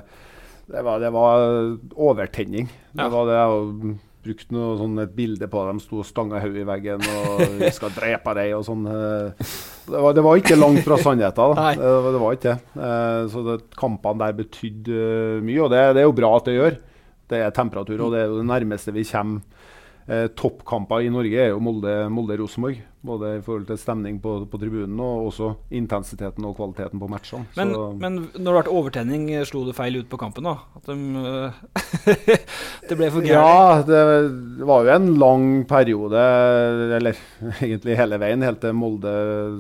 det, 0.69 0.83
var, 0.85 0.99
det 1.03 1.13
var 1.15 1.47
overtenning. 1.95 2.69
Ja. 2.93 3.07
Det 3.07 3.13
var 3.15 3.31
det 3.31 3.39
jeg 3.39 3.95
brukte 4.27 4.51
noe, 4.57 4.73
sånn, 4.75 4.97
et 4.99 5.13
bilde 5.15 5.47
på 5.47 5.61
dem 5.69 5.77
sto 5.79 6.01
og 6.01 6.07
stanga 6.09 6.41
hodet 6.43 6.59
i 6.65 6.67
veggen 6.67 6.99
og 7.07 7.43
'Vi 7.61 7.69
skal 7.71 7.93
drepe 7.95 8.33
deg' 8.35 8.57
og 8.57 8.65
sånn. 8.67 8.83
eh. 8.91 9.53
Det 9.87 10.01
var, 10.03 10.11
det 10.17 10.23
var 10.25 10.35
ikke 10.41 10.57
langt 10.59 10.81
fra 10.83 10.97
sannheten. 10.99 11.53
da. 11.55 11.69
Det, 11.77 11.91
var- 12.03 12.11
det 12.11 12.21
var 12.25 12.35
ikke 12.35 12.51
det. 12.53 12.59
Eh, 12.75 13.21
Så 13.31 13.43
det, 13.45 13.57
kampene 13.79 14.19
der 14.25 14.35
betydde 14.41 14.97
eh, 14.99 15.41
mye, 15.47 15.61
og 15.63 15.71
det, 15.71 15.81
det 15.95 16.03
er 16.03 16.09
jo 16.09 16.17
bra 16.21 16.33
at 16.37 16.49
det 16.49 16.57
gjør. 16.59 16.77
Det 17.27 17.39
er 17.43 17.51
temperatur, 17.55 18.05
og 18.05 18.13
det 18.13 18.21
er 18.21 18.29
jo 18.31 18.39
det 18.39 18.47
nærmeste 18.47 18.93
vi 18.95 19.03
kommer 19.03 19.41
eh, 20.07 20.27
toppkamper 20.35 21.05
i 21.05 21.11
Norge, 21.13 21.39
er 21.39 21.51
jo 21.53 21.63
Molde- 21.63 22.07
Molde-Rosenborg. 22.13 22.83
Både 23.07 23.37
i 23.37 23.41
forhold 23.45 23.67
til 23.69 23.77
stemning 23.79 24.17
på, 24.19 24.31
på 24.51 24.59
tribunen 24.59 24.97
og 24.99 25.29
også 25.29 25.51
intensiteten 25.77 26.43
og 26.47 26.57
kvaliteten 26.57 26.99
på 26.99 27.07
matchene. 27.07 27.45
Men, 27.55 27.71
men 28.01 28.17
når 28.33 28.57
det 28.57 28.63
ble 28.65 28.73
overtenning, 28.79 29.27
eh, 29.31 29.45
slo 29.47 29.61
det 29.67 29.75
feil 29.77 30.01
ut 30.01 30.09
på 30.11 30.19
kampen 30.19 30.49
da? 30.49 30.55
At 30.75 30.89
de, 30.89 30.97
eh, 31.21 32.41
det 32.89 32.97
ble 32.97 33.11
for 33.13 33.23
gærent? 33.23 33.37
Ja, 33.37 33.85
det 33.87 34.65
var 34.67 34.83
jo 34.83 34.93
en 34.97 35.07
lang 35.21 35.47
periode, 35.69 36.25
eller 36.97 37.21
egentlig 37.61 37.99
hele 38.01 38.19
veien, 38.19 38.43
helt 38.43 38.63
til 38.65 38.75
Molde 38.75 39.13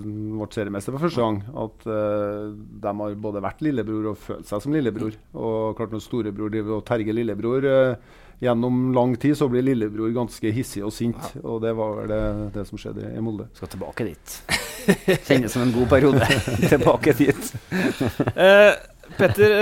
ble 0.03 0.49
seriemester 0.53 0.95
for 0.95 1.07
første 1.07 1.23
gang, 1.23 1.41
at 1.63 1.87
uh, 1.89 2.51
de 2.53 2.93
har 3.01 3.17
både 3.21 3.43
vært 3.43 3.63
lillebror 3.65 4.11
og 4.13 4.21
følt 4.21 4.47
seg 4.49 4.63
som 4.63 4.75
lillebror. 4.75 5.15
Og 5.37 5.77
klart 5.77 5.93
når 5.93 6.03
storebror 6.03 6.51
driver 6.53 6.79
og 6.79 6.85
terger 6.87 7.15
lillebror 7.15 7.67
eh, 7.67 8.15
gjennom 8.39 8.93
lang 8.93 9.15
tid, 9.17 9.37
så 9.37 9.47
blir 9.49 9.65
lillebror 9.65 10.11
ganske 10.15 10.51
hissig 10.53 10.83
og 10.85 10.93
sint. 10.93 11.31
Og 11.41 11.61
det 11.63 11.73
var 11.77 11.95
vel 12.01 12.11
det, 12.11 12.21
det 12.57 12.67
som 12.69 12.81
skjedde 12.81 13.09
i 13.09 13.23
Molde. 13.23 13.49
Skal 13.57 13.71
tilbake 13.73 14.07
dit. 14.11 14.37
Kjennes 15.27 15.53
som 15.53 15.65
en 15.65 15.73
god 15.73 15.89
periode. 15.89 16.29
tilbake 16.73 17.15
dit. 17.17 17.51
uh, 17.73 18.77
Petter, 19.17 19.57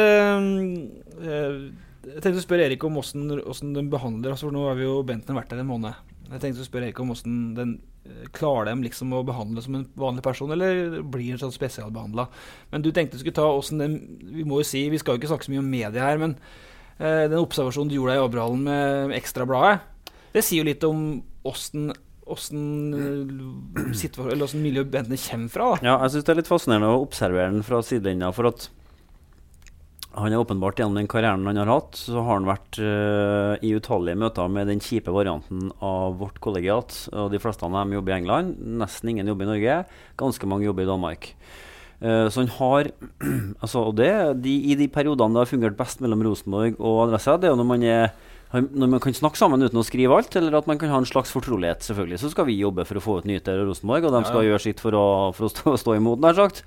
uh, 1.24 1.72
jeg 2.06 2.22
tenkte 2.22 2.38
å 2.42 2.44
spørre 2.44 2.68
Erik 2.68 2.84
om 2.86 3.00
hvordan 3.00 3.74
de 3.74 3.84
behandler 3.90 4.34
altså, 4.34 4.50
for 4.50 4.56
Nå 4.56 4.68
har 4.68 4.78
vi 4.78 4.86
jo 4.86 5.00
Benten 5.08 5.38
vært 5.38 5.52
der 5.54 5.64
en 5.64 5.72
måned. 5.72 5.96
Jeg 6.30 6.42
tenkte 6.42 6.62
å 6.62 6.68
spørre 6.68 6.90
Erik 6.90 7.02
om 7.02 7.12
hvordan 7.12 7.40
den 7.58 7.72
eh, 8.06 8.28
Klarer 8.36 8.70
dem 8.70 8.84
liksom 8.86 9.14
å 9.16 9.24
behandle 9.26 9.64
som 9.66 9.80
en 9.80 9.88
vanlig 9.98 10.24
person, 10.26 10.54
eller 10.54 11.00
blir 11.02 11.34
en 11.34 11.42
sånn 11.42 11.54
spesialbehandla? 11.56 12.28
Men 12.74 12.86
du 12.86 12.92
tenkte 12.94 13.18
du 13.18 13.24
skulle 13.24 13.40
ta 13.40 13.48
hvordan 13.50 13.82
den 13.82 13.98
Vi 14.38 14.46
må 14.46 14.62
jo 14.62 14.70
si, 14.70 14.86
vi 14.94 15.02
skal 15.02 15.16
jo 15.16 15.24
ikke 15.24 15.32
snakke 15.34 15.48
så 15.48 15.56
mye 15.56 15.64
om 15.64 15.74
media 15.74 16.06
her, 16.06 16.22
men 16.22 16.38
den 16.98 17.42
observasjonen 17.42 17.90
du 17.92 17.98
gjorde 17.98 18.14
deg 18.14 18.22
i 18.22 18.26
Abrahallen 18.26 18.62
med, 18.64 19.16
Ekstrabladet, 19.18 19.82
det 20.36 20.44
sier 20.44 20.64
jo 20.64 20.68
litt 20.68 20.84
om 20.88 21.06
åssen 21.48 21.94
Åssen 22.26 22.94
eh, 22.98 24.58
miljø 24.58 24.82
kommer 25.22 25.52
fra. 25.54 25.68
da 25.76 25.86
Ja, 25.86 26.00
jeg 26.02 26.16
syns 26.16 26.26
det 26.26 26.34
er 26.34 26.40
litt 26.40 26.50
fascinerende 26.50 26.90
å 26.90 27.04
observere 27.04 27.52
den 27.54 27.66
fra 27.66 27.84
sidelinja. 27.86 28.32
For 28.34 28.50
at 28.50 28.66
han 30.16 30.34
er 30.34 30.42
åpenbart 30.42 30.80
gjennom 30.80 30.98
den 30.98 31.10
karrieren 31.12 31.46
han 31.46 31.60
har 31.60 31.70
hatt, 31.70 32.00
så 32.00 32.24
har 32.24 32.40
han 32.40 32.50
vært 32.50 32.80
uh, 32.80 33.54
i 33.62 33.76
utallige 33.76 34.18
møter 34.18 34.50
med 34.50 34.72
den 34.72 34.82
kjipe 34.82 35.14
varianten 35.14 35.70
av 35.84 36.18
vårt 36.22 36.40
kollegiat. 36.42 36.98
Og 37.14 37.30
de 37.36 37.42
fleste 37.44 37.68
av 37.68 37.76
dem 37.76 37.94
jobber 37.98 38.16
i 38.16 38.18
England. 38.22 38.58
Nesten 38.82 39.12
ingen 39.12 39.30
jobber 39.30 39.46
i 39.46 39.52
Norge. 39.52 39.80
Ganske 40.18 40.50
mange 40.50 40.66
jobber 40.66 40.88
i 40.88 40.90
Danmark. 40.90 41.30
Eh, 42.02 42.28
så 42.30 42.44
han 42.44 42.54
har 42.58 42.92
altså, 43.64 43.86
Og 43.88 43.96
det, 43.96 44.12
de, 44.44 44.56
I 44.72 44.76
de 44.76 44.90
periodene 44.92 45.36
det 45.36 45.46
har 45.46 45.52
fungert 45.52 45.78
best 45.80 46.02
mellom 46.04 46.26
Rosenborg 46.28 46.80
og 46.80 47.06
Adressa, 47.08 47.38
det 47.40 47.50
er 47.50 47.56
jo 47.56 47.60
når 47.62 47.70
man 47.74 47.86
er 47.90 48.08
når 48.56 48.88
man 48.88 49.02
kan 49.04 49.16
snakke 49.16 49.40
sammen 49.40 49.64
uten 49.66 49.80
å 49.82 49.84
skrive 49.84 50.16
alt, 50.16 50.36
eller 50.38 50.54
at 50.56 50.68
man 50.70 50.78
kan 50.80 50.92
ha 50.94 51.00
en 51.02 51.08
slags 51.08 51.34
fortrolighet. 51.34 51.82
selvfølgelig 51.84 52.20
Så 52.22 52.30
skal 52.32 52.46
vi 52.48 52.54
jobbe 52.56 52.86
for 52.88 52.96
å 52.96 53.04
få 53.04 53.18
ut 53.20 53.26
nyheter 53.28 53.58
av 53.60 53.68
Rosenborg, 53.68 54.06
og 54.08 54.14
de 54.16 54.22
skal 54.30 54.44
ja. 54.44 54.52
gjøre 54.52 54.64
sitt 54.64 54.84
for 54.84 54.96
å, 54.96 55.08
for 55.36 55.48
å 55.48 55.52
stå, 55.52 55.74
stå 55.82 55.96
imot, 55.98 56.22
nær 56.24 56.38
sagt. 56.38 56.62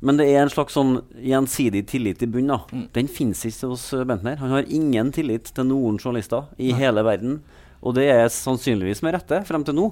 Men 0.00 0.18
det 0.18 0.28
er 0.30 0.44
en 0.44 0.50
slags 0.50 0.74
sånn 0.74 0.96
gjensidig 1.22 1.84
tillit 1.90 2.22
i 2.22 2.30
bunnen. 2.30 2.64
Mm. 2.70 2.88
Den 2.94 3.10
finnes 3.10 3.44
ikke 3.46 3.72
hos 3.72 3.88
eh, 3.94 4.06
Bentner. 4.08 4.38
Han 4.42 4.54
har 4.54 4.66
ingen 4.66 5.12
tillit 5.14 5.50
til 5.54 5.66
noen 5.66 5.98
journalister 5.98 6.50
i 6.58 6.72
hele 6.78 7.02
verden. 7.06 7.40
Og 7.82 7.94
det 7.98 8.08
er 8.10 8.26
sannsynligvis 8.32 9.02
med 9.06 9.14
rette 9.18 9.42
frem 9.46 9.66
til 9.66 9.78
nå. 9.78 9.88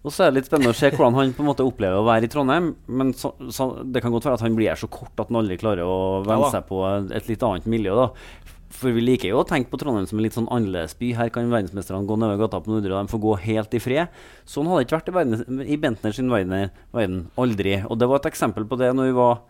Og 0.00 0.14
så 0.14 0.24
er 0.24 0.30
det 0.30 0.40
litt 0.40 0.48
spennende 0.48 0.72
å 0.72 0.78
se 0.78 0.88
hvordan 0.94 1.16
han 1.18 1.34
på 1.36 1.42
en 1.44 1.50
måte 1.50 1.64
opplever 1.66 2.00
å 2.00 2.06
være 2.06 2.24
i 2.24 2.30
Trondheim. 2.32 2.70
Men 2.88 3.12
så, 3.16 3.34
så, 3.52 3.68
det 3.84 4.00
kan 4.00 4.14
godt 4.14 4.28
være 4.28 4.38
at 4.38 4.44
han 4.46 4.56
blir 4.56 4.72
her 4.72 4.80
så 4.80 4.88
kort 4.88 5.12
at 5.20 5.28
han 5.28 5.40
aldri 5.42 5.58
klarer 5.60 5.84
å 5.84 6.22
venne 6.24 6.48
Ja 6.48 6.54
seg 6.54 6.64
på 6.70 6.80
et 6.88 7.28
litt 7.28 7.44
annet 7.44 7.68
miljø. 7.68 7.92
da. 7.98 8.56
For 8.80 8.94
vi 8.96 9.02
liker 9.04 9.32
jo 9.32 9.42
å 9.42 9.48
tenke 9.48 9.68
på 9.72 9.80
Trondheim 9.82 10.06
som 10.08 10.20
en 10.20 10.24
litt 10.24 10.36
sånn 10.36 10.48
annerledes 10.48 10.96
by. 10.96 11.10
Her 11.18 11.32
kan 11.34 11.52
verdensmesterne 11.52 12.08
gå 12.08 12.16
nedover 12.16 12.46
gata 12.46 12.62
på 12.64 12.72
Nordre, 12.72 12.94
og 12.94 13.02
de 13.02 13.12
får 13.12 13.22
gå 13.26 13.34
helt 13.44 13.76
i 13.76 13.82
fred. 13.82 14.22
Sånn 14.48 14.70
hadde 14.70 14.80
det 14.80 14.88
ikke 14.88 14.96
vært 14.96 15.10
i, 15.10 15.16
verden, 15.18 15.60
i 15.66 15.78
Bentner 15.82 16.16
sin 16.16 16.32
verden, 16.32 16.72
verden. 16.96 17.26
Aldri. 17.40 17.76
Og 17.84 18.00
det 18.00 18.08
var 18.08 18.22
et 18.22 18.30
eksempel 18.30 18.64
på 18.70 18.80
det 18.80 18.94
når 18.96 19.10
vi 19.10 19.18
var 19.20 19.44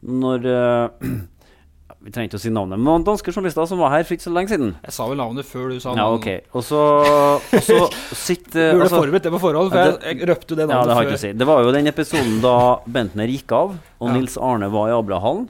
Når 0.00 0.46
eh, 0.48 1.10
Vi 2.02 2.10
trenger 2.10 2.30
ikke 2.30 2.38
å 2.38 2.40
si 2.40 2.48
navnet, 2.48 2.78
men 2.80 2.86
var 2.86 3.02
danske 3.10 3.28
journalister 3.34 3.66
som 3.68 3.78
var 3.82 3.90
her 3.92 4.04
for 4.08 4.16
ikke 4.16 4.24
så 4.24 4.32
lenge 4.32 4.48
siden. 4.48 4.70
Jeg 4.86 4.92
sa 4.96 5.04
vel 5.10 5.18
navnet 5.20 5.44
før 5.44 5.66
du 5.68 5.80
sa 5.84 5.90
Ja, 5.92 6.06
navnet. 6.06 6.46
ok. 6.48 6.56
Og 6.56 6.62
så, 6.64 6.80
sitter 8.16 8.72
Burde 8.74 8.86
altså- 8.86 9.00
forberedt 9.02 9.22
det 9.28 9.32
på 9.34 9.40
forhånd, 9.42 9.70
for 9.70 9.76
det, 9.76 10.02
jeg, 10.08 10.28
røpte 10.30 10.56
det 10.56 10.66
navnet 10.68 10.78
ja, 10.78 10.86
det 10.88 10.94
har 10.96 11.02
før. 11.04 11.10
ikke 11.10 11.18
å 11.18 11.24
si. 11.26 11.32
Det 11.42 11.46
var 11.50 11.62
jo 11.66 11.72
den 11.76 11.86
episoden 11.92 12.40
da 12.40 12.54
Bentner 12.88 13.28
gikk 13.28 13.52
av, 13.52 13.74
og 14.00 14.08
Ja. 14.08 14.14
Nils 14.16 14.38
Arne 14.40 14.70
var 14.72 14.88
i 14.88 14.96
Abrahallen. 14.96 15.48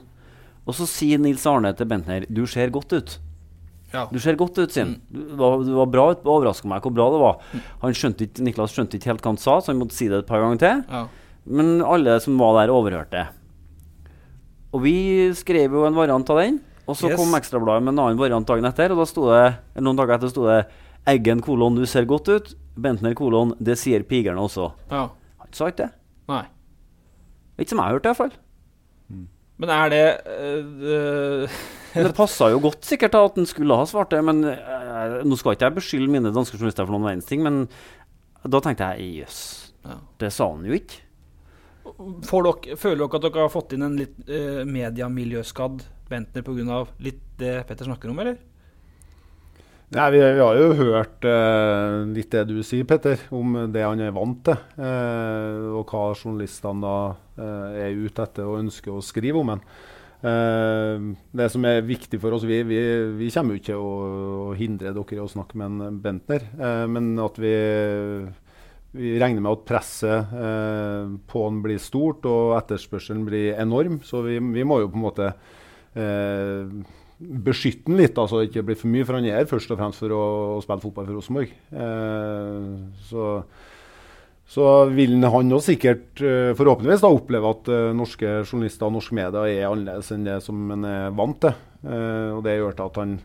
Og 0.67 0.75
så 0.77 0.85
sier 0.87 1.17
Nils 1.23 1.45
Arne 1.47 1.71
til 1.73 1.85
Bentner 1.87 2.25
'Du 2.29 2.45
ser 2.45 2.69
godt 2.69 2.89
ut'. 2.93 3.17
Ja. 3.93 4.05
Du 4.11 4.19
ser 4.19 4.35
godt 4.35 4.57
ut, 4.57 4.71
sier 4.71 4.85
han. 4.85 5.01
Du 5.11 5.35
var, 5.35 5.57
du 5.63 5.73
var 5.75 5.85
bra 5.85 6.11
ut. 6.11 6.23
Overraska 6.23 6.67
meg 6.67 6.81
hvor 6.81 6.93
bra 6.93 7.09
det 7.11 7.19
var. 7.19 7.39
Han 7.81 7.91
skjønte 7.93 8.27
ikke, 8.27 8.39
Niklas 8.43 8.71
skjønte 8.71 8.95
ikke 8.99 9.07
helt 9.11 9.21
hva 9.21 9.31
han 9.31 9.37
sa, 9.37 9.59
så 9.59 9.67
han 9.73 9.79
måtte 9.79 9.91
si 9.97 10.07
det 10.07 10.19
et 10.19 10.27
par 10.27 10.39
ganger 10.39 10.59
til. 10.59 10.83
Ja. 10.89 11.07
Men 11.45 11.81
alle 11.81 12.19
som 12.21 12.37
var 12.37 12.53
der, 12.59 12.71
overhørte. 12.71 13.27
Og 14.71 14.83
vi 14.85 14.95
skrev 15.35 15.73
jo 15.75 15.85
en 15.87 15.97
variant 15.97 16.29
av 16.31 16.37
den. 16.39 16.59
Og 16.87 16.95
så 16.97 17.09
Yes. 17.09 17.17
kom 17.19 17.33
Ekstrabladet 17.37 17.83
med 17.83 17.93
en 17.93 17.99
annen 18.05 18.19
variant 18.19 18.47
dagen 18.47 18.65
etter. 18.65 18.91
Og 18.91 18.97
da 19.03 19.05
sto 19.05 19.27
det, 19.29 19.57
noen 19.83 19.97
dager 19.99 20.15
etter 20.17 20.29
sto 20.31 20.45
det 20.47 20.65
'Eggen 21.07 21.41
kolon, 21.41 21.75
du 21.75 21.85
ser 21.85 22.05
godt 22.05 22.27
ut'. 22.29 22.55
Bentner 22.77 23.13
kolon, 23.13 23.53
det 23.61 23.77
sier 23.77 24.03
pigerne 24.03 24.39
også. 24.39 24.71
Ja. 24.89 25.09
Sa 25.51 25.65
ikke 25.67 25.77
det. 25.83 25.91
Nei. 26.29 26.45
Ikke 27.59 27.69
som 27.69 27.77
jeg 27.79 27.85
har 27.85 27.91
hørt, 27.93 28.05
i 28.05 28.09
hvert 28.09 28.17
fall. 28.17 28.31
Men 29.59 29.69
er 29.69 29.89
det 29.89 30.21
øh, 30.25 31.47
Men 31.93 32.03
Det 32.07 32.15
passa 32.15 32.49
jo 32.49 32.59
godt 32.59 32.85
sikkert 32.87 33.13
at 33.15 33.35
han 33.35 33.45
skulle 33.45 33.75
ha 33.75 33.83
svart 33.85 34.09
det, 34.09 34.23
men 34.23 34.43
eh, 34.45 35.21
nå 35.27 35.35
skal 35.37 35.51
ikke 35.53 35.67
jeg 35.67 35.75
beskylde 35.75 36.09
mine 36.09 36.31
danske 36.33 36.55
journalister 36.57 36.85
for 36.87 36.95
noen 36.95 37.03
verdens 37.09 37.27
ting, 37.27 37.43
men 37.43 37.67
da 38.47 38.59
tenkte 38.63 38.87
jeg 38.97 39.19
jøss, 39.25 39.71
Ja. 39.85 39.97
det 40.19 40.31
sa 40.33 40.47
han 40.49 40.63
jo 40.65 40.71
ikke. 40.73 41.01
Dere, 41.97 42.77
føler 42.79 43.03
dere 43.03 43.19
at 43.19 43.25
dere 43.27 43.43
har 43.45 43.51
fått 43.51 43.75
inn 43.75 43.87
en 43.87 43.97
litt 43.99 44.29
eh, 44.29 44.63
mediemiljøskadd 44.67 45.83
Bentner 46.11 46.43
pga. 46.43 46.85
litt 46.99 47.21
det 47.39 47.61
Petter 47.67 47.87
snakker 47.87 48.11
om, 48.11 48.19
eller? 48.19 48.39
Nei, 49.91 50.05
vi, 50.13 50.19
vi 50.23 50.39
har 50.39 50.55
jo 50.55 50.67
hørt 50.79 51.25
eh, 51.27 51.97
litt 52.15 52.31
det 52.31 52.45
du 52.47 52.61
sier, 52.63 52.85
Petter, 52.87 53.19
om 53.35 53.57
det 53.73 53.83
han 53.83 53.99
er 53.99 54.13
vant 54.15 54.39
til. 54.47 54.59
Eh, 54.79 55.65
og 55.75 55.91
hva 55.91 56.11
journalistene 56.15 56.79
da 56.85 56.93
eh, 57.35 57.81
er 57.87 57.99
ute 57.99 58.23
etter 58.23 58.47
og 58.47 58.61
ønsker 58.61 58.95
å 58.95 59.03
skrive 59.03 59.41
om 59.41 59.51
ham. 59.51 59.65
Eh, 60.21 61.09
det 61.35 61.49
som 61.51 61.67
er 61.67 61.83
viktig 61.83 62.21
for 62.23 62.37
oss, 62.37 62.47
vi, 62.47 62.61
vi, 62.67 62.79
vi 63.19 63.31
kommer 63.35 63.57
jo 63.57 63.63
ikke 63.65 63.81
å, 63.81 63.91
å 64.51 64.55
hindre 64.55 64.93
dere 64.95 65.17
i 65.17 65.21
å 65.23 65.27
snakke 65.31 65.59
med 65.59 65.83
en 65.83 65.99
Bentner, 66.03 66.47
eh, 66.55 66.85
men 66.87 67.11
at 67.19 67.41
vi, 67.41 67.53
vi 68.91 69.15
regner 69.21 69.43
med 69.43 69.53
at 69.53 69.67
presset 69.67 70.33
eh, 70.35 71.11
på 71.31 71.43
han 71.45 71.61
blir 71.63 71.79
stort 71.79 72.25
og 72.27 72.57
etterspørselen 72.57 73.23
blir 73.27 73.59
enorm. 73.61 74.01
Så 74.03 74.23
vi, 74.25 74.39
vi 74.39 74.65
må 74.67 74.81
jo 74.81 74.89
på 74.91 74.99
en 74.99 75.05
måte 75.05 75.29
eh, 75.95 76.73
beskytte 77.21 77.87
han 77.87 78.01
litt, 78.01 78.17
altså 78.19 78.41
ikke 78.43 78.65
bli 78.67 78.75
for 78.75 78.91
mye. 78.91 79.05
For 79.07 79.19
han 79.19 79.29
er 79.31 79.47
først 79.49 79.71
og 79.71 79.79
fremst 79.79 80.03
for 80.03 80.15
å, 80.15 80.23
å 80.57 80.63
spille 80.63 80.83
fotball 80.83 81.07
for 81.07 81.19
Rosenborg. 81.19 81.53
Eh, 81.71 82.73
så, 83.07 83.27
så 84.51 84.67
vil 84.91 85.15
han 85.23 85.55
også 85.55 85.71
sikkert 85.71 86.23
eh, 86.25 86.51
forhåpentligvis 86.59 87.05
da 87.05 87.13
oppleve 87.15 87.53
at 87.55 87.71
eh, 87.71 87.91
norske 87.95 88.33
journalister 88.43 88.89
og 88.89 88.97
norske 88.97 89.15
medier 89.15 89.53
er 89.53 89.69
annerledes 89.69 90.11
enn 90.11 90.27
det 90.27 90.41
som 90.43 90.65
han 90.73 90.87
er 90.89 91.15
vant 91.15 91.39
til. 91.47 91.55
Eh, 91.87 92.27
og 92.35 92.43
det 92.47 92.57
gjør 92.59 92.83
at 92.89 93.03
han 93.05 93.19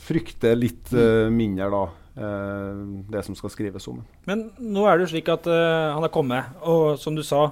frykter 0.00 0.54
litt 0.54 0.92
mindre 1.34 1.66
da 1.72 1.80
det 2.20 3.22
som 3.24 3.36
skal 3.38 3.52
skrives 3.52 3.86
om. 3.88 4.02
Men 4.28 4.50
nå 4.60 4.84
er 4.84 4.98
det 4.98 5.06
jo 5.06 5.12
slik 5.14 5.30
at 5.32 5.46
uh, 5.48 5.96
han 5.96 6.04
er 6.04 6.12
kommet, 6.12 6.50
og 6.60 6.98
som 7.00 7.16
du 7.16 7.24
sa 7.26 7.50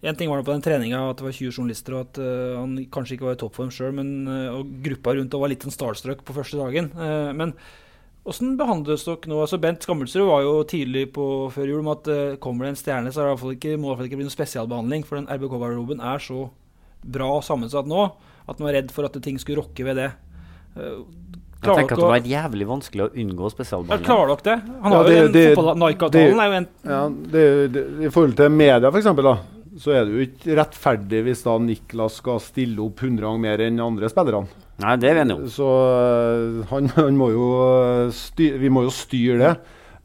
En 0.00 0.16
ting 0.16 0.30
var 0.30 0.40
det 0.40 0.46
på 0.48 0.54
den 0.54 0.62
treninga 0.64 0.96
at 1.10 1.18
det 1.20 1.26
var 1.26 1.34
20 1.36 1.52
journalister, 1.52 1.92
og 1.92 2.06
at 2.06 2.20
uh, 2.20 2.56
han 2.56 2.78
kanskje 2.88 3.18
ikke 3.18 3.26
var 3.26 3.34
i 3.36 3.40
toppform 3.42 3.68
sjøl, 3.68 3.98
og 4.48 4.70
gruppa 4.86 5.12
rundt 5.12 5.34
og 5.36 5.42
var 5.42 5.52
litt 5.52 5.66
en 5.68 5.74
starstruck 5.74 6.22
på 6.24 6.36
første 6.38 6.56
dagen. 6.56 6.88
Uh, 6.96 7.32
men 7.36 7.52
Hvordan 8.20 8.58
behandles 8.60 9.06
dere 9.06 9.30
nå? 9.32 9.38
Altså 9.40 9.58
Bent 9.60 9.84
Skammelsrud 9.86 10.26
var 10.28 10.42
jo 10.44 10.56
tidlig 10.68 11.06
på 11.16 11.24
før 11.54 11.70
jul 11.70 11.80
om 11.80 11.88
at 11.94 12.08
eh, 12.12 12.36
kommer 12.42 12.66
det 12.66 12.74
en 12.74 12.78
stjerne, 12.78 13.12
så 13.12 13.22
det 13.22 13.30
iallfall 13.30 13.54
ikke, 13.54 13.78
må 13.80 13.94
det 13.96 14.10
ikke 14.10 14.18
bli 14.20 14.26
noen 14.26 14.34
spesialbehandling. 14.34 15.06
For 15.08 15.16
den 15.16 15.30
RBK-garderoben 15.32 16.02
er 16.04 16.20
så 16.20 16.50
bra 17.00 17.30
sammensatt 17.40 17.88
nå 17.88 18.10
at 18.44 18.58
man 18.58 18.68
var 18.68 18.76
redd 18.76 18.92
for 18.92 19.08
at 19.08 19.16
ting 19.24 19.40
skulle 19.40 19.62
rokke 19.62 19.86
ved 19.88 20.02
det. 20.02 20.10
Eh, 21.60 21.68
Jeg 21.68 21.76
tenker 21.76 21.92
at 21.92 22.00
det 22.00 22.08
var 22.08 22.28
jævlig 22.30 22.66
vanskelig 22.70 23.02
å 23.04 23.10
unngå 23.20 23.44
ja, 23.44 23.52
spesialbehandling. 23.52 24.06
klarer 24.06 24.30
dere 24.30 24.44
det? 24.46 24.58
Han 24.82 24.92
Ja, 24.92 24.96
har 24.96 25.04
jo 25.04 25.10
det- 25.10 25.24
en 25.26 25.32
det- 25.32 25.54
fotball... 25.56 25.76
Nike-avtalen 25.76 26.40
er 26.40 26.46
jo 26.46 26.56
en 26.60 26.68
Ja, 26.84 27.00
det, 27.08 27.72
det, 27.72 27.82
I 28.06 28.08
forhold 28.10 28.36
til 28.36 28.48
media, 28.50 28.88
f.eks., 28.90 29.04
så 29.80 29.92
er 29.94 30.04
det 30.04 30.12
jo 30.16 30.24
ikke 30.26 30.56
rettferdig 30.58 31.20
hvis 31.24 31.42
da 31.44 31.58
Niklas 31.58 32.16
skal 32.18 32.40
stille 32.40 32.80
opp 32.82 32.98
100 33.04 33.20
ganger 33.22 33.38
mer 33.44 33.58
enn 33.64 33.78
andre 33.80 34.08
spillerne. 34.10 34.48
Nei, 34.80 34.96
det 34.96 35.10
er 35.10 35.14
vi 35.14 35.20
enige 35.20 35.36
om. 35.36 35.44
Så 35.52 35.68
øh, 35.68 36.64
han, 36.72 36.88
han 36.96 37.16
må 37.16 37.28
jo 37.30 37.46
øh, 38.06 38.10
styr, 38.10 38.56
Vi 38.58 38.68
må 38.72 38.82
jo 38.82 38.90
styre 38.90 39.38
det. 39.38 39.52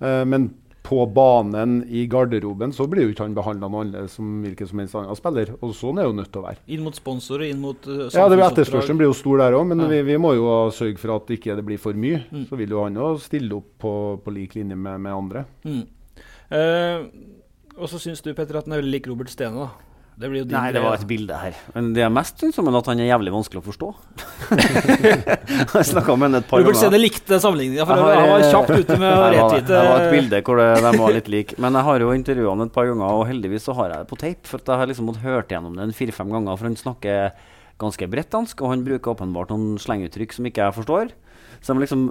Eh, 0.01 0.23
men 0.27 0.49
på 0.85 0.99
banen 1.09 1.79
i 1.89 2.03
garderoben 2.11 2.69
så 2.75 2.85
blir 2.89 3.07
jo 3.07 3.13
ikke 3.15 3.25
han 3.25 3.33
behandla 3.37 3.65
noe 3.71 3.81
annerledes 3.85 4.17
som 4.19 4.27
hvilken 4.45 4.69
som 4.69 4.81
helst 4.83 4.97
annen 4.99 5.17
spiller. 5.17 5.55
Og 5.65 5.73
sånn 5.73 5.97
er 5.97 6.05
jo 6.05 6.13
nødt 6.13 6.29
til 6.31 6.43
å 6.43 6.45
være. 6.45 6.61
Inn 6.75 6.83
mot 6.85 6.95
sponsorer, 6.97 7.47
inn 7.49 7.63
mot 7.63 7.87
uh, 7.89 8.03
Ja, 8.13 8.27
det 8.29 8.37
Etterspørselen 8.45 8.99
blir 9.01 9.09
jo 9.09 9.15
stor 9.17 9.41
der 9.41 9.57
òg, 9.57 9.65
men 9.71 9.81
Ja. 9.81 9.87
vi, 9.89 10.03
vi 10.11 10.17
må 10.21 10.35
jo 10.37 10.45
sørge 10.75 11.01
for 11.01 11.15
at 11.17 11.33
ikke 11.33 11.55
det 11.57 11.65
blir 11.65 11.81
for 11.81 11.97
mye. 11.97 12.21
Mm. 12.29 12.45
Så 12.51 12.59
vil 12.61 12.69
jo 12.77 12.83
han 12.85 12.95
jo 13.01 13.09
stille 13.23 13.57
opp 13.57 13.71
på, 13.81 13.95
på 14.21 14.35
lik 14.37 14.53
linje 14.59 14.77
med, 14.77 15.01
med 15.07 15.13
andre. 15.17 15.45
Mm. 15.65 15.81
Eh, 16.53 17.09
Og 17.75 17.89
så 17.91 17.99
syns 17.99 18.21
du, 18.23 18.29
Petter, 18.37 18.55
at 18.61 18.69
han 18.69 18.77
er 18.77 18.79
veldig 18.79 18.93
lik 18.93 19.07
Robert 19.09 19.27
Stene, 19.33 19.65
da. 19.65 19.84
Det 20.15 20.29
Nei, 20.31 20.45
det 20.47 20.79
greie, 20.79 20.81
var 20.85 20.93
et 20.95 21.07
bilde 21.09 21.35
her. 21.35 21.55
Men 21.73 21.89
det 21.91 22.03
er 22.05 22.11
mest 22.13 22.39
syns 22.39 22.55
om 22.61 22.69
at 22.71 22.87
han 22.87 23.01
er 23.03 23.09
jævlig 23.09 23.33
vanskelig 23.33 23.59
å 23.59 23.65
forstå. 23.65 23.87
jeg 25.75 25.87
snakka 25.89 26.15
med 26.15 26.29
henne 26.29 26.39
et 26.39 26.47
par 26.47 26.61
ganger. 26.61 26.63
Du 26.63 26.69
burde 26.69 26.79
se 26.79 26.91
det 26.93 27.01
likte 27.01 27.39
sammenligninga, 27.43 27.83
for 27.89 27.99
han 27.99 28.29
var 28.31 28.43
eh, 28.45 28.47
kjapt 28.53 28.71
ute 28.71 28.95
med 29.01 29.09
å 29.11 29.25
retvite. 29.33 29.65
Det 29.73 29.81
var 29.89 30.03
et 30.05 30.13
bilde 30.13 30.39
hvor 30.47 30.61
det, 30.61 30.67
de 30.85 30.91
var 31.01 31.17
litt 31.17 31.27
like. 31.33 31.57
Men 31.65 31.75
jeg 31.75 31.87
har 31.89 32.05
jo 32.05 32.13
intervjua 32.15 32.53
han 32.53 32.63
et 32.63 32.73
par 32.77 32.87
ganger, 32.87 33.09
og 33.11 33.25
heldigvis 33.27 33.67
så 33.67 33.75
har 33.81 33.91
jeg 33.91 34.05
det 34.05 34.09
på 34.13 34.19
tape. 34.21 34.51
For 34.53 34.63
jeg 34.63 34.81
har 34.81 34.91
liksom 34.91 35.09
måttet 35.11 35.25
hørt 35.27 35.51
gjennom 35.51 35.75
det 35.75 35.89
fire-fem 35.97 36.31
ganger, 36.31 36.61
for 36.61 36.69
han 36.69 36.77
snakker 36.79 37.51
ganske 37.83 38.07
bredt 38.07 38.31
dansk, 38.31 38.63
og 38.63 38.71
han 38.71 38.85
bruker 38.87 39.17
åpenbart 39.17 39.51
noen 39.51 39.75
slenguttrykk 39.83 40.37
som 40.37 40.47
ikke 40.47 40.63
jeg 40.63 40.77
forstår. 40.77 41.11
Så 41.59 41.75
må 41.75 41.83
liksom 41.83 42.07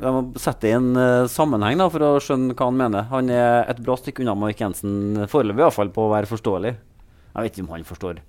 jeg 0.00 0.12
må 0.14 0.22
sette 0.40 0.70
i 0.70 0.76
en 0.76 0.92
uh, 0.94 1.26
sammenheng 1.30 1.82
da, 1.82 1.88
for 1.90 2.04
å 2.06 2.12
skjønne 2.22 2.54
hva 2.54 2.70
han 2.70 2.78
mener. 2.78 3.10
Han 3.10 3.32
er 3.34 3.66
et 3.66 3.82
bra 3.82 3.98
stykke 3.98 4.22
unna 4.22 4.36
Mark 4.38 4.62
Jensen, 4.62 5.26
foreløpig 5.30 5.66
iallfall, 5.66 5.90
på 5.94 6.06
å 6.06 6.12
være 6.14 6.30
forståelig. 6.30 6.76
Jeg 7.34 7.42
vet 7.46 7.56
ikke 7.58 7.66
om 7.68 7.72
han 7.76 7.84
forstår. 7.88 8.20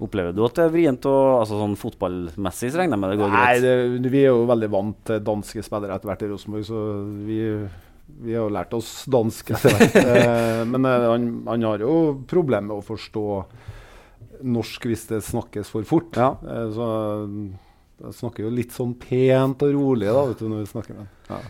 Opplever 0.00 0.32
du 0.32 0.40
at 0.46 0.56
det 0.56 0.64
er 0.64 0.72
vrient 0.72 1.04
og 1.10 1.42
altså 1.42 1.58
sånn 1.60 1.74
fotballmessig 1.76 2.70
så 2.72 2.80
regner 2.80 2.96
jeg 2.96 3.02
med 3.02 3.10
det 3.12 3.18
går 3.20 3.32
Nei, 3.34 3.40
greit? 3.60 4.00
Nei, 4.00 4.12
vi 4.14 4.22
er 4.24 4.30
jo 4.32 4.46
veldig 4.48 4.70
vant 4.72 5.00
til 5.10 5.20
danske 5.26 5.64
spillere 5.66 5.98
etter 5.98 6.08
hvert 6.08 6.22
i 6.24 6.30
Rosenborg, 6.30 6.64
så 6.64 6.84
vi, 7.26 7.36
vi 8.24 8.32
har 8.32 8.46
jo 8.46 8.54
lært 8.56 8.72
oss 8.78 8.94
dansk 9.12 9.52
etter 9.58 9.76
hvert. 9.76 9.98
Eh, 10.16 10.62
Men 10.72 10.88
eh, 10.88 11.04
han, 11.12 11.26
han 11.50 11.68
har 11.68 11.84
jo 11.84 11.92
problemer 12.32 12.70
med 12.70 12.78
å 12.78 12.86
forstå 12.86 13.26
norsk 14.56 14.86
hvis 14.88 15.04
det 15.10 15.20
snakkes 15.26 15.68
for 15.72 15.84
fort. 15.88 16.16
Eh, 16.16 16.66
Så 16.72 16.88
jeg 18.00 18.16
snakker 18.16 18.46
jo 18.46 18.54
litt 18.56 18.72
sånn 18.72 18.94
pent 18.96 19.60
og 19.66 19.74
rolig 19.76 20.08
da, 20.08 20.22
vet 20.30 20.40
du, 20.40 20.48
når 20.48 20.62
vi 20.64 20.70
snakker 20.72 20.96
med 20.96 21.04
ham. 21.04 21.10
Ja. 21.28 21.40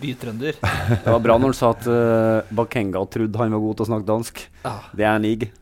Bytrønder. 0.00 0.58
Det 1.04 1.08
var 1.08 1.22
bra 1.24 1.38
når 1.40 1.52
han 1.52 1.56
sa 1.56 1.72
at 1.72 1.88
uh, 1.88 2.52
Bakenga 2.56 3.02
trodde 3.08 3.40
han 3.40 3.56
var 3.56 3.64
god 3.64 3.78
til 3.78 3.86
å 3.86 3.90
snakke 3.90 4.08
dansk. 4.10 4.44
Ah. 4.68 4.84
Det 4.92 5.06
er 5.06 5.14
en 5.16 5.28
ig. 5.28 5.48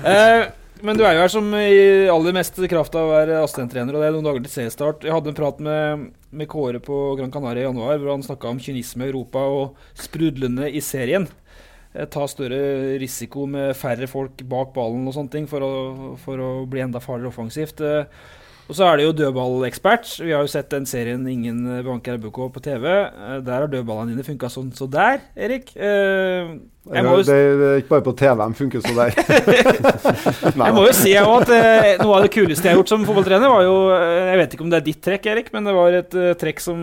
Eh, 0.00 0.42
men 0.80 0.96
du 0.96 1.02
er 1.04 1.12
jo 1.16 1.22
her 1.24 1.32
som 1.32 1.48
i 1.56 2.08
aller 2.08 2.32
mest 2.32 2.56
kraft 2.70 2.94
av 2.96 3.08
å 3.08 3.12
være 3.12 3.40
assistenttrener, 3.42 3.92
og 3.92 4.00
det 4.00 4.08
er 4.08 4.14
noen 4.14 4.28
dager 4.30 4.44
til 4.46 4.52
seriestart. 4.54 5.04
Jeg 5.04 5.12
hadde 5.12 5.32
en 5.32 5.36
prat 5.36 5.60
med, 5.64 6.06
med 6.32 6.48
Kåre 6.48 6.80
på 6.82 7.00
Gran 7.18 7.32
Canaria 7.34 7.66
i 7.66 7.68
januar, 7.68 7.98
hvor 8.00 8.14
han 8.14 8.24
snakka 8.24 8.48
om 8.48 8.62
kynisme 8.62 9.04
i 9.04 9.10
Europa 9.10 9.42
og 9.44 9.76
sprudlende 9.98 10.70
i 10.72 10.80
serien. 10.84 11.28
Eh, 11.92 12.06
ta 12.08 12.24
større 12.30 12.96
risiko 13.02 13.44
med 13.50 13.74
færre 13.76 14.08
folk 14.10 14.40
bak 14.48 14.72
ballen 14.76 15.08
og 15.10 15.16
sånne 15.16 15.34
ting 15.34 15.50
for 15.50 15.64
å, 15.66 15.72
for 16.22 16.40
å 16.40 16.50
bli 16.70 16.84
enda 16.86 17.02
farligere 17.02 17.34
offensivt. 17.34 17.82
Eh, 17.84 18.06
og 18.70 18.76
så 18.78 18.86
er 18.86 19.00
det 19.00 19.06
jo 19.08 19.14
dødballekspert. 19.18 20.12
Vi 20.22 20.30
har 20.30 20.44
jo 20.46 20.50
sett 20.52 20.70
den 20.70 20.86
serien 20.86 21.26
Ingen 21.26 21.64
banker 21.86 22.14
RBK 22.20 22.38
på 22.54 22.62
TV. 22.62 22.86
Eh, 22.86 23.40
Der 23.42 23.64
har 23.64 23.66
dødballene 23.72 24.14
dine 24.14 24.22
funka 24.26 24.46
sånn 24.52 24.70
så 24.78 24.86
der, 24.90 25.24
Erik. 25.34 25.72
Eh, 25.76 26.54
det, 26.80 27.00
det 27.28 27.66
er 27.68 27.76
ikke 27.82 27.90
bare 27.92 28.02
på 28.06 28.12
TV 28.16 28.40
de 28.40 28.54
funker 28.56 28.80
så 28.80 28.92
der. 28.96 29.10
Jeg 30.60 30.74
må 30.74 30.84
jo 30.86 30.92
si 30.96 31.10
jeg 31.12 31.26
også 31.28 31.42
at 31.44 31.50
eh, 31.52 31.98
noe 32.00 32.14
av 32.16 32.24
det 32.24 32.30
kuleste 32.32 32.64
jeg 32.66 32.72
har 32.72 32.78
gjort 32.80 32.90
som 32.92 33.02
fotballtrener, 33.04 33.50
var 33.52 33.62
jo 33.66 33.74
eh, 33.92 34.30
Jeg 34.30 34.38
vet 34.40 34.54
ikke 34.56 34.64
om 34.64 34.70
det 34.72 34.78
er 34.80 34.86
ditt 34.86 35.00
trekk, 35.04 35.28
Erik, 35.32 35.50
men 35.54 35.68
det 35.68 35.74
var 35.76 35.96
et 35.98 36.16
eh, 36.16 36.30
trekk 36.40 36.62
som, 36.64 36.80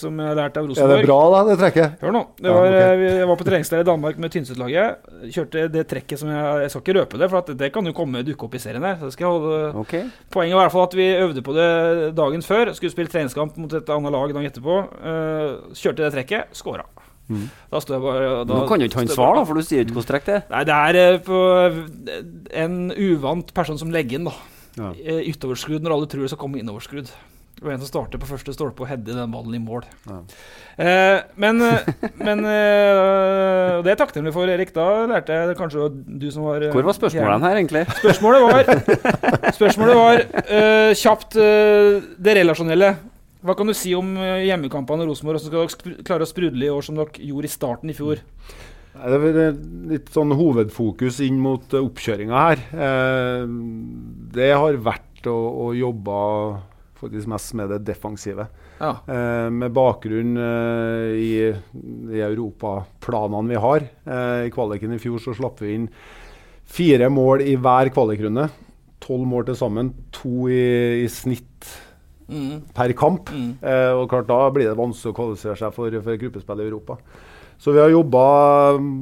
som 0.00 0.22
jeg 0.24 0.38
lærte 0.38 0.62
av 0.62 0.70
Rosenborg. 0.70 0.94
Er 0.96 1.02
det 1.04 1.10
bra, 1.10 1.18
da, 1.34 1.42
det 1.50 1.58
trekket? 1.60 1.98
Hør 2.02 2.14
nå. 2.16 2.22
Det 2.40 2.48
Ja, 2.48 2.54
var, 2.56 2.68
ok. 2.72 2.78
eh, 2.80 2.94
vi- 3.02 3.10
Jeg 3.22 3.28
var 3.32 3.40
på 3.42 3.46
treningsleir 3.50 3.84
i 3.84 3.88
Danmark 3.90 4.22
med 4.24 4.32
Tynset-laget. 4.34 5.12
Kjørte 5.36 5.66
det 5.76 5.84
trekket 5.92 6.22
som 6.22 6.32
jeg 6.32 6.64
Jeg 6.64 6.72
skal 6.74 6.82
ikke 6.86 6.96
røpe 7.00 7.20
det, 7.22 7.30
for 7.34 7.42
at 7.44 7.52
det 7.62 7.72
kan 7.76 7.86
jo 7.92 7.92
komme 8.00 8.24
dukke 8.26 8.48
opp 8.48 8.56
i 8.56 8.62
serien 8.64 8.82
her. 8.88 8.96
Så 9.02 9.12
skal 9.12 9.28
jeg 9.28 9.36
holde 9.36 9.84
okay. 9.84 10.02
Poenget 10.32 10.56
var 10.56 10.64
i 10.64 10.70
hvert 10.70 10.76
fall 10.78 10.88
at 10.88 10.98
vi 10.98 11.10
øvde 11.20 11.44
på 11.44 11.52
det 11.60 11.70
dagen 12.16 12.42
før. 12.48 12.72
Skulle 12.72 12.94
spille 12.96 13.12
treningskamp 13.12 13.60
mot 13.60 13.76
et 13.76 13.92
annet 13.92 14.12
lag 14.16 14.32
dagen 14.32 14.48
etterpå. 14.50 14.80
Kjørte 15.76 16.00
det 16.06 16.12
trekket, 16.16 16.56
scora. 16.56 16.88
Mm. 17.32 17.48
Da 17.72 17.82
står 17.82 17.96
jeg 17.98 18.04
bare 18.06 18.30
da, 18.44 18.54
Nå 18.54 18.68
kan 18.70 18.84
jo 18.84 18.88
ikke 18.90 19.02
han 19.02 19.12
svare, 19.12 19.40
da, 19.40 19.44
for 19.48 19.58
du 19.58 19.66
sier 19.66 19.84
ikke 19.86 19.98
hvor 19.98 20.08
trekk 20.08 20.28
det 20.28 20.38
er. 20.38 20.46
Nei, 20.52 20.62
det 20.68 20.78
er 20.78 21.00
eh, 21.02 21.20
på 21.26 21.42
en 22.64 22.80
uvant 22.92 23.54
person 23.56 23.80
som 23.80 23.92
legger 23.94 24.20
inn, 24.20 24.30
da. 24.30 24.36
Ja. 24.78 24.94
Eh, 24.96 25.28
når 25.28 25.94
alle 25.96 26.08
tror 26.08 26.24
det 26.24 26.32
skal 26.32 26.40
komme 26.40 26.62
innoverskrudd. 26.62 27.12
Det 27.62 27.68
var 27.68 27.76
en 27.76 27.82
som 27.84 27.92
starter 27.92 28.18
på 28.18 28.26
første 28.26 28.50
stolpe 28.56 28.82
og 28.82 28.88
header 28.90 29.14
den 29.20 29.30
ballen 29.30 29.54
i 29.54 29.60
mål. 29.62 29.84
Eh, 30.82 31.18
men 31.38 31.62
eh, 31.62 31.84
men 32.18 32.40
eh, 32.42 33.76
det 33.78 33.86
er 33.86 33.92
jeg 33.92 34.00
takknemlig 34.00 34.32
for, 34.34 34.50
Erik. 34.50 34.72
Da 34.74 34.86
lærte 35.06 35.36
jeg 35.36 35.54
kanskje 35.60 35.86
du 35.92 36.26
som 36.34 36.48
var 36.48 36.64
eh, 36.66 36.72
Hvor 36.74 36.88
var 36.88 36.96
spørsmålene 36.96 37.46
her, 37.46 37.60
egentlig? 37.60 37.84
Spørsmålet 38.00 38.42
var, 38.48 38.72
spørsmålet 39.60 40.00
var 40.00 40.24
eh, 40.42 40.90
kjapt 40.98 41.38
eh, 41.38 42.02
det 42.18 42.36
relasjonelle. 42.40 42.90
Hva 43.42 43.56
kan 43.58 43.66
du 43.66 43.74
si 43.74 43.94
om 43.98 44.14
eh, 44.16 44.44
hjemmekampene 44.46 45.02
i 45.02 45.08
Rosenborg? 45.08 45.42
Hvordan 45.42 45.72
skal 45.72 45.94
dere 45.94 46.06
klare 46.06 46.26
å 46.26 46.30
sprudle 46.30 46.68
i 46.68 46.70
år 46.70 46.84
som 46.86 46.98
dere 46.98 47.26
gjorde 47.26 47.48
i 47.48 47.52
starten 47.52 47.90
i 47.90 47.96
fjor? 47.96 48.22
Det 48.92 49.18
er 49.18 49.40
eh, 49.48 49.62
litt 49.90 50.12
sånn 50.14 50.34
hovedfokus 50.38 51.18
inn 51.26 51.40
mot 51.42 51.74
uh, 51.74 51.80
oppkjøringa 51.82 52.44
her. 52.46 52.62
Eh, 52.86 53.46
det 54.36 54.52
har 54.54 54.78
vært 54.84 55.26
å, 55.30 55.38
å 55.66 55.72
jobbe 55.74 56.20
faktisk 57.02 57.30
mest 57.32 57.54
med 57.58 57.72
det 57.74 57.82
defensive. 57.88 58.46
Ja. 58.78 58.96
Eh, 59.06 59.48
med 59.50 59.74
bakgrunn 59.74 60.36
eh, 60.38 61.12
i 61.18 61.32
de 61.72 62.22
europaplanene 62.22 63.52
vi 63.52 63.62
har. 63.66 63.86
Eh, 64.06 64.46
I 64.48 64.52
kvaliken 64.54 64.94
i 64.94 65.00
fjor 65.02 65.22
så 65.22 65.34
slapp 65.36 65.62
vi 65.62 65.76
inn 65.76 65.88
fire 66.72 67.10
mål 67.12 67.44
i 67.46 67.56
hver 67.58 67.90
kvalikrunde. 67.94 68.48
Tolv 69.02 69.26
mål 69.28 69.50
til 69.50 69.58
sammen. 69.58 69.92
To 70.18 70.46
i, 70.50 71.02
i 71.02 71.08
snitt 71.10 71.72
Mm. 72.32 72.62
per 72.74 72.92
kamp. 72.98 73.28
Eh, 73.62 73.92
og 73.92 74.08
klart 74.08 74.26
Da 74.26 74.50
blir 74.50 74.68
det 74.70 74.76
vanskelig 74.78 75.12
å 75.12 75.18
kvalifisere 75.20 75.56
seg 75.60 75.72
for, 75.76 75.90
for 76.02 76.16
gruppespill 76.16 76.60
i 76.64 76.68
Europa. 76.70 76.96
Så 77.62 77.70
vi 77.72 77.78
har 77.78 77.92
jobba 77.92 78.22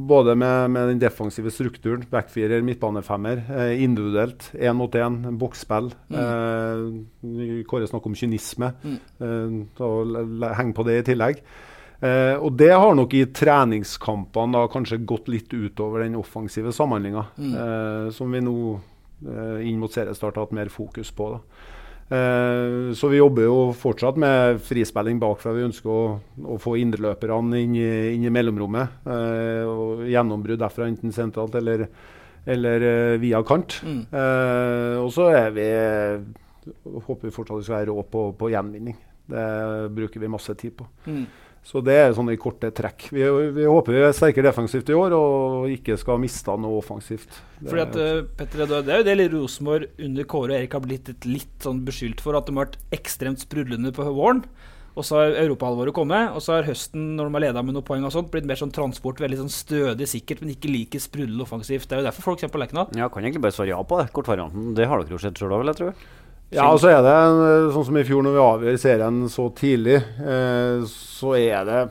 både 0.06 0.34
med, 0.36 0.70
med 0.74 0.88
den 0.90 0.98
defensive 1.00 1.48
strukturen, 1.50 2.02
backfirer, 2.10 2.60
midtbanefemmer, 2.60 3.40
eh, 3.56 3.82
individuelt, 3.82 4.50
én 4.54 4.76
mot 4.76 4.92
én, 4.92 5.16
boksspill. 5.40 5.88
Eh, 6.12 7.64
Kåre 7.70 7.86
snakker 7.88 8.10
om 8.10 8.14
kynisme. 8.18 8.72
Eh, 8.84 9.48
l- 9.80 10.16
l- 10.42 10.54
heng 10.58 10.74
på 10.76 10.84
det 10.84 10.98
i 11.00 11.06
tillegg. 11.14 11.40
Eh, 12.02 12.36
og 12.40 12.56
det 12.56 12.70
har 12.72 12.94
nok 12.96 13.12
i 13.14 13.24
treningskampene 13.26 14.52
da 14.56 14.66
kanskje 14.72 15.00
gått 15.06 15.28
litt 15.28 15.52
utover 15.52 16.02
den 16.04 16.16
offensive 16.16 16.72
samhandlinga, 16.72 17.26
Mm. 17.38 17.54
eh, 17.54 18.10
som 18.10 18.30
vi 18.32 18.40
nå 18.40 18.80
eh, 19.26 19.68
inn 19.68 19.78
mot 19.78 19.90
seriestart 19.92 20.34
har 20.36 20.46
hatt 20.46 20.52
mer 20.52 20.68
fokus 20.72 21.10
på. 21.10 21.32
da. 21.32 21.40
Eh, 22.10 22.92
så 22.94 23.08
vi 23.08 23.20
jobber 23.20 23.44
jo 23.46 23.58
fortsatt 23.78 24.16
med 24.18 24.58
frispilling 24.66 25.20
bakfra. 25.22 25.54
Vi 25.54 25.66
ønsker 25.68 25.90
å, 25.90 26.04
å 26.42 26.56
få 26.58 26.74
indreløperne 26.80 27.60
inn, 27.62 27.76
inn 28.16 28.24
i 28.26 28.32
mellomrommet. 28.34 28.96
Eh, 29.06 29.68
og 29.70 30.02
gjennombrudd 30.10 30.62
derfra, 30.62 30.88
enten 30.90 31.14
sentralt 31.14 31.54
eller, 31.60 31.86
eller 32.50 32.86
eh, 32.88 33.18
via 33.22 33.42
kant. 33.46 33.78
Mm. 33.86 34.02
Og 35.04 35.12
så 35.14 35.30
er 35.38 35.54
vi 35.54 35.68
håper 36.80 37.28
vi 37.28 37.34
fortsatt 37.34 37.62
skal 37.64 37.78
være 37.78 37.92
rå 37.92 38.02
på, 38.10 38.26
på 38.38 38.50
gjenvinning. 38.52 38.98
Det 39.30 39.46
bruker 39.94 40.20
vi 40.20 40.32
masse 40.32 40.54
tid 40.58 40.74
på. 40.80 40.88
Mm. 41.06 41.22
Så 41.62 41.82
det 41.84 41.94
er 41.94 42.14
sånne 42.16 42.34
korte 42.40 42.70
trekk. 42.74 43.10
Vi, 43.12 43.22
vi 43.54 43.66
håper 43.68 43.94
vi 43.94 44.00
er 44.02 44.16
sterkere 44.16 44.48
defensivt 44.48 44.88
i 44.90 44.96
år 44.96 45.14
og 45.14 45.68
ikke 45.70 45.98
skal 46.00 46.18
miste 46.22 46.56
noe 46.58 46.80
offensivt. 46.80 47.36
Det 47.60 47.68
Fordi 47.68 47.84
at, 47.84 48.32
Petter, 48.38 48.64
det 48.72 48.94
er 48.94 49.02
jo 49.02 49.06
det 49.06 49.28
Rosenborg 49.34 50.02
under 50.08 50.26
Kåre 50.30 50.54
og 50.54 50.58
Erik 50.58 50.74
har 50.74 50.82
blitt 50.86 51.12
litt, 51.12 51.28
litt 51.28 51.56
sånn 51.62 51.84
beskyldt 51.86 52.24
for, 52.24 52.38
at 52.38 52.48
de 52.48 52.56
har 52.56 52.64
vært 52.64 52.80
ekstremt 52.96 53.44
sprudlende 53.44 53.92
på 53.94 54.08
våren. 54.08 54.42
Og 54.98 55.06
så 55.06 55.20
har 55.20 55.36
europahalvåret 55.44 55.94
kommet, 55.94 56.32
og 56.34 56.42
så 56.42 56.56
har 56.56 56.66
høsten, 56.66 57.12
når 57.16 57.28
de 57.28 57.36
har 57.36 57.44
leda 57.44 57.62
med 57.62 57.76
noen 57.76 57.86
poeng, 57.86 58.02
og 58.08 58.12
sånt, 58.14 58.30
blitt 58.32 58.48
mer 58.48 58.58
sånn 58.58 58.72
transport, 58.74 59.20
veldig 59.22 59.38
sånn 59.44 59.52
stødig 59.54 60.08
sikkert, 60.10 60.42
men 60.42 60.56
ikke 60.56 60.72
like 60.72 61.00
sprudlende 61.00 61.46
offensivt. 61.46 61.86
Det 61.86 61.96
er 61.96 62.02
jo 62.02 62.08
derfor 62.08 62.26
folk 62.26 62.42
kommer 62.42 62.56
på 62.56 62.62
Lerkendal. 62.64 62.90
Ja, 62.98 63.06
kan 63.12 63.24
egentlig 63.24 63.44
bare 63.46 63.54
svare 63.54 63.70
ja 63.70 63.78
på 63.86 64.00
det. 64.00 64.08
Kortvarianten. 64.16 64.72
Det 64.76 64.88
har 64.90 65.04
dere 65.04 65.14
jo 65.14 65.22
sett 65.22 65.38
sjøl 65.38 65.54
òg, 65.54 65.62
vil 65.62 65.72
jeg 65.72 65.80
tro. 65.80 65.92
Ja, 66.50 66.66
og 66.72 66.80
så 66.82 66.90
er 66.90 67.04
det 67.06 67.14
eh, 67.14 67.68
sånn 67.74 67.86
som 67.86 67.98
i 68.00 68.06
fjor 68.06 68.24
når 68.26 68.34
vi 68.34 68.42
avgjør 68.42 68.80
serien 68.82 69.20
så 69.30 69.44
tidlig, 69.54 70.00
eh, 70.18 70.80
så 70.90 71.36
er 71.38 71.68
det 71.68 71.82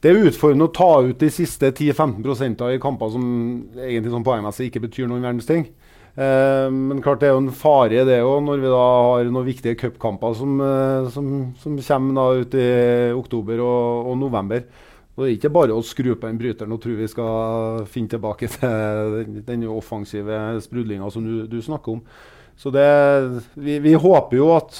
det 0.00 0.08
er 0.08 0.26
utfordrende 0.30 0.64
å 0.64 0.72
ta 0.72 0.88
ut 1.04 1.18
de 1.20 1.28
siste 1.28 1.68
10-15% 1.74 2.62
i 2.72 2.80
kamper 2.80 3.10
som 3.12 3.24
egentlig 3.76 4.12
sånn 4.14 4.24
poengmessig 4.24 4.70
ikke 4.70 4.80
betyr 4.86 5.10
noen 5.10 5.26
verdens 5.26 5.48
ting. 5.48 5.66
Eh, 6.16 6.68
men 6.72 7.02
klart 7.04 7.20
det 7.20 7.28
er 7.28 7.34
jo 7.34 7.42
en 7.44 7.52
fare 7.54 8.00
i 8.00 8.06
det 8.08 8.16
òg, 8.24 8.38
når 8.46 8.62
vi 8.62 8.72
da 8.72 8.80
har 8.80 9.28
noen 9.28 9.46
viktige 9.46 9.76
cupkamper 9.80 10.34
som, 10.36 10.56
eh, 10.64 11.10
som, 11.12 11.28
som 11.60 11.76
kommer 11.84 12.16
da 12.16 12.40
ut 12.40 12.56
i 12.56 12.70
oktober 13.12 13.60
og, 13.60 14.08
og 14.10 14.18
november. 14.24 14.64
Og 15.14 15.22
det 15.26 15.28
er 15.28 15.36
ikke 15.36 15.52
bare 15.52 15.76
å 15.76 15.84
skru 15.84 16.14
på 16.14 16.26
den 16.26 16.40
bryteren 16.40 16.72
og 16.72 16.80
tro 16.80 16.96
vi 16.96 17.08
skal 17.10 17.84
finne 17.92 18.14
tilbake 18.14 18.48
til 18.56 19.16
den, 19.18 19.40
den 19.44 19.68
offensive 19.68 20.38
sprudlinga 20.64 21.12
som 21.12 21.28
du, 21.28 21.44
du 21.44 21.60
snakker 21.64 21.98
om. 21.98 22.04
Så 22.60 22.72
det, 22.74 22.86
vi, 23.56 23.78
vi 23.80 23.94
håper 23.96 24.36
jo 24.36 24.50
at 24.52 24.76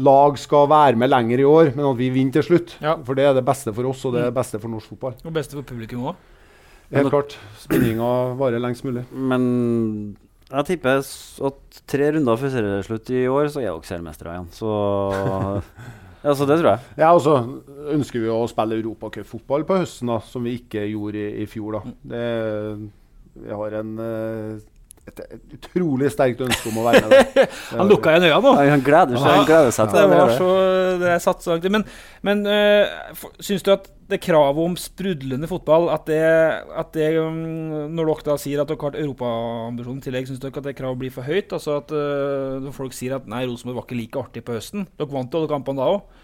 lag 0.00 0.36
skal 0.38 0.68
være 0.70 0.98
med 1.00 1.10
lenger 1.10 1.42
i 1.42 1.46
år, 1.48 1.72
men 1.74 1.88
at 1.88 1.98
vi 1.98 2.10
vinner 2.14 2.36
til 2.38 2.46
slutt. 2.46 2.76
For 3.06 3.18
det 3.18 3.26
er 3.26 3.34
det 3.36 3.44
beste 3.46 3.74
for 3.74 3.90
oss, 3.90 4.04
og 4.06 4.14
det 4.14 4.22
er 4.22 4.28
det 4.30 4.36
beste 4.38 4.60
for 4.62 4.70
norsk 4.72 4.92
fotball. 4.94 5.16
Og 5.26 5.34
beste 5.34 5.58
for 5.58 5.66
publikum 5.66 6.06
òg. 6.12 6.20
Helt 6.94 7.10
klart. 7.12 7.34
Spinninga 7.62 8.10
varer 8.38 8.62
lengst 8.62 8.86
mulig. 8.86 9.02
Men 9.14 9.42
jeg 10.50 10.66
tipper 10.66 11.02
at 11.02 11.82
tre 11.90 12.12
runder 12.16 12.38
før 12.38 12.54
serieslutt 12.54 13.10
i 13.14 13.24
år, 13.30 13.50
så 13.50 13.62
er 13.62 13.68
dere 13.68 13.90
seriemestere 13.90 14.36
igjen. 14.36 14.48
Så 14.54 14.70
Ja, 16.20 16.34
så 16.36 16.44
det 16.44 16.58
tror 16.60 16.74
jeg. 16.74 16.80
Ja, 17.00 17.10
og 17.16 17.22
så 17.24 17.34
ønsker 17.94 18.20
vi 18.20 18.28
å 18.28 18.42
spille 18.50 18.76
europacupfotball 18.76 19.62
på 19.64 19.78
høsten, 19.80 20.10
da, 20.12 20.18
som 20.20 20.44
vi 20.44 20.58
ikke 20.58 20.82
gjorde 20.90 21.22
i, 21.22 21.30
i 21.40 21.46
fjor. 21.48 21.78
da. 21.78 21.94
Det, 22.12 22.24
vi 23.40 23.54
har 23.56 23.76
en, 23.78 23.94
eh, 24.04 24.58
et, 25.10 25.20
et 25.36 25.54
utrolig 25.58 26.10
sterkt 26.14 26.42
ønske 26.44 26.70
om 26.70 26.80
å 26.80 26.86
være 26.86 27.02
med 27.04 27.14
der. 27.14 27.54
Han 27.80 27.90
lukka 27.90 28.12
igjen 28.14 28.28
øya 28.28 28.40
nå. 28.42 28.52
Ja, 28.56 28.74
han 28.74 28.84
gleder 28.84 29.16
seg, 29.18 29.30
han 29.30 29.48
gleder 29.48 29.74
seg 29.74 29.90
til 29.90 29.98
det. 29.98 30.18
Var 30.20 30.34
så, 30.36 30.50
det 31.00 31.08
er 31.14 31.24
satt 31.24 31.44
så 31.44 31.54
langt. 31.54 31.66
Men, 31.74 31.86
men 32.26 32.44
øh, 32.50 33.24
syns 33.42 33.66
du 33.66 33.72
at 33.74 33.90
det 34.10 34.18
kravet 34.24 34.58
om 34.66 34.74
sprudlende 34.78 35.46
fotball 35.46 35.86
at 35.94 36.08
det, 36.10 36.22
at 36.82 36.88
det 36.96 37.12
um, 37.22 37.36
Når 37.94 38.08
dere 38.08 38.26
da 38.32 38.34
sier 38.42 38.62
at 38.62 38.70
dere 38.70 38.80
har 38.80 38.90
hatt 38.90 39.02
europaambisjonen 39.04 40.00
i 40.00 40.06
tillegg, 40.08 40.30
syns 40.30 40.42
dere 40.42 40.62
at 40.62 40.70
det 40.70 40.76
kravet 40.78 41.02
blir 41.02 41.14
for 41.14 41.26
høyt? 41.26 41.54
Altså 41.56 41.76
at 41.78 41.94
øh, 41.94 42.56
når 42.64 42.74
folk 42.76 42.96
sier 42.96 43.18
at 43.18 43.28
nei, 43.30 43.44
Rosenborg 43.46 43.82
var 43.82 43.86
ikke 43.88 44.00
like 44.00 44.24
artig 44.24 44.46
på 44.46 44.56
høsten. 44.58 44.88
Dere 44.98 45.14
vant 45.14 45.30
jo 45.30 45.42
alle 45.42 45.52
kampene 45.52 45.82
da 45.82 45.92
òg. 45.94 46.18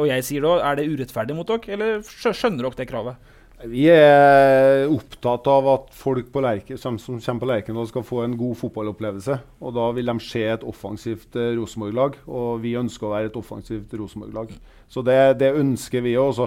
og 0.00 0.06
jeg 0.08 0.24
sier 0.26 0.42
da, 0.42 0.56
er 0.70 0.80
det 0.80 0.88
urettferdig 0.90 1.36
mot 1.36 1.46
dere, 1.48 1.76
eller 1.76 2.00
skjønner 2.04 2.66
dere 2.66 2.80
det 2.80 2.88
kravet? 2.90 3.36
Vi 3.68 3.82
er 3.92 4.86
opptatt 4.88 5.44
av 5.52 5.66
at 5.68 5.88
folk 5.92 6.32
Lerke, 6.40 6.78
som, 6.80 6.96
som 6.96 7.18
kommer 7.20 7.42
på 7.42 7.48
Lerkendal 7.50 7.88
skal 7.90 8.04
få 8.06 8.22
en 8.24 8.36
god 8.40 8.56
fotballopplevelse. 8.56 9.36
Og 9.60 9.74
Da 9.76 9.88
vil 9.92 10.08
de 10.08 10.14
se 10.24 10.46
et 10.48 10.64
offensivt 10.64 11.36
eh, 11.36 11.52
Rosenborg-lag, 11.58 12.16
og 12.24 12.62
vi 12.62 12.72
ønsker 12.80 13.08
å 13.08 13.12
være 13.12 13.28
et 13.28 13.36
offensivt 13.36 13.92
Rosenborg-lag. 14.00 14.54
Så 14.88 15.04
det, 15.04 15.18
det 15.42 15.52
ønsker 15.60 16.06
vi 16.06 16.16
òg. 16.16 16.40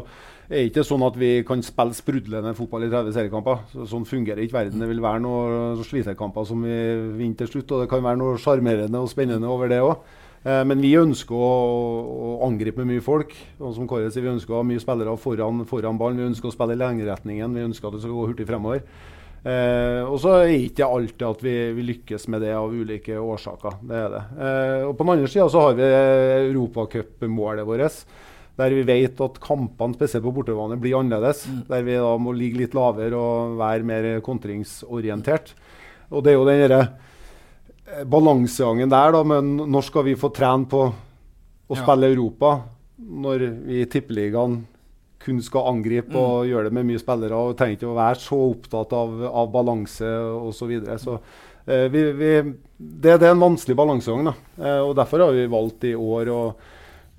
Det 0.50 0.58
er 0.58 0.66
ikke 0.72 0.88
sånn 0.88 1.06
at 1.06 1.20
vi 1.22 1.32
kan 1.46 1.62
spille 1.64 1.96
sprudlende 1.96 2.56
fotball 2.58 2.88
i 2.88 2.92
30 2.92 3.14
seriekamper. 3.16 3.62
Så, 3.76 3.86
sånn 3.94 4.10
fungerer 4.10 4.42
ikke 4.42 4.58
verden. 4.58 4.82
Det 4.82 4.90
vil 4.90 5.06
være 5.06 5.22
noen 5.24 5.86
slitekamper 5.86 6.50
som 6.50 6.66
vi 6.66 6.82
vinner 7.20 7.44
til 7.44 7.54
slutt, 7.54 7.78
og 7.78 7.86
det 7.86 7.92
kan 7.94 8.04
være 8.04 8.22
noe 8.24 8.42
sjarmerende 8.42 9.06
og 9.06 9.14
spennende 9.14 9.54
over 9.54 9.70
det 9.70 9.84
òg. 9.86 10.02
Eh, 10.44 10.64
Men 10.68 10.82
vi 10.84 10.94
ønsker 11.00 11.36
å, 11.36 11.52
å 12.12 12.32
angripe 12.48 12.84
med 12.84 12.98
mye 12.98 13.06
folk. 13.06 13.36
Og 13.60 13.76
som 13.78 13.88
Kåre 13.88 14.12
sier, 14.12 14.26
Vi 14.26 14.34
ønsker 14.36 14.56
å 14.56 14.62
ha 14.62 14.68
mye 14.68 14.84
spillere 14.84 15.16
foran, 15.18 15.64
foran 15.70 16.00
ballen. 16.00 16.20
Vi 16.20 16.30
ønsker 16.34 16.52
å 16.52 16.56
spille 16.56 16.76
i 16.76 16.82
lengderetningen. 16.82 17.56
Vi 17.56 17.68
ønsker 17.70 17.90
at 17.90 17.98
det 17.98 18.04
skal 18.04 18.18
gå 18.18 18.28
hurtig 18.32 18.48
fremover. 18.50 18.84
Eh, 19.44 20.00
og 20.08 20.22
så 20.24 20.38
er 20.38 20.46
det 20.48 20.60
ikke 20.70 20.88
alltid 20.88 21.24
at 21.28 21.42
vi, 21.44 21.56
vi 21.76 21.88
lykkes 21.90 22.30
med 22.32 22.46
det 22.46 22.54
av 22.56 22.72
ulike 22.72 23.18
årsaker. 23.20 23.82
Det 23.90 23.98
er 24.00 24.14
det. 24.14 24.22
Eh, 24.40 24.84
og 24.88 24.94
på 24.96 25.04
den 25.04 25.16
andre 25.18 25.32
sida 25.32 25.48
så 25.52 25.66
har 25.66 25.80
vi 25.80 25.90
europacupmålet 26.54 27.68
vårt. 27.68 28.04
Der 28.54 28.70
vi 28.70 28.84
vet 28.86 29.20
at 29.26 29.40
kampene, 29.42 29.98
spesielt 29.98 30.24
på 30.28 30.32
bortebane, 30.36 30.78
blir 30.80 31.00
annerledes. 31.00 31.48
Der 31.68 31.84
vi 31.84 31.98
da 31.98 32.12
må 32.22 32.36
ligge 32.38 32.62
litt 32.62 32.76
lavere 32.78 33.18
og 33.18 33.58
være 33.60 33.88
mer 33.90 34.10
kontringsorientert. 34.24 35.56
Og 36.14 36.24
det 36.24 36.32
er 36.34 36.38
jo 36.38 36.46
den 36.48 36.62
derre 36.62 36.82
balansegangen 38.10 38.90
der, 38.92 39.12
da, 39.16 39.24
men 39.24 39.56
når 39.70 39.88
skal 39.90 40.06
vi 40.08 40.16
få 40.20 40.32
trene 40.34 40.68
på 40.70 40.84
å 40.90 41.76
Ja. 41.76 41.82
spille 41.84 42.12
Europa? 42.14 42.62
Når 43.00 43.48
vi 43.68 43.82
i 43.82 43.86
Tippeligaen 43.90 44.66
kun 45.24 45.40
skal 45.42 45.70
angripe 45.72 46.16
og 46.20 46.46
gjøre 46.50 46.66
det 46.68 46.74
med 46.74 46.86
mye 46.86 47.00
spillere 47.00 47.32
og 47.38 47.56
trenger 47.58 47.78
ikke 47.78 47.92
å 47.92 47.96
være 47.96 48.20
så 48.20 48.40
opptatt 48.52 48.92
av, 48.94 49.14
av 49.32 49.52
balanse 49.54 50.04
osv. 50.04 50.58
Så, 50.58 50.68
videre. 50.68 50.98
så 51.00 51.20
eh, 51.66 51.88
vi, 51.88 52.04
vi, 52.12 52.32
det, 52.78 53.20
det 53.22 53.28
er 53.30 53.32
en 53.32 53.46
vanskelig 53.46 53.78
balansegang. 53.80 54.34
Eh, 54.60 54.82
og 54.84 54.96
Derfor 55.00 55.24
har 55.24 55.32
vi 55.32 55.46
valgt 55.48 55.88
i 55.88 55.94
år 55.96 56.32
å, 56.34 56.42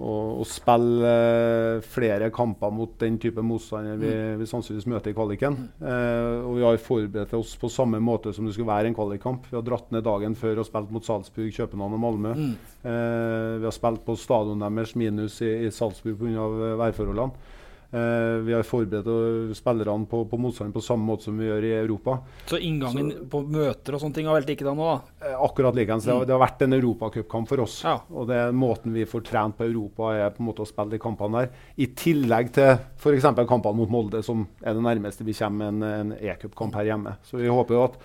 å, 0.04 0.44
spille 0.48 1.08
eh, 1.08 1.84
flere 1.94 2.28
kamper 2.34 2.72
mot 2.74 2.92
den 3.00 3.16
type 3.22 3.42
motstander 3.44 3.98
vi, 4.00 4.12
vi 4.40 4.48
sannsynligvis 4.48 4.88
møter 4.90 5.12
i 5.12 5.16
kvaliken. 5.16 5.58
Eh, 5.80 6.44
og 6.44 6.58
vi 6.58 6.66
har 6.66 6.80
forberedt 6.82 7.34
oss 7.38 7.54
på 7.60 7.70
samme 7.72 8.00
måte 8.04 8.34
som 8.34 8.46
det 8.46 8.54
skulle 8.56 8.72
være 8.72 8.90
en 8.90 8.98
kvalikkamp. 8.98 9.48
Vi 9.50 9.58
har 9.58 9.66
dratt 9.66 9.90
ned 9.94 10.04
dagen 10.06 10.36
før 10.38 10.62
og 10.62 10.68
spilt 10.68 10.92
mot 10.94 11.06
Salzburg, 11.06 11.52
København 11.56 11.98
og 11.98 12.04
Malmö. 12.04 12.36
Eh, 12.84 13.50
vi 13.62 13.68
har 13.68 13.76
spilt 13.76 14.04
på 14.06 14.18
stadionet 14.20 14.78
deres 14.80 14.96
minus 15.00 15.40
i, 15.44 15.52
i 15.66 15.74
Salzburg 15.74 16.20
pga. 16.20 16.48
værforholdene. 16.84 17.62
Eh, 17.94 18.40
vi 18.42 18.52
har 18.56 18.64
forberedt 18.66 19.54
spillerne 19.54 20.06
på, 20.10 20.24
på 20.26 20.38
motstanden 20.42 20.72
på 20.74 20.82
samme 20.82 21.06
måte 21.06 21.28
som 21.28 21.36
vi 21.38 21.46
gjør 21.46 21.66
i 21.68 21.72
Europa. 21.76 22.16
Så 22.50 22.58
inngangen 22.58 23.12
på 23.30 23.42
møter 23.46 23.94
og 23.94 24.02
sånne 24.02 24.16
ting 24.16 24.26
har 24.26 24.34
vært 24.40 24.50
likedan 24.50 24.74
nå, 24.80 24.88
da? 24.88 25.28
Eh, 25.28 25.36
akkurat 25.46 25.78
likeens. 25.78 26.08
Det, 26.08 26.12
har- 26.16 26.26
det 26.26 26.34
har 26.34 26.42
vært 26.42 26.64
en 26.66 26.74
europacupkamp 26.80 27.48
for 27.52 27.62
oss. 27.62 27.76
Og 28.10 28.26
det 28.32 28.40
er 28.48 28.56
måten 28.64 28.96
vi 28.96 29.06
får 29.06 29.22
trent 29.30 29.56
på 29.60 29.68
Europa, 29.68 30.10
er 30.18 30.34
på 30.34 30.42
en 30.42 30.48
måte 30.50 30.66
å 30.66 30.68
spille 30.72 30.96
de 30.96 31.02
kampene 31.04 31.44
der. 31.44 31.54
I 31.78 31.86
tillegg 31.94 32.50
til 32.58 32.74
f.eks. 32.98 33.30
kampene 33.46 33.76
mot 33.78 33.94
Molde, 33.94 34.24
som 34.26 34.42
er 34.64 34.74
det 34.74 34.82
nærmeste 34.90 35.22
vi 35.28 35.36
kommer 35.38 35.70
en, 35.70 35.82
en 35.86 36.12
e-cupkamp 36.18 36.74
her 36.80 36.90
hjemme. 36.90 37.14
Så 37.30 37.38
vi 37.38 37.46
håper 37.52 37.78
jo 37.78 37.84
at 37.92 38.00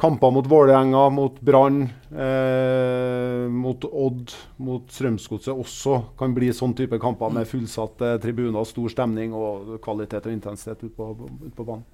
kamper 0.00 0.30
mot 0.34 0.46
Vålerenga, 0.50 1.04
mot 1.14 1.36
Brann, 1.40 1.84
eh, 2.10 3.48
mot 3.50 3.84
Odd, 3.84 4.32
mot 4.58 4.90
Strømsgodset 4.90 5.54
også 5.54 6.00
kan 6.18 6.34
bli 6.34 6.50
sånn 6.54 6.74
type 6.76 6.98
kamper 7.02 7.30
med 7.32 7.46
fullsatte 7.48 8.16
tribuner, 8.22 8.66
stor 8.66 8.90
stemning 8.90 9.34
og 9.38 9.76
kvalitet 9.84 10.26
og 10.26 10.34
intensitet 10.34 10.82
ute 10.82 10.94
på, 10.98 11.10
ut 11.46 11.54
på 11.54 11.66
banen. 11.68 11.86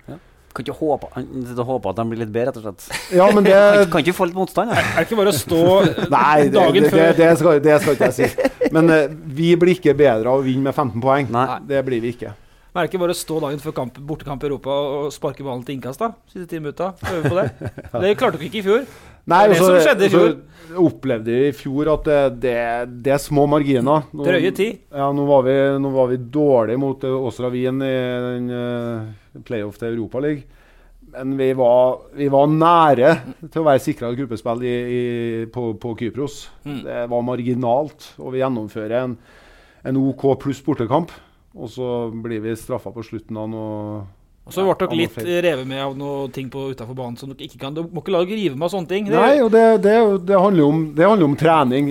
Kan 0.50 0.64
ikke 0.66 0.74
håpe, 0.80 1.06
håper 1.14 1.92
at 1.92 1.98
de 2.00 2.04
blir 2.10 2.24
litt 2.24 2.32
bedre, 2.34 2.50
rett 2.50 2.58
og 2.58 2.64
slett. 2.64 2.88
Ja, 3.20 3.28
men 3.30 3.44
det- 3.46 3.54
kan, 3.54 3.90
kan 3.92 4.02
ikke 4.02 4.16
få 4.16 4.26
litt 4.30 4.38
motstand? 4.40 4.72
Er 4.74 4.82
det 4.96 5.06
ikke 5.06 5.20
bare 5.20 5.30
å 5.30 5.38
stå 5.38 5.60
Nei, 6.16 6.36
det, 6.48 6.54
dagen 6.56 6.82
det, 6.82 6.88
det, 6.88 6.90
før 6.96 7.18
det, 7.20 7.30
skal, 7.38 7.60
det 7.68 7.80
skal 7.84 7.98
ikke 7.98 8.10
jeg 8.10 8.16
si. 8.18 8.70
Men 8.74 8.90
eh, 8.96 9.12
vi 9.40 9.52
blir 9.60 9.76
ikke 9.76 9.94
bedre 9.94 10.32
av 10.32 10.40
å 10.40 10.46
vinne 10.48 10.70
med 10.70 10.74
15 10.74 11.04
poeng. 11.04 11.28
Det 11.68 11.84
blir 11.86 12.02
vi 12.02 12.16
ikke. 12.16 12.32
Men 12.70 12.80
er 12.80 12.86
det 12.86 12.92
ikke 12.92 13.00
bare 13.02 13.14
å 13.16 13.18
stå 13.18 13.38
dagen 13.42 13.58
før 13.62 13.74
kamp, 13.74 13.96
bortekamp 14.06 14.44
i 14.44 14.46
Europa 14.46 14.70
og 14.70 15.08
sparke 15.14 15.42
ballen 15.42 15.64
til 15.66 15.74
innkast, 15.74 15.98
da? 16.02 16.12
Siste 16.30 16.46
ti 16.52 16.60
minutta? 16.62 16.92
Øve 17.10 17.22
på 17.32 17.38
det? 17.40 17.46
Det 18.04 18.12
klarte 18.20 18.38
dere 18.38 18.46
ikke 18.46 18.60
i 18.60 18.66
fjor. 18.66 18.84
Nei, 19.30 19.40
det 19.50 19.56
er 19.56 19.56
det 19.56 19.60
og 19.60 19.66
som 19.66 19.80
skjedde 19.84 20.06
i 20.06 20.10
fjor. 20.12 20.30
så 20.70 20.84
opplevde 20.86 21.34
vi 21.34 21.48
i 21.48 21.56
fjor 21.58 21.90
at 21.92 22.06
det, 22.06 22.20
det, 22.44 22.54
det 23.04 23.12
er 23.16 23.20
små 23.22 23.44
marginer. 23.50 24.06
Nå- 24.14 24.26
Drøye 24.26 24.52
ti. 24.54 24.68
Ja, 24.94 25.08
nå 25.14 25.24
var 25.28 25.42
vi, 25.48 25.56
nå 25.82 25.90
var 25.96 26.08
vi 26.12 26.18
dårlige 26.38 26.80
mot 26.80 27.02
uh, 27.06 27.16
Åsra 27.26 27.50
Wien 27.52 27.82
i 27.82 27.90
den 27.90 28.46
uh, 28.54 29.40
playoff 29.46 29.78
til 29.82 29.90
Europaligaen. 29.96 30.46
Men 31.10 31.32
vi 31.40 31.48
var, 31.58 31.96
vi 32.14 32.28
var 32.30 32.46
nære 32.54 33.08
til 33.50 33.64
å 33.64 33.66
være 33.66 33.82
sikra 33.82 34.12
gruppespill 34.14 34.60
i, 34.62 34.74
i, 34.94 35.00
på, 35.50 35.72
på 35.82 35.96
Kypros. 35.98 36.36
Mm. 36.62 36.76
Det 36.86 37.00
var 37.10 37.24
marginalt, 37.26 38.12
og 38.22 38.30
vi 38.36 38.44
gjennomfører 38.44 38.94
en, 39.00 39.16
en 39.90 39.98
OK 40.04 40.22
pluss 40.44 40.62
bortekamp. 40.62 41.10
Og 41.58 41.70
så 41.70 41.86
blir 42.14 42.42
vi 42.44 42.54
straffa 42.58 42.92
på 42.94 43.02
slutten 43.02 43.38
av 43.40 43.48
noe 43.50 44.02
Og 44.46 44.54
så 44.54 44.62
ble 44.64 44.74
dere 44.78 44.98
litt 44.98 45.16
revet 45.46 45.66
med 45.66 45.82
av 45.82 45.96
noe 45.98 46.28
ting 46.34 46.50
på 46.52 46.68
utafor 46.70 46.94
banen 46.98 47.18
som 47.18 47.32
dere 47.32 47.48
ikke 47.48 47.60
kan 47.62 47.74
Dere 47.76 47.90
må 47.90 48.04
ikke 48.04 48.14
la 48.14 48.22
dere 48.24 48.38
rive 48.38 48.58
med 48.58 48.68
av 48.68 48.74
sånne 48.76 48.90
ting. 48.90 49.08
Det- 49.10 49.16
Nei, 49.18 49.40
og 49.42 49.50
det, 49.54 49.64
det, 49.82 49.96
det, 50.28 50.38
handler 50.38 50.64
om, 50.68 50.84
det 50.94 51.08
handler 51.08 51.30
om 51.30 51.38
trening. 51.38 51.90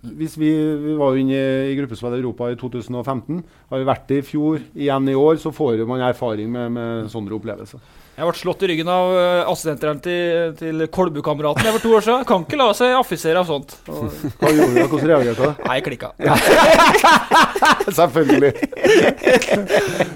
Hvis 0.00 0.36
vi, 0.40 0.50
vi 0.80 0.94
var 0.96 1.12
jo 1.12 1.20
inne 1.20 1.40
i, 1.68 1.74
gruppespill 1.76 2.14
Europa 2.16 2.48
i 2.52 2.56
2015. 2.56 3.42
Har 3.70 3.80
vi 3.82 3.88
vært 3.88 4.06
det 4.08 4.20
i 4.22 4.26
fjor, 4.30 4.60
igjen 4.72 5.08
i 5.12 5.16
år, 5.16 5.40
så 5.40 5.52
får 5.52 5.82
man 5.88 6.00
erfaring 6.04 6.48
med, 6.52 6.72
med 6.72 7.10
sånne 7.12 7.36
opplevelser. 7.36 7.80
Jeg 8.20 8.28
ble 8.28 8.36
slått 8.36 8.64
i 8.64 8.68
ryggen 8.68 8.88
av 8.92 9.14
uh, 9.48 10.00
til, 10.04 10.54
til 10.58 10.86
Kolbu-kameraten 10.92 11.70
for 11.72 11.80
to 11.80 11.92
år 11.96 12.04
siden. 12.04 12.24
Kan 12.28 12.44
ikke 12.44 12.58
la 12.60 12.66
seg 12.76 12.96
affisere 12.98 13.40
av 13.40 13.48
sånt. 13.48 13.78
Hva 13.86 14.50
gjorde 14.52 14.74
du? 14.76 14.82
Hvordan 14.92 15.08
reagerte 15.08 15.40
du? 15.40 15.62
Nei, 15.64 15.78
jeg 15.78 15.86
klikka. 15.88 16.12
Selvfølgelig. 18.00 18.52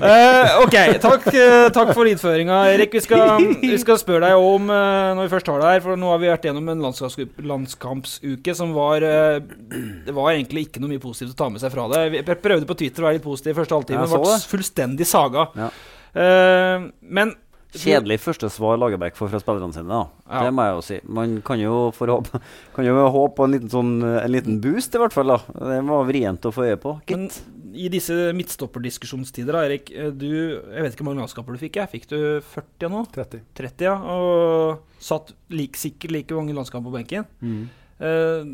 uh, 0.01 0.49
ok, 0.65 0.77
takk, 1.03 1.27
uh, 1.29 1.67
takk 1.75 1.93
for 1.97 2.09
innføringa, 2.09 2.61
Erik. 2.73 2.95
Vi 2.97 3.03
skal, 3.05 3.45
vi 3.61 3.77
skal 3.81 4.01
spørre 4.01 4.29
deg 4.29 4.41
om, 4.41 4.71
uh, 4.73 5.13
når 5.17 5.27
vi 5.27 5.33
først 5.35 5.51
har 5.53 5.63
deg 5.63 5.77
her, 5.77 5.85
for 5.85 6.01
nå 6.01 6.11
har 6.13 6.23
vi 6.23 6.31
vært 6.33 6.49
gjennom 6.49 6.73
en 6.73 6.85
landskaps- 6.87 7.45
landskampsuke 7.45 8.57
som 8.57 8.75
var 8.77 9.05
Det 9.05 10.15
var 10.15 10.33
egentlig 10.33 10.69
ikke 10.69 10.83
noe 10.83 10.95
mye 10.95 11.03
positivt 11.03 11.35
å 11.35 11.41
ta 11.45 11.51
med 11.53 11.63
seg 11.63 11.73
fra 11.75 11.87
det. 11.93 12.05
Vi 12.15 12.25
prøvde 12.25 12.69
på 12.69 12.79
Twitter 12.79 13.05
å 13.05 13.09
være 13.09 13.19
litt 13.19 13.27
positiv 13.27 13.61
første 13.61 13.79
halvtime, 13.79 14.05
men 14.05 14.25
ble 14.25 14.39
fullstendig 14.51 15.09
saga. 15.09 15.49
Ja. 15.59 15.71
Men 16.15 17.35
Kjedelig 17.83 18.21
første 18.23 18.49
svar 18.55 18.77
Lagerbäck 18.79 19.17
får 19.19 19.31
fra 19.33 19.41
spillerne 19.43 19.75
sine. 19.75 19.89
da 19.89 20.05
Ja. 20.31 20.45
Det 20.47 20.53
må 20.55 20.63
jeg 20.67 20.75
jo 20.77 20.83
si. 20.87 21.01
Man 21.09 21.41
kan 21.43 21.59
jo, 21.59 21.91
for 21.97 22.07
håpe, 22.13 22.41
kan 22.77 22.85
jo 22.87 22.95
håpe 23.11 23.35
på 23.37 23.45
en 23.49 23.57
liten, 23.57 23.71
sånn, 23.73 23.93
en 24.05 24.31
liten 24.33 24.61
boost, 24.63 24.95
i 24.95 24.99
hvert 25.03 25.13
fall. 25.13 25.27
da 25.35 25.39
Det 25.59 25.81
var 25.89 26.05
vrient 26.09 26.47
å 26.47 26.53
få 26.55 26.69
øye 26.69 26.79
på. 26.81 26.95
Men 27.11 27.29
i 27.75 27.89
disse 27.91 28.15
midtstopperdiskusjonstider, 28.39 29.53
da, 29.53 29.65
Erik. 29.67 29.91
eh, 29.91 30.11
Du, 30.15 30.29
jeg 30.31 30.83
vet 30.87 30.93
ikke 30.95 31.03
hvor 31.05 31.11
mange 31.13 31.25
landskaper 31.25 31.53
du 31.53 31.59
fikk. 31.59 31.77
Jeg. 31.83 31.91
Fikk 31.91 32.09
du 32.15 32.41
40 32.55 32.89
nå? 32.95 33.05
30. 33.13 33.43
30, 33.59 33.85
ja. 33.91 33.97
Og 33.99 34.81
satt 35.03 35.35
like, 35.51 35.77
sikkert 35.77 36.15
like 36.15 36.35
mange 36.39 36.55
landskamper 36.55 36.91
på 36.91 36.99
benken. 37.01 37.27
Mm. 37.43 37.69
Eh, 37.99 38.47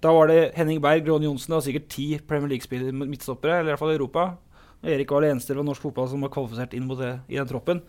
da 0.00 0.12
var 0.12 0.28
det 0.28 0.52
Henning 0.56 0.80
Berg, 0.80 1.06
Ron 1.08 1.24
Johnsen 1.24 1.54
og 1.56 1.62
sikkert 1.64 1.88
ti 1.92 2.18
Premier 2.20 2.48
League-spillere 2.52 2.92
midtstoppere, 2.92 3.60
eller 3.60 3.72
i 3.72 3.74
hvert 3.74 3.80
fall 3.84 3.94
i 3.94 3.96
Europa. 4.00 4.26
Erik 4.86 5.10
var 5.10 5.24
det 5.24 5.30
eneste 5.32 5.56
av 5.56 5.64
norsk 5.66 5.82
fotball 5.82 6.08
som 6.10 6.20
var 6.22 6.30
kvalifisert 6.30 6.74
inn 6.76 6.84
mot 6.86 6.98
det 7.00 7.14
i 7.32 7.38
den 7.40 7.48
troppen. 7.48 7.80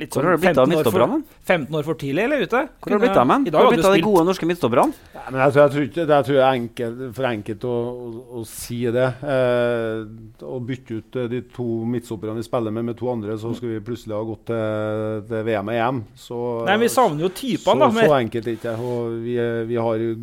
Litt 0.00 0.14
Hvor 0.16 0.24
har 0.24 0.32
det 0.32 0.40
blitt 0.40 0.56
av 0.56 0.64
15 0.64 0.70
midtstopperne? 0.72 1.16
15 1.44 1.76
år 1.76 1.82
for 1.84 1.98
tidlig, 2.00 2.22
eller 2.24 2.42
ute? 2.46 2.60
Hvor 2.80 2.92
har 2.94 2.98
det 2.98 3.02
blitt 3.04 3.18
av 3.20 3.26
men? 3.28 3.42
I 3.44 3.50
Hvor 3.52 3.58
har 3.60 3.66
det 3.68 3.76
blitt 3.76 3.88
av 3.90 3.96
de 3.96 4.04
gode 4.06 4.22
norske 4.24 4.46
midtstopperne? 4.48 4.94
Ja, 5.12 5.24
jeg 5.28 5.52
tror, 5.52 5.60
jeg 5.62 5.72
tror 5.74 5.84
ikke 5.88 6.06
det 6.08 6.16
jeg 6.16 6.26
tror 6.28 6.38
det 6.38 6.44
er 6.46 6.56
enkelt, 6.56 7.02
for 7.18 7.28
enkelt 7.28 7.66
å, 7.68 7.74
å, 7.92 8.08
å 8.40 8.44
si 8.48 8.78
det. 8.96 9.04
Eh, 9.34 10.46
å 10.48 10.60
bytte 10.64 10.96
ut 10.96 11.18
eh, 11.20 11.28
de 11.34 11.42
to 11.52 11.66
midtstopperne 11.92 12.40
vi 12.40 12.46
spiller 12.48 12.72
med, 12.72 12.88
med 12.88 12.98
to 13.02 13.10
andre, 13.12 13.36
så 13.36 13.52
skal 13.58 13.74
vi 13.74 13.82
plutselig 13.84 14.16
ha 14.16 14.22
gått 14.32 14.46
til, 14.48 15.22
til 15.28 15.44
VM 15.50 15.72
og 15.74 15.80
EM. 15.84 16.00
Så, 16.24 16.40
Nei, 16.70 16.78
vi 16.86 16.92
savner 16.96 17.26
jo 17.28 17.32
typene, 17.36 17.60
så, 17.68 17.80
da, 17.84 17.90
Med. 17.92 18.08
Så 18.08 18.16
enkelt 18.22 18.50
ikke. 18.56 18.76
Og 18.80 19.18
vi, 19.28 19.36
er- 19.44 19.66
vi 19.68 19.76
har 19.76 20.00
jo 20.06 20.14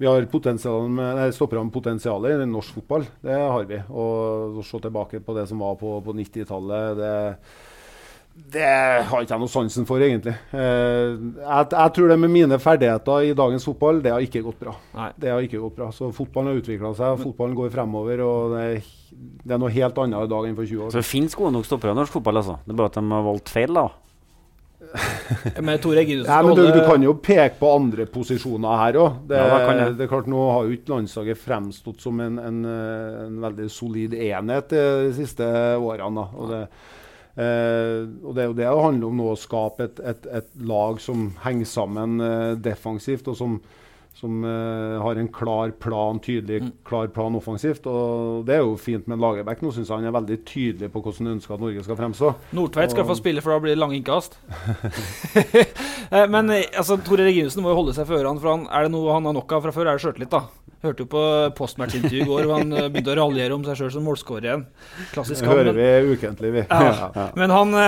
vi 0.00 0.08
har 0.08 0.24
stoppere 1.36 1.60
med 1.62 1.72
potensial 1.74 2.24
i 2.24 2.36
norsk 2.48 2.78
fotball. 2.80 3.02
Det 3.20 3.34
har 3.36 3.66
vi. 3.68 3.82
Og 3.92 4.56
å 4.58 4.62
se 4.64 4.78
tilbake 4.80 5.20
på 5.20 5.34
det 5.36 5.44
som 5.50 5.60
var 5.60 5.74
på, 5.76 5.98
på 6.00 6.14
90-tallet, 6.16 7.02
det, 8.52 8.66
har 9.06 9.24
ikke 9.24 9.34
jeg 9.34 9.42
noe 9.42 9.50
sansen 9.52 9.86
for, 9.88 10.02
egentlig. 10.02 10.34
Eh, 10.56 11.14
jeg, 11.40 11.68
jeg, 11.70 11.92
tror 11.96 12.10
det 12.12 12.18
med 12.22 12.32
mine 12.32 12.58
ferdigheter 12.62 13.28
i 13.28 13.32
dagens 13.36 13.66
fotball, 13.68 14.00
det 14.04 14.14
har 14.14 14.24
ikke 14.24 14.42
gått 14.46 14.60
bra. 14.62 14.74
Nei. 14.96 15.08
Det 15.20 15.32
har 15.32 15.46
ikke 15.46 15.62
gått 15.62 15.76
bra. 15.78 15.90
Så 15.94 16.10
fotballen 16.16 16.52
har 16.52 16.60
utvikla 16.62 16.92
seg, 16.98 17.22
fotballen 17.24 17.56
går 17.58 17.72
fremover. 17.74 18.22
og 18.26 18.54
det 18.56 18.66
er, 18.66 18.92
det 19.44 19.56
er 19.56 19.62
noe 19.62 19.72
helt 19.74 19.98
annet 20.04 20.28
i 20.28 20.30
dag 20.34 20.46
enn 20.48 20.58
for 20.58 20.68
20 20.68 20.86
år 20.86 20.94
Så 20.94 21.02
det 21.02 21.08
finnes 21.08 21.34
gode 21.38 21.54
nok 21.56 21.66
stoppere 21.68 21.94
i 21.94 21.98
norsk 21.98 22.16
fotball, 22.18 22.40
altså? 22.42 22.60
Det 22.64 22.74
er 22.74 22.80
bare 22.82 22.92
at 22.92 23.00
de 23.00 23.16
har 23.16 23.26
valgt 23.26 23.52
feil, 23.52 23.74
da? 23.80 23.88
men, 25.62 25.76
Tore 25.78 26.00
Eggerudsen 26.02 26.32
ja, 26.32 26.40
men 26.42 26.56
du, 26.56 26.64
du, 26.74 26.80
kan 26.82 27.02
jo 27.04 27.12
peke 27.22 27.60
på 27.60 27.68
andre 27.76 28.06
posisjoner 28.10 28.80
her 28.80 28.96
òg. 28.98 29.20
Det, 29.30 29.38
ja, 29.38 29.74
det, 29.94 30.06
er 30.06 30.10
klart, 30.10 30.30
nå 30.30 30.46
har 30.50 30.66
jo 30.66 30.74
ikke 30.74 30.96
landslaget 30.96 31.38
fremstått 31.38 32.02
som 32.02 32.18
en, 32.24 32.40
en, 32.42 32.64
en 32.66 33.36
veldig 33.44 33.68
solid 33.70 34.16
enhet 34.18 34.72
de 34.74 35.12
siste 35.14 35.46
årene. 35.76 36.24
Da. 36.24 36.26
Og 36.34 36.50
det, 36.50 36.64
eh, 37.40 38.06
og 38.24 38.34
det 38.36 38.42
er 38.42 38.48
jo 38.50 38.56
det 38.58 38.66
det 38.66 38.86
handler 38.86 39.10
om 39.10 39.20
nå, 39.20 39.28
å 39.32 39.38
skape 39.38 39.88
et, 39.88 40.02
et, 40.12 40.28
et 40.40 40.50
lag 40.68 41.00
som 41.02 41.30
henger 41.44 41.68
sammen 41.68 42.20
eh, 42.24 42.52
defensivt, 42.60 43.30
og 43.32 43.38
som, 43.38 43.60
som 44.14 44.44
uh, 44.44 45.00
har 45.02 45.16
en 45.16 45.28
klar 45.32 45.70
plan, 45.70 46.18
tydelig 46.20 46.62
mm. 46.62 46.70
klar 46.84 47.08
plan 47.14 47.36
offensivt. 47.38 47.86
og 47.86 48.44
Det 48.46 48.56
er 48.58 48.64
jo 48.64 48.74
fint 48.76 49.06
med 49.08 49.20
Lagerbäck. 49.22 49.62
Nå 49.64 49.72
syns 49.72 49.88
jeg 49.88 49.96
han 49.96 50.08
er 50.10 50.16
veldig 50.16 50.38
tydelig 50.48 50.90
på 50.92 51.00
hvordan 51.00 51.30
han 51.30 51.36
ønsker 51.38 51.56
at 51.56 51.62
Norge 51.64 51.84
skal 51.86 51.98
fremstå. 52.00 52.32
Nordtveit 52.58 52.92
skal 52.92 53.08
få 53.08 53.16
spille, 53.16 53.44
for 53.44 53.54
da 53.54 53.62
blir 53.64 53.76
det 53.76 53.82
lange 53.82 53.98
innkast. 54.00 54.38
Eh, 56.10 56.24
men 56.26 56.48
eh, 56.50 56.64
altså, 56.74 56.96
Tore 57.06 57.22
Reginussen 57.22 57.62
må 57.62 57.70
jo 57.70 57.76
holde 57.78 57.92
seg 57.94 58.08
for 58.08 58.18
ørene. 58.18 58.40
For 58.42 58.50
han, 58.50 58.64
er 58.74 58.88
det 58.88 58.90
noe 58.90 59.12
han 59.14 59.28
har 59.28 59.34
nok 59.36 59.52
av 59.54 59.60
fra 59.62 59.70
før, 59.76 59.92
er 59.92 59.98
det 59.98 60.02
sjøltillit. 60.02 60.32
da. 60.32 60.72
Hørte 60.82 61.04
jo 61.04 61.10
på 61.12 61.20
postmatch-intervju 61.54 62.24
i 62.24 62.26
går 62.26 62.48
hvor 62.48 62.58
han 62.58 62.74
begynte 62.74 63.12
å 63.12 63.18
raljere 63.20 63.54
om 63.54 63.62
seg 63.68 63.78
sjøl 63.78 63.92
som 63.94 64.08
målskårer 64.08 64.48
igjen. 64.48 64.64
Klassisk 65.12 65.46
Det 65.46 65.52
hører 65.52 65.76
vi 65.76 66.16
ukentlig, 66.16 66.50
vi. 66.56 66.64
Ja. 66.66 67.12
Ja. 67.20 67.28
Men 67.38 67.54
han 67.54 67.78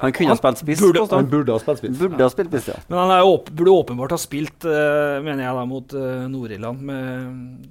han 0.00 0.12
kunne 0.12 0.34
ha 0.34 0.38
spilt 0.38 0.62
spiss. 0.62 0.80
Burde, 0.82 1.04
han 1.10 1.28
burde 1.30 1.54
ha 1.54 1.60
spilt 1.62 1.82
spiss. 1.82 1.98
Burde 1.98 2.24
ha 2.24 2.30
spilt 2.32 2.50
spiss, 2.52 2.72
ja. 2.72 2.80
Men 2.88 3.02
han 3.02 3.26
åp 3.26 3.50
burde 3.50 3.74
åpenbart 3.74 4.14
ha 4.14 4.20
spilt, 4.20 4.66
uh, 4.68 5.18
mener 5.24 5.44
jeg, 5.44 5.54
da, 5.58 5.68
mot 5.68 5.94
uh, 5.96 6.26
Nord-Irland, 6.30 6.90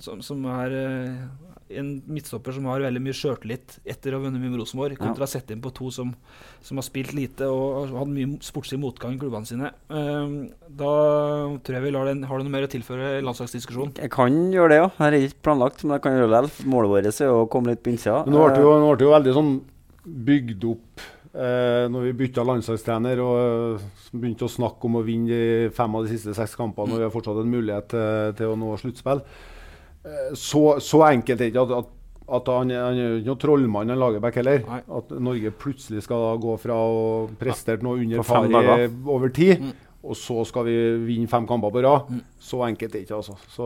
som, 0.04 0.24
som, 0.26 0.48
er 0.58 0.76
uh, 0.76 1.54
en 1.78 1.90
midtstopper 2.08 2.56
som 2.56 2.68
har 2.72 2.84
veldig 2.86 3.02
mye 3.04 3.16
sjøltillit 3.16 3.78
etter 3.84 4.16
å 4.16 4.20
ha 4.20 4.26
vunnet 4.26 4.40
mye 4.40 4.54
med 4.54 4.62
Rosenborg, 4.62 4.96
kontra 5.00 5.28
ja. 5.28 5.32
sette 5.34 5.56
inn 5.56 5.64
på 5.64 5.74
to 5.76 5.90
som, 5.92 6.14
som, 6.64 6.80
har 6.80 6.86
spilt 6.88 7.12
lite 7.16 7.50
og 7.52 7.66
har 7.82 7.96
hatt 8.02 8.14
mye 8.14 8.38
sportslig 8.46 8.80
motgang 8.80 9.18
i 9.18 9.20
klubbene 9.20 9.50
sine. 9.50 9.74
da 9.88 10.94
tror 11.60 11.78
jeg 11.78 11.84
vi 11.84 11.92
lar 11.92 12.08
den 12.08 12.24
Har 12.28 12.40
du 12.40 12.48
noe 12.48 12.56
mer 12.56 12.68
å 12.68 12.72
tilføre 12.72 13.18
landslagsdiskusjonen? 13.26 13.98
Jeg 14.00 14.14
kan 14.16 14.38
gjøre 14.54 14.72
det, 14.74 14.80
ja. 14.80 14.92
Her 15.02 15.12
er 15.12 15.28
ikke 15.28 15.44
planlagt, 15.50 15.84
men 15.84 15.98
jeg 15.98 16.06
kan 16.06 16.16
gjøre 16.16 16.30
det 16.32 16.38
likevel. 16.48 16.72
Målet 16.72 16.94
vårt 16.94 17.22
er 17.28 17.36
å 17.36 17.48
komme 17.52 17.74
litt 17.74 17.84
på 17.84 17.92
innsida. 17.92 18.24
Nå 18.28 18.48
ble 18.48 18.96
det 18.98 19.08
jo 19.08 19.14
veldig 19.16 19.36
sånn 19.36 19.54
bygd 20.08 20.68
opp 20.72 21.08
Eh, 21.38 21.86
når 21.94 22.08
vi 22.08 22.16
bytta 22.24 22.42
landslagstrener 22.42 23.20
og 23.22 23.36
uh, 23.78 23.84
begynte 24.10 24.48
å 24.48 24.50
snakke 24.50 24.88
om 24.90 24.96
å 24.98 25.04
vinne 25.06 25.70
fem 25.76 25.98
av 25.98 26.08
de 26.08 26.16
siste 26.16 26.34
seks 26.34 26.56
kampene, 26.58 26.96
og 26.96 27.04
vi 27.04 27.06
har 27.06 27.14
fortsatt 27.14 27.44
en 27.44 27.52
mulighet 27.52 27.92
til, 27.92 28.32
til 28.40 28.54
å 28.54 28.58
nå 28.58 28.72
sluttspill. 28.82 29.22
Eh, 30.02 30.32
så, 30.34 30.64
så, 30.82 31.04
enkelt 31.12 31.38
er 31.38 31.44
det 31.44 31.52
ikke 31.52 31.68
at, 31.68 31.76
at, 31.84 31.92
at 32.40 32.50
han, 32.56 32.74
han 32.74 33.02
er 33.04 33.20
ikke 33.20 33.30
noen 33.30 33.44
trollmann, 33.44 33.94
han 33.94 34.02
Lagerbäck 34.02 34.40
heller. 34.42 34.64
Nei. 34.66 34.80
At 35.02 35.14
Norge 35.30 35.54
plutselig 35.62 36.08
skal 36.08 36.42
gå 36.42 36.58
fra 36.64 36.80
å 36.82 37.04
prestere 37.38 37.86
noe 37.86 38.02
under 38.02 38.26
par 38.26 38.88
over 39.06 39.36
tid. 39.36 39.62
Mm 39.62 39.76
og 40.08 40.16
så 40.16 40.44
skal 40.48 40.68
vi 40.68 40.76
vinne 41.08 41.30
fem 41.30 41.48
kamper 41.48 41.74
på 41.74 41.84
rad. 41.84 42.12
Mm. 42.12 42.22
Så 42.48 42.62
enkelt 42.64 42.94
er 42.94 43.00
det 43.00 43.06
ikke. 43.06 43.18
altså. 43.20 43.36
Så 43.52 43.66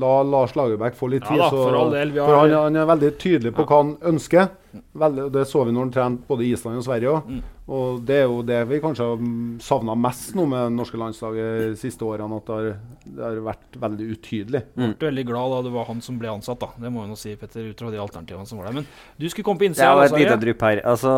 La 0.00 0.12
Lars 0.24 0.54
Lagerbäck 0.56 0.96
få 0.96 1.10
litt 1.12 1.26
tid. 1.26 1.36
Ja, 1.36 1.50
da, 1.50 1.50
for, 1.50 1.74
så, 1.74 1.82
del, 1.92 2.14
for 2.16 2.38
han, 2.40 2.54
han, 2.56 2.78
er 2.80 2.88
veldig 2.88 3.10
tydelig 3.20 3.52
på 3.56 3.66
ja. 3.66 3.68
hva 3.68 3.82
han 3.82 3.92
ønsker. 4.14 4.48
Veldig, 4.96 5.28
det 5.32 5.44
så 5.48 5.64
vi 5.64 5.72
når 5.72 5.86
han 5.86 5.92
trente 5.92 6.28
både 6.28 6.44
i 6.46 6.54
Island 6.56 6.80
og 6.80 6.88
Sverige 6.88 7.12
òg. 7.12 7.28
Mm. 7.28 7.44
Og 7.66 8.02
det 8.06 8.20
er 8.20 8.28
jo 8.28 8.42
det 8.46 8.60
vi 8.70 8.78
kanskje 8.78 9.06
har 9.08 9.22
savna 9.64 9.96
mest 9.98 10.36
nå 10.38 10.44
med 10.46 10.68
det 10.68 10.74
norske 10.76 10.98
landslaget 11.00 11.72
de 11.72 11.78
siste 11.80 12.04
årene. 12.06 12.38
At 12.38 12.46
det 12.46 12.56
har, 12.56 12.68
det 13.06 13.24
har 13.24 13.40
vært 13.48 13.78
veldig 13.82 14.06
utydelig. 14.12 14.60
Mm. 14.76 14.84
Jeg 14.84 14.98
ble 15.00 15.10
veldig 15.10 15.24
glad 15.32 15.54
da 15.54 15.58
det 15.66 15.72
var 15.74 15.88
han 15.88 16.02
som 16.04 16.20
ble 16.20 16.30
ansatt, 16.30 16.60
da. 16.62 16.68
Det 16.84 16.92
må 16.94 17.02
jo 17.02 17.10
nå 17.10 17.18
si, 17.18 17.34
Petter, 17.40 17.66
ut 17.72 17.82
fra 17.82 17.90
de 17.90 17.98
alternativene 18.02 18.46
som 18.46 18.60
var 18.60 18.70
der. 18.70 18.78
Men 18.78 18.86
du 19.18 19.26
skulle 19.26 19.48
komme 19.48 19.62
på 19.62 19.66
innsida. 19.66 19.88
Ja, 19.90 20.06
et 20.06 20.14
lite 20.14 20.38
drypp 20.44 20.62
her. 20.68 20.82
Altså, 20.86 21.16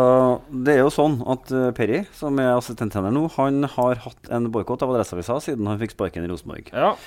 det 0.48 0.78
er 0.78 0.82
jo 0.86 0.94
sånn 0.94 1.20
at 1.28 1.52
uh, 1.52 1.68
Perry, 1.76 2.00
som 2.16 2.40
er 2.40 2.54
assistenttrener 2.54 3.12
nå, 3.12 3.26
han 3.36 3.68
har 3.74 4.00
hatt 4.06 4.32
en 4.32 4.48
boikott 4.54 4.86
av 4.86 4.94
Adresseavisa 4.94 5.36
siden 5.44 5.68
han 5.68 5.80
fikk 5.82 5.98
sparken 5.98 6.24
i 6.24 6.32
Rosenborg. 6.32 6.72
Ja. 6.72 6.87
Ja. 6.88 6.98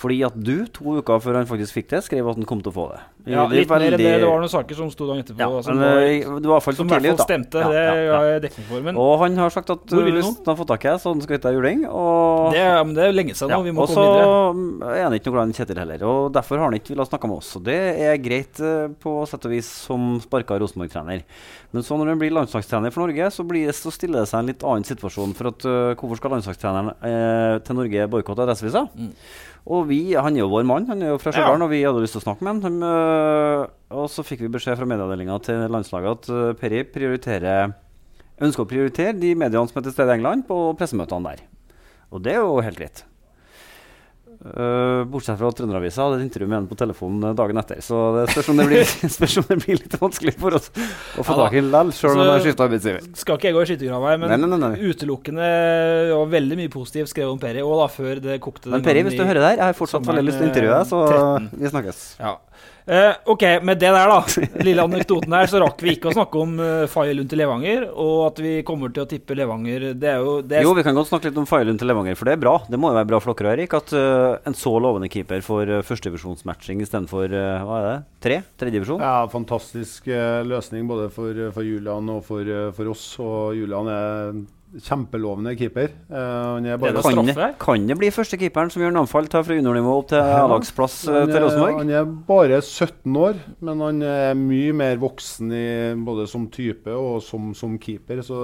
Fordi 0.00 0.20
at 0.24 0.36
du, 0.38 0.64
to 0.72 0.96
uker 1.00 1.20
før 1.20 1.40
han 1.40 1.48
faktisk 1.48 1.76
fikk 1.76 1.90
det, 1.92 2.02
skrev 2.06 2.28
at 2.30 2.38
han 2.38 2.46
kom 2.48 2.62
til 2.64 2.72
å 2.72 2.76
få 2.76 2.86
det. 2.94 3.00
Ja, 3.28 3.44
litt 3.52 3.68
mer 3.68 3.82
enn 3.84 3.96
det. 4.00 4.06
Det 4.22 4.24
var 4.24 4.40
noen 4.40 4.52
saker 4.52 4.78
som 4.78 4.88
sto 4.92 5.04
dagen 5.08 5.20
etterpå. 5.20 5.42
Ja, 5.42 5.48
men, 5.66 5.82
var, 5.82 6.04
eh, 6.06 6.30
det 6.40 6.48
var 6.48 6.62
som 6.64 6.86
i 6.86 6.92
hvert 6.94 7.08
fall 7.10 7.26
stemte. 7.26 7.60
Ja, 7.60 7.68
det 7.74 7.82
ja, 8.06 8.20
jeg 8.30 8.42
dekning 8.46 8.68
for. 8.70 8.84
Men 8.86 9.00
og 9.00 9.12
han 9.20 9.36
har 9.42 9.52
sagt 9.52 9.72
at 9.74 9.92
hvis 9.92 10.30
han 10.30 10.48
har 10.48 10.56
fått 10.56 10.70
tak 10.72 10.86
i 10.88 10.94
så 10.96 11.12
så 11.12 11.26
skal 11.26 11.36
hente 11.36 11.52
juling. 11.56 11.84
Og 11.90 12.56
det, 12.56 12.64
men 12.86 12.94
det 12.96 13.04
er 13.04 13.16
lenge 13.16 13.36
siden 13.36 13.52
nå. 13.52 13.60
Vi 13.66 13.74
må 13.76 13.86
komme 13.90 14.06
videre. 14.06 14.30
Og 14.30 14.62
så 14.80 14.92
er 14.94 15.04
han 15.04 15.18
ikke 15.18 15.28
noe 15.28 15.36
glad 15.36 15.52
i 15.52 15.58
Kjetil 15.60 15.82
heller. 15.82 16.06
Og 16.08 16.32
derfor 16.38 16.62
har 16.62 16.70
han 16.70 16.78
ikke 16.80 16.94
villet 16.94 17.12
snakke 17.12 17.30
med 17.30 17.42
oss. 17.42 17.52
Og 17.60 17.66
det 17.68 17.78
er 18.08 18.24
greit 18.24 18.62
eh, 18.64 18.88
på 19.04 19.16
sett 19.28 19.44
og 19.50 19.52
vis 19.52 19.68
som 19.90 20.14
sparka 20.24 20.56
Rosenborg-trener. 20.62 21.26
Men 21.74 21.86
så 21.86 22.00
når 22.00 22.14
han 22.14 22.20
blir 22.22 22.32
landslagstrener 22.34 22.94
for 22.94 23.04
Norge, 23.04 23.28
så, 23.36 23.44
blir 23.46 23.68
det, 23.68 23.76
så 23.78 23.92
stiller 23.94 24.24
det 24.24 24.30
seg 24.32 24.42
en 24.42 24.50
litt 24.50 24.64
annen 24.66 24.86
situasjon. 24.88 25.36
For 25.38 25.52
at, 25.52 25.68
uh, 25.68 25.92
hvorfor 25.94 26.18
skal 26.18 26.34
landslagstreneren 26.34 26.90
uh, 26.96 27.60
til 27.66 27.78
Norge 27.78 28.08
boikotte 28.10 28.46
adressevisa? 28.46 28.88
Mm. 28.96 29.12
Og 29.66 29.84
vi, 29.90 30.14
Han 30.14 30.36
er 30.36 30.44
jo 30.44 30.50
vår 30.52 30.64
mann, 30.64 30.88
han 30.88 31.02
er 31.02 31.12
jo 31.12 31.20
fra 31.20 31.34
Stjørdal, 31.34 31.58
ja. 31.60 31.66
og 31.66 31.70
vi 31.72 31.82
hadde 31.84 32.00
lyst 32.00 32.16
til 32.16 32.22
å 32.22 32.24
snakke 32.24 32.46
med 32.46 32.64
han. 32.64 32.80
Uh, 32.80 33.66
og 34.00 34.08
så 34.12 34.24
fikk 34.24 34.46
vi 34.46 34.52
beskjed 34.54 34.78
fra 34.78 34.88
medieavdelinga 34.88 35.36
til 35.44 35.66
landslaget 35.68 36.10
at 36.16 36.58
Peri 36.60 36.82
Perry 36.84 36.94
prioriterer, 36.94 37.76
ønsker 38.40 38.64
å 38.64 38.70
prioritere 38.70 39.18
de 39.20 39.34
mediene 39.36 39.68
som 39.68 39.82
er 39.82 39.88
til 39.88 39.96
stede 39.98 40.14
i 40.14 40.20
England, 40.20 40.46
på 40.48 40.62
pressemøtene 40.78 41.34
der. 41.34 41.44
Og 42.10 42.24
det 42.24 42.38
er 42.38 42.40
jo 42.40 42.60
helt 42.64 42.80
greit. 42.80 43.04
Uh, 44.40 45.04
bortsett 45.04 45.36
fra 45.36 45.50
Trønderavisa 45.52 46.06
hadde 46.06 46.22
et 46.22 46.24
intervju 46.24 46.46
med 46.48 46.56
henne 46.56 46.70
på 46.70 46.76
telefonen 46.80 47.26
eh, 47.28 47.34
dagen 47.36 47.60
etter. 47.60 47.82
Så 47.84 47.98
det 48.14 48.22
spørs 48.30 48.46
om 48.48 48.62
det 48.62 48.64
blir, 48.70 48.92
om 49.42 49.48
det 49.50 49.58
blir 49.66 49.80
litt 49.82 49.96
vanskelig 50.00 50.32
for 50.40 50.56
oss 50.56 50.70
å 50.72 51.24
få 51.26 51.36
tak 51.42 51.58
i 51.58 51.60
likevel, 51.60 51.92
sjøl 51.92 52.14
om 52.14 52.22
han 52.22 52.30
har 52.32 52.46
skifta 52.46 52.64
arbeidsgiver. 52.64 53.04
Skal 53.20 53.36
ikke 53.36 53.50
jeg 53.50 53.56
gå 53.58 53.64
i 53.66 53.68
skyttergrava 53.68 54.14
men 54.22 54.32
nei, 54.32 54.38
nei, 54.40 54.60
nei, 54.62 54.72
utelukkende 54.80 55.50
og 56.16 56.24
veldig 56.32 56.56
mye 56.62 56.72
positivt 56.72 57.12
skrevet 57.12 57.34
om 57.34 57.42
Peri. 57.42 57.60
Og 57.66 57.76
da 57.82 57.90
før 57.92 58.22
det 58.24 58.38
kokte 58.40 58.72
Men 58.72 58.86
Peri, 58.86 59.04
hvis 59.04 59.20
du 59.20 59.26
hører 59.26 59.42
der, 59.44 59.58
jeg 59.58 59.66
har 59.66 59.76
fortsatt 59.76 60.08
veldig 60.08 60.24
lyst 60.30 60.40
til 60.40 60.48
å 60.48 60.52
intervjue 60.54 60.78
deg, 60.78 60.88
så 60.88 61.02
13. 61.10 61.50
vi 61.60 61.74
snakkes. 61.74 62.00
Ja. 62.24 62.38
Uh, 62.90 63.14
ok, 63.30 63.42
med 63.62 63.78
det 63.78 63.92
der, 63.94 64.10
da, 64.10 64.46
lille 64.66 64.82
anekdoten 64.82 65.34
her, 65.36 65.46
så 65.46 65.60
rakk 65.62 65.78
vi 65.84 65.92
ikke 65.94 66.08
å 66.10 66.14
snakke 66.16 66.40
om 66.42 66.56
uh, 66.58 66.88
Faye 66.90 67.14
til 67.14 67.38
Levanger, 67.38 67.84
og 67.94 68.24
at 68.32 68.40
vi 68.42 68.54
kommer 68.66 68.90
til 68.90 69.04
å 69.04 69.08
tippe 69.10 69.36
Levanger. 69.38 69.92
Det 69.94 70.08
er 70.10 70.18
jo 70.18 70.32
det 70.42 70.58
er 70.58 70.66
Jo, 70.66 70.72
vi 70.74 70.82
kan 70.82 70.98
godt 70.98 71.12
snakke 71.12 71.30
litt 71.30 71.38
om 71.38 71.46
Faye 71.46 71.70
til 71.70 71.86
Levanger, 71.86 72.18
for 72.18 72.26
det 72.26 72.34
er 72.34 72.42
bra. 72.42 72.56
Det 72.66 72.80
må 72.82 72.90
jo 72.90 72.98
være 72.98 73.10
bra 73.12 73.20
for 73.22 73.38
dere, 73.38 73.54
Erik, 73.54 73.78
at 73.78 73.94
uh, 73.94 74.40
en 74.42 74.58
så 74.58 74.74
lovende 74.82 75.10
keeper 75.12 75.44
får 75.46 75.70
uh, 75.70 75.84
førstedivisjonsmatching 75.86 76.82
istedenfor 76.82 77.30
uh, 77.30 77.62
hva 77.68 77.78
er 77.78 77.86
det, 77.86 77.96
tre? 78.26 78.40
Tredjedivisjon? 78.58 79.06
Ja, 79.06 79.22
fantastisk 79.30 80.10
uh, 80.10 80.42
løsning 80.50 80.90
både 80.90 81.12
for, 81.14 81.46
for 81.54 81.62
Julian 81.62 82.10
og 82.10 82.24
for, 82.26 82.56
for 82.74 82.90
oss. 82.90 83.06
Og 83.22 83.54
Julian 83.60 83.94
er 83.94 84.42
Kjempelovende 84.70 85.56
keeper. 85.58 85.90
Uh, 86.06 86.62
det 86.62 86.76
kan, 87.02 87.26
det, 87.26 87.46
kan, 87.58 87.86
det 87.88 87.96
bli 87.98 88.10
første 88.14 88.38
keeperen 88.38 88.70
som 88.70 88.84
gjør 88.84 88.92
navnfall 88.94 89.26
tar 89.26 89.42
fra 89.42 89.56
juniornivå 89.56 89.96
opp 89.98 90.12
til 90.12 90.22
A-lagsplass 90.22 91.00
ja, 91.08 91.24
til 91.26 91.42
Rosenborg? 91.42 91.80
Han 91.80 91.90
er 91.90 92.12
bare 92.28 92.60
17 92.62 93.18
år, 93.18 93.40
men 93.66 93.82
han 93.82 94.04
er 94.06 94.38
mye 94.38 94.76
mer 94.78 95.00
voksen 95.02 95.50
i, 95.50 95.64
både 96.06 96.28
som 96.30 96.46
type 96.54 96.94
og 96.94 97.18
som, 97.26 97.50
som 97.58 97.74
keeper. 97.82 98.22
Så 98.22 98.38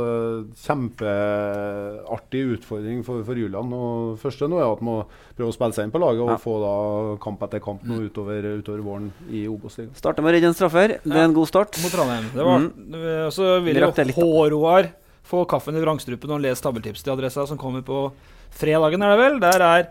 kjempeartig 0.64 2.43
utfordring 2.57 3.07
for, 3.07 3.22
for 3.22 3.39
Julian. 3.39 3.70
Og 3.79 4.18
første 4.18 4.51
nå 4.51 4.59
er 4.59 4.66
at 4.66 4.83
han 4.83 4.91
må 4.91 4.99
prøve 5.39 5.55
å 5.55 5.57
spille 5.61 5.79
seg 5.79 5.87
inn 5.87 5.95
på 5.95 6.03
laget 6.03 6.27
og 6.27 6.35
ja. 6.35 6.41
få 6.43 6.59
da 6.64 6.74
kamp 7.22 7.47
etter 7.47 7.62
kamp 7.62 7.87
nå 7.87 8.03
utover, 8.09 8.51
utover 8.59 8.83
våren 8.91 9.09
i 9.31 9.47
Obos-ligaen. 9.47 9.95
Starter 10.03 10.27
med 10.27 10.35
å 10.35 10.39
redde 10.41 10.51
en 10.51 10.59
straffer. 10.59 10.99
Det 11.07 11.16
er 11.16 11.31
en 11.31 11.39
god 11.39 11.55
start. 11.55 11.79
Mot 11.87 11.95
Trondheim. 11.95 12.31
Det 12.35 12.51
var, 12.51 12.66
mm. 12.66 13.35
Så 13.39 13.57
vil 13.62 13.85
jo 13.87 13.95
Håroar 14.16 14.91
få 15.27 15.45
kaffen 15.51 15.77
i 15.77 15.83
vrangstrupen 15.83 16.37
og 16.37 16.45
les 16.45 16.62
tabeltips 16.62 17.05
til 17.05 17.14
adressa 17.16 17.47
som 17.49 17.59
kommer 17.61 17.83
på 17.87 18.11
fredagen, 18.57 19.03
er 19.03 19.14
det 19.14 19.22
vel. 19.22 19.41
Der 19.43 19.66
er 19.66 19.89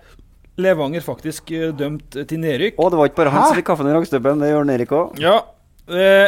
Levanger 0.61 1.03
faktisk 1.03 1.51
uh, 1.51 1.67
dømt 1.75 2.15
til 2.15 2.39
nedrykk. 2.39 2.79
Å, 2.79 2.87
det 2.91 2.99
var 3.01 3.11
ikke 3.11 3.21
bare 3.23 3.35
han 3.35 3.49
som 3.49 3.59
fikk 3.59 3.69
kaffen 3.73 3.89
i 3.89 3.93
vrangstrupen, 3.93 4.41
det 4.43 4.53
gjorde 4.53 4.79
Erik 4.79 4.95
òg. 4.95 5.21
Ja. 5.21 5.37
Uh, 5.91 6.27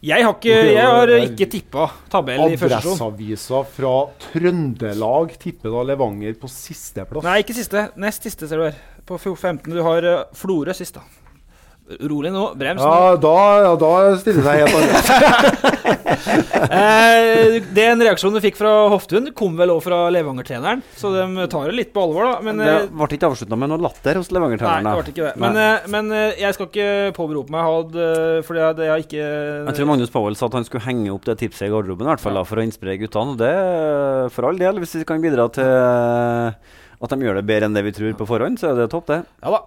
jeg 0.00 0.24
har 0.24 0.32
ikke, 0.32 0.54
jeg 0.72 0.84
har 0.88 1.10
ikke 1.18 1.46
tippa 1.52 1.86
tabell 2.12 2.40
i 2.46 2.56
første 2.56 2.80
sesjon. 2.80 2.96
Adresseavisa 2.96 3.60
fra 3.76 3.94
Trøndelag 4.24 5.34
tipper 5.40 5.74
da 5.76 5.84
Levanger 5.92 6.38
på 6.40 6.48
sisteplass. 6.50 7.26
Nei, 7.26 7.42
ikke 7.44 7.56
siste. 7.56 7.86
Nest 8.00 8.24
siste, 8.24 8.48
ser 8.48 8.62
du 8.62 8.66
her. 8.70 8.80
På 9.08 9.18
15. 9.20 9.68
Du 9.68 9.82
har 9.84 10.06
uh, 10.08 10.22
Florø 10.36 10.72
sist, 10.76 10.96
da. 10.96 11.19
Rolig 11.98 12.30
nå. 12.30 12.44
Brems. 12.58 12.82
Ja, 12.82 13.16
da, 13.18 13.36
ja, 13.64 13.70
da 13.80 13.90
stiller 14.20 14.44
det 14.44 14.46
seg 14.46 14.60
helt 14.60 14.74
annerledes. 14.78 15.70
eh, 16.78 17.56
den 17.74 18.04
reaksjonen 18.06 18.38
du 18.38 18.44
fikk 18.44 18.58
fra 18.60 18.72
Hoftun, 18.92 19.30
kom 19.36 19.56
vel 19.58 19.72
òg 19.74 19.80
fra 19.82 19.98
Levanger-treneren, 20.14 20.84
så 20.96 21.10
de 21.14 21.46
tar 21.50 21.70
det 21.70 21.76
litt 21.78 21.90
på 21.94 22.04
alvor, 22.04 22.28
da. 22.28 22.34
Men, 22.46 22.62
det 22.62 22.74
eh, 22.76 22.88
ble 22.94 23.08
ikke 23.18 23.30
avslutta 23.32 23.58
med 23.58 23.72
noe 23.72 23.82
latter 23.82 24.20
hos 24.20 24.30
Levanger-treneren. 24.34 24.86
det 24.86 24.92
da. 24.92 25.00
ble 25.00 25.14
ikke 25.14 25.26
det. 25.26 25.34
Men, 25.42 25.58
eh, 25.64 25.88
men 25.96 26.12
eh, 26.14 26.42
jeg 26.44 26.56
skal 26.56 26.70
ikke 26.70 26.90
påberope 27.18 27.54
meg 27.54 27.66
Had, 27.70 27.96
for 28.46 28.56
det 28.56 28.86
jeg 28.86 28.90
har 28.90 29.02
ikke 29.02 29.24
Jeg 29.24 29.76
tror 29.76 29.88
Magnus 29.90 30.12
Powell 30.14 30.36
sa 30.38 30.48
at 30.48 30.58
han 30.58 30.66
skulle 30.66 30.86
henge 30.86 31.10
opp 31.12 31.26
det 31.26 31.38
tipset 31.42 31.66
i 31.66 31.72
garderoben 31.72 32.06
i 32.06 32.12
hvert 32.12 32.22
fall 32.22 32.38
da, 32.38 32.44
for 32.46 32.60
å 32.60 32.66
inspirere 32.66 33.00
guttene. 33.02 33.34
Og 33.34 33.40
det 33.40 34.30
for 34.34 34.48
all 34.48 34.60
del, 34.60 34.78
hvis 34.82 34.96
vi 35.00 35.08
kan 35.08 35.22
bidra 35.22 35.48
til 35.54 35.66
at 37.00 37.12
de 37.14 37.24
gjør 37.24 37.38
det 37.40 37.46
bedre 37.48 37.68
enn 37.68 37.76
det 37.76 37.82
vi 37.86 37.94
tror 37.96 38.16
på 38.18 38.28
forhånd, 38.28 38.60
så 38.60 38.70
er 38.70 38.82
det 38.82 38.90
topp, 38.92 39.08
det. 39.08 39.22
Ja 39.40 39.54
da. 39.54 39.60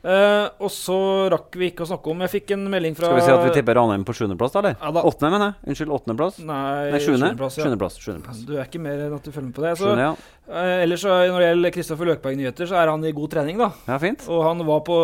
Eh, 0.00 0.46
og 0.64 0.70
så 0.72 0.96
rakk 1.28 1.56
vi 1.60 1.66
ikke 1.74 1.84
å 1.84 1.88
snakke 1.90 2.08
om 2.08 2.22
Jeg 2.24 2.30
fikk 2.32 2.52
en 2.54 2.62
melding 2.72 2.94
fra 2.96 3.10
Skal 3.10 3.18
vi 3.18 3.24
si 3.26 3.32
at 3.34 3.42
vi 3.44 3.50
tipper 3.52 3.76
Ranheim 3.76 4.06
på 4.08 4.14
sjuendeplass, 4.16 4.54
da? 4.54 4.62
eller? 4.62 4.76
Ja 4.80 4.92
da. 4.96 5.02
Åttende, 5.04 5.28
mener 5.34 5.50
jeg. 5.50 5.68
Unnskyld, 5.74 5.92
åttendeplass? 5.98 6.38
Nei, 6.40 6.60
Nei 6.94 7.00
sjuende. 7.04 7.28
sjuendeplass, 7.28 7.58
ja. 7.58 7.66
Sjuendeplass. 7.66 8.38
Du 8.48 8.54
er 8.56 8.64
ikke 8.64 8.80
mer 8.80 9.02
enn 9.04 9.16
at 9.18 9.28
du 9.28 9.34
følger 9.34 9.50
med 9.50 9.56
på 9.58 9.64
det. 9.66 9.74
Så, 9.76 9.90
Sjuende, 9.90 10.06
ja. 10.08 10.38
uh, 10.48 10.76
ellers 10.86 11.04
når 11.04 11.36
det 11.36 11.50
gjelder 11.50 11.74
Kristoffer 11.76 12.10
Løkberg-nyheter, 12.14 12.70
så 12.70 12.78
er 12.80 12.92
han 12.94 13.04
i 13.04 13.12
god 13.18 13.34
trening, 13.36 13.60
da. 13.60 13.68
Ja, 13.92 13.98
fint. 14.00 14.24
Og 14.32 14.40
han 14.46 14.64
var 14.70 14.80
på 14.88 14.96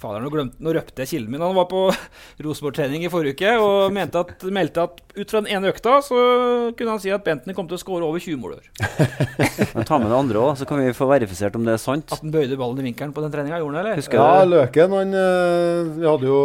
Fader, 0.00 0.24
nå, 0.24 0.32
glemte, 0.32 0.56
nå 0.64 0.72
røpte 0.78 1.04
jeg 1.04 1.12
kilden 1.12 1.36
min. 1.36 1.44
Han 1.44 1.58
var 1.60 1.68
på 1.68 1.84
Rosenborg-trening 2.48 3.04
i 3.04 3.12
forrige 3.12 3.36
uke 3.36 3.52
og 3.60 3.92
mente 3.92 4.24
at, 4.24 4.48
meldte 4.48 4.88
at 4.88 5.04
ut 5.14 5.30
fra 5.30 5.44
den 5.44 5.52
ene 5.52 5.68
økta 5.70 5.98
så 6.02 6.16
kunne 6.74 6.96
han 6.96 7.02
si 7.04 7.12
at 7.12 7.22
Bentner 7.28 7.54
kom 7.54 7.68
til 7.68 7.76
å 7.76 7.82
skåre 7.84 8.08
over 8.08 8.24
20 8.24 8.40
mål 8.40 8.56
i 8.56 8.62
år. 8.62 8.66
Ta 9.88 10.00
med 10.00 10.08
det 10.08 10.16
andre 10.16 10.40
òg, 10.40 10.56
så 10.58 10.66
kan 10.68 10.80
vi 10.80 10.96
få 10.96 11.06
verifisert 11.12 11.54
om 11.60 11.68
det 11.68 11.76
er 11.76 11.82
sant. 11.82 12.08
At 12.08 12.24
han 12.24 12.32
bøyde 12.34 12.56
ballen 12.58 12.80
i 12.80 12.88
vinkelen 12.88 13.12
på 13.14 13.22
den 13.22 13.36
treninga, 13.36 13.60
gjorde 13.60 13.76
han 13.76 13.78
det, 13.78 13.84
eller? 13.84 14.00
Husker 14.02 14.13
Ja. 14.14 14.44
Løken 14.48 14.94
han 14.98 15.14
eh, 15.14 15.90
Vi 15.98 16.06
hadde 16.06 16.30
jo 16.30 16.40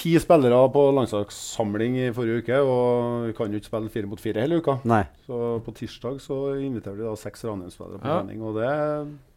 ti 0.00 0.12
spillere 0.22 0.58
på 0.72 0.84
landslagssamling 0.96 1.96
i 1.98 2.10
forrige 2.14 2.44
uke, 2.44 2.58
og 2.62 3.26
vi 3.26 3.32
kan 3.36 3.50
jo 3.52 3.58
ikke 3.58 3.68
spille 3.72 3.90
fire 3.90 4.06
mot 4.08 4.20
fire 4.22 4.40
hele 4.44 4.60
uka. 4.62 4.76
Nei. 4.88 5.02
Så 5.26 5.58
på 5.66 5.74
tirsdag 5.76 6.20
så 6.22 6.38
inviterte 6.62 6.96
vi 7.00 7.04
da 7.08 7.16
seks 7.18 7.42
Ranheim-spillere 7.44 7.98
på 8.00 8.06
Ja. 8.06 8.20
trening, 8.22 8.40
og 8.46 8.54
det, 8.60 8.70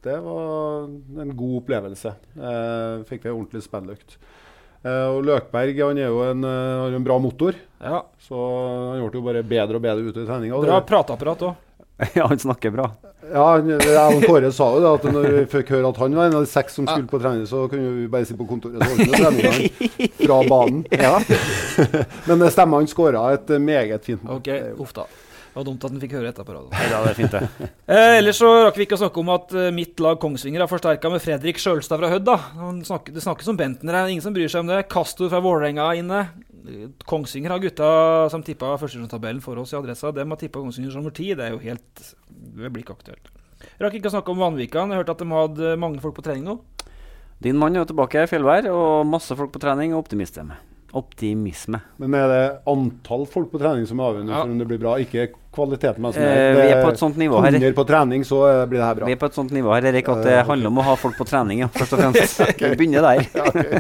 det 0.06 0.20
var 0.24 0.86
en 1.26 1.34
god 1.36 1.58
opplevelse. 1.64 2.14
Eh, 2.38 3.04
fikk 3.10 3.26
vi 3.26 3.32
ei 3.32 3.36
ordentlig 3.36 3.64
spilløkt. 3.66 4.16
Eh, 4.86 5.08
og 5.10 5.24
Løkberg 5.26 5.78
han 5.82 5.98
er 5.98 6.10
jo 6.14 6.22
en, 6.30 6.44
eh, 6.46 6.80
har 6.84 6.90
jo 6.94 7.02
en 7.02 7.10
bra 7.10 7.18
motor, 7.20 7.56
Ja. 7.82 8.04
så 8.22 8.38
han 8.94 9.04
ble 9.10 9.20
jo 9.20 9.26
bare 9.26 9.44
bedre 9.44 9.76
og 9.82 9.82
bedre 9.90 10.06
ute 10.06 10.22
i 10.24 10.28
treninga. 10.30 10.62
Bra 10.64 10.82
prateapparat 10.86 11.40
òg. 11.50 11.56
Ja, 12.18 12.28
han 12.28 12.40
snakker 12.40 12.72
bra. 12.74 12.92
Ja, 13.34 13.44
han- 13.54 14.22
Kåre 14.22 14.52
sa 14.52 14.68
jo 14.76 14.82
det, 14.84 14.94
at 15.00 15.14
når 15.14 15.28
vi 15.38 15.44
fikk 15.52 15.70
høre 15.76 15.90
at 15.94 16.00
han 16.02 16.16
var 16.18 16.28
en 16.28 16.36
av 16.40 16.44
de 16.46 16.50
seks 16.52 16.76
som 16.80 16.88
skulle 16.90 17.08
på 17.08 17.20
trening, 17.22 17.46
så 17.48 17.66
kunne 17.72 17.94
vi 18.02 18.08
bare 18.12 18.28
sitte 18.28 18.40
på 18.42 18.48
kontoret 18.50 18.82
og 18.82 18.96
ordne 18.96 19.14
treningene 19.16 20.10
fra 20.20 20.40
banen. 20.50 20.82
Men 22.28 22.44
det 22.44 22.52
stemmer, 22.56 22.82
han 22.84 22.90
skåra 22.92 23.28
et 23.38 23.54
meget 23.64 24.04
fint 24.10 24.24
mål. 24.26 24.42
Ok, 24.42 24.50
uff 24.84 24.96
da. 24.98 25.06
Det 25.54 25.60
var 25.60 25.66
dumt 25.68 25.84
at 25.86 25.92
han 25.94 26.02
fikk 26.02 26.14
høre 26.18 26.30
etterpå. 26.34 26.54
på. 26.66 26.84
Ja, 26.90 27.00
det 27.06 27.12
er 27.12 27.18
fint, 27.20 27.36
det. 27.36 27.70
Eh, 27.94 28.18
ellers 28.18 28.40
så 28.42 28.48
rakk 28.66 28.78
vi 28.80 28.88
ikke 28.88 28.98
å 28.98 29.02
snakke 29.04 29.22
om 29.22 29.30
at 29.36 29.52
eh, 29.54 29.68
mitt 29.76 30.00
lag 30.02 30.18
Kongsvinger 30.22 30.64
har 30.64 30.72
forsterka 30.72 31.12
med 31.14 31.22
Fredrik 31.22 31.60
Sjølstad 31.62 32.02
fra 32.02 32.10
Hødd. 32.10 32.32
det 33.14 33.22
snakkes 33.22 33.52
om 33.54 33.60
Bentner, 33.60 33.94
det 33.94 34.00
er 34.02 34.14
ingen 34.16 34.26
som 34.26 34.34
bryr 34.34 34.50
seg 34.50 34.64
om 34.66 34.72
det. 34.72 34.80
Kastor 34.90 35.30
fra 35.30 35.44
Vålerenga 35.46 35.92
er 35.92 36.02
inne. 36.02 36.24
Kongsvinger 37.10 37.52
har 37.52 37.60
gutta 37.64 37.88
som 38.32 38.44
tippa 38.46 38.74
førstedivisjonstabellen 38.80 39.42
for 39.44 39.60
oss 39.60 39.74
i 39.74 39.78
Adressa. 39.80 40.14
Dem 40.16 40.32
har 40.32 40.40
tippa 40.40 40.62
Kongsvinger 40.62 40.94
som 40.94 41.04
nummer 41.04 41.16
ti. 41.16 41.34
Det 41.36 41.48
er 41.48 41.56
jo 41.56 41.64
helt 41.64 42.04
Det 42.30 42.70
blir 42.70 42.84
ikke 42.84 42.96
aktuelt. 42.96 43.32
Rakk 43.80 43.98
ikke 43.98 44.12
å 44.12 44.16
snakke 44.16 44.32
om 44.32 44.44
Vanvikan. 44.44 44.92
Jeg 44.92 45.04
hørte 45.04 45.16
at 45.16 45.24
de 45.24 45.32
hadde 45.32 45.74
mange 45.80 46.04
folk 46.04 46.16
på 46.18 46.26
trening 46.26 46.48
nå. 46.48 46.60
Din 47.44 47.58
mann 47.60 47.76
er 47.76 47.84
tilbake, 47.88 48.28
Fjellvær, 48.32 48.70
og 48.72 49.08
masse 49.10 49.36
folk 49.36 49.52
på 49.52 49.60
trening, 49.60 49.92
og 49.92 50.06
optimist 50.06 50.38
optimisme. 50.38 50.73
Optimisme. 50.94 51.80
Men 51.98 52.14
er 52.14 52.28
det 52.30 52.42
antall 52.70 53.24
folk 53.26 53.48
på 53.50 53.58
trening 53.58 53.88
som 53.90 53.98
er 53.98 54.12
avgjørende 54.12 54.34
for 54.36 54.52
om 54.52 54.60
det 54.62 54.68
blir 54.70 54.80
bra, 54.84 54.92
ikke 55.02 55.24
kvaliteten? 55.54 56.04
Men 56.06 56.14
Eh, 56.14 56.54
vi 56.54 56.68
er 56.70 56.84
på 56.84 56.92
et 56.92 57.02
sånt 57.02 57.18
nivå 57.18 57.40
her. 57.42 57.56
100 57.58 57.74
på 57.74 57.86
trening, 57.90 58.22
så 58.30 58.42
eh, 58.46 58.60
blir 58.70 58.78
det 58.78 58.86
her 58.86 59.00
bra. 59.00 59.08
Vi 59.10 59.16
er 59.16 59.22
på 59.24 59.30
et 59.32 59.40
sånt 59.40 59.56
nivå 59.58 59.74
her, 59.74 59.88
Erik, 59.90 60.12
at 60.14 60.22
det 60.28 60.36
handler 60.46 60.70
om 60.70 60.78
å 60.84 60.86
ha 60.86 60.96
folk 61.02 61.18
på 61.18 61.26
trening, 61.26 61.64
ja, 61.64 61.70
først 61.74 61.96
og 61.98 62.04
fremst. 62.04 62.44
Vi 62.62 62.72
begynner 62.78 63.08
der. 63.08 63.26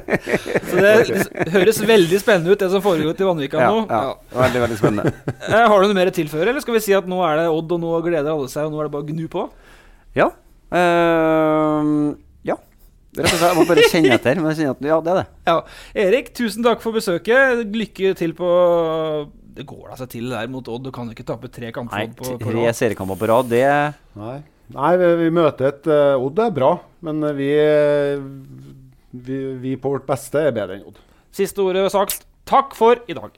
Så 0.71 0.81
det, 0.81 0.93
det 1.37 1.53
høres 1.53 1.83
veldig 1.85 2.21
spennende 2.23 2.55
ut, 2.55 2.59
det 2.65 2.71
som 2.73 2.81
foregår 2.81 3.13
til 3.19 3.29
Vanvika 3.29 3.61
Ja, 3.61 3.69
nå. 3.69 3.85
ja. 3.93 4.15
Veldig, 4.41 4.63
veldig 4.67 4.79
spennende. 4.81 5.13
Eh, 5.53 5.67
Har 5.69 5.81
du 5.83 5.85
noe 5.91 5.97
mer 5.97 6.09
å 6.09 6.15
tilføre, 6.15 6.49
eller 6.49 6.63
skal 6.65 6.79
vi 6.79 6.81
si 6.81 6.93
at 6.97 7.05
nå 7.09 7.19
er 7.27 7.43
det 7.43 7.49
Odd, 7.53 7.77
og 7.77 7.81
nå 7.83 7.93
gleder 8.05 8.31
alle 8.33 8.49
seg, 8.49 8.65
og 8.65 8.73
nå 8.73 8.81
er 8.81 8.87
det 8.89 8.93
bare 8.95 9.05
å 9.05 9.11
gnu 9.13 9.25
på? 9.29 9.45
Ja. 10.17 10.31
Uh, 10.73 12.13
ja. 12.17 12.22
Rett 13.13 13.27
og 13.29 13.35
slett. 13.37 13.43
Jeg 13.45 13.57
må 13.59 13.65
bare 13.69 13.85
kjenne 13.91 14.15
etter. 14.17 14.39
Men 14.41 14.51
jeg 14.51 14.59
kjenner 14.63 14.73
at 14.73 14.87
ja, 14.89 14.97
det 15.05 15.11
er 15.13 15.19
det. 15.19 15.25
Ja. 15.49 15.55
Erik, 16.05 16.31
tusen 16.37 16.65
takk 16.65 16.81
for 16.81 16.95
besøket. 16.97 17.61
Lykke 17.73 18.13
til 18.17 18.33
på 18.37 18.49
Det 19.53 19.67
går 19.69 19.91
da 19.91 19.99
seg 19.99 20.09
til 20.15 20.33
der 20.33 20.49
mot 20.49 20.65
Odd. 20.73 20.87
Du 20.87 20.91
kan 20.95 21.09
jo 21.09 21.13
ikke 21.13 21.27
tape 21.27 21.51
tre 21.53 21.69
kamper 21.75 22.01
Nei, 22.01 22.07
på, 22.17 22.25
på 22.41 22.49
tre 22.49 22.65
rad. 22.65 22.79
seriekamper 22.79 23.19
på 23.21 23.29
rad, 23.29 23.51
det 23.53 23.63
Nei, 24.17 24.39
Nei 24.73 24.93
vi, 24.97 25.11
vi 25.21 25.29
møter 25.35 25.69
et 25.69 25.89
uh, 25.91 26.17
Odd 26.17 26.41
er 26.41 26.55
bra, 26.55 26.71
men 27.05 27.21
eh, 27.29 27.37
vi, 27.37 27.51
vi, 29.27 29.41
vi 29.61 29.75
på 29.77 29.93
vårt 29.93 30.07
beste 30.09 30.41
er 30.47 30.55
bedre 30.55 30.79
enn 30.79 30.87
Odd. 30.89 30.97
Siste 31.33 31.61
ordet 31.61 31.85
sagt. 31.93 32.25
Takk 32.49 32.73
for 32.77 32.97
i 33.05 33.15
dag. 33.17 33.37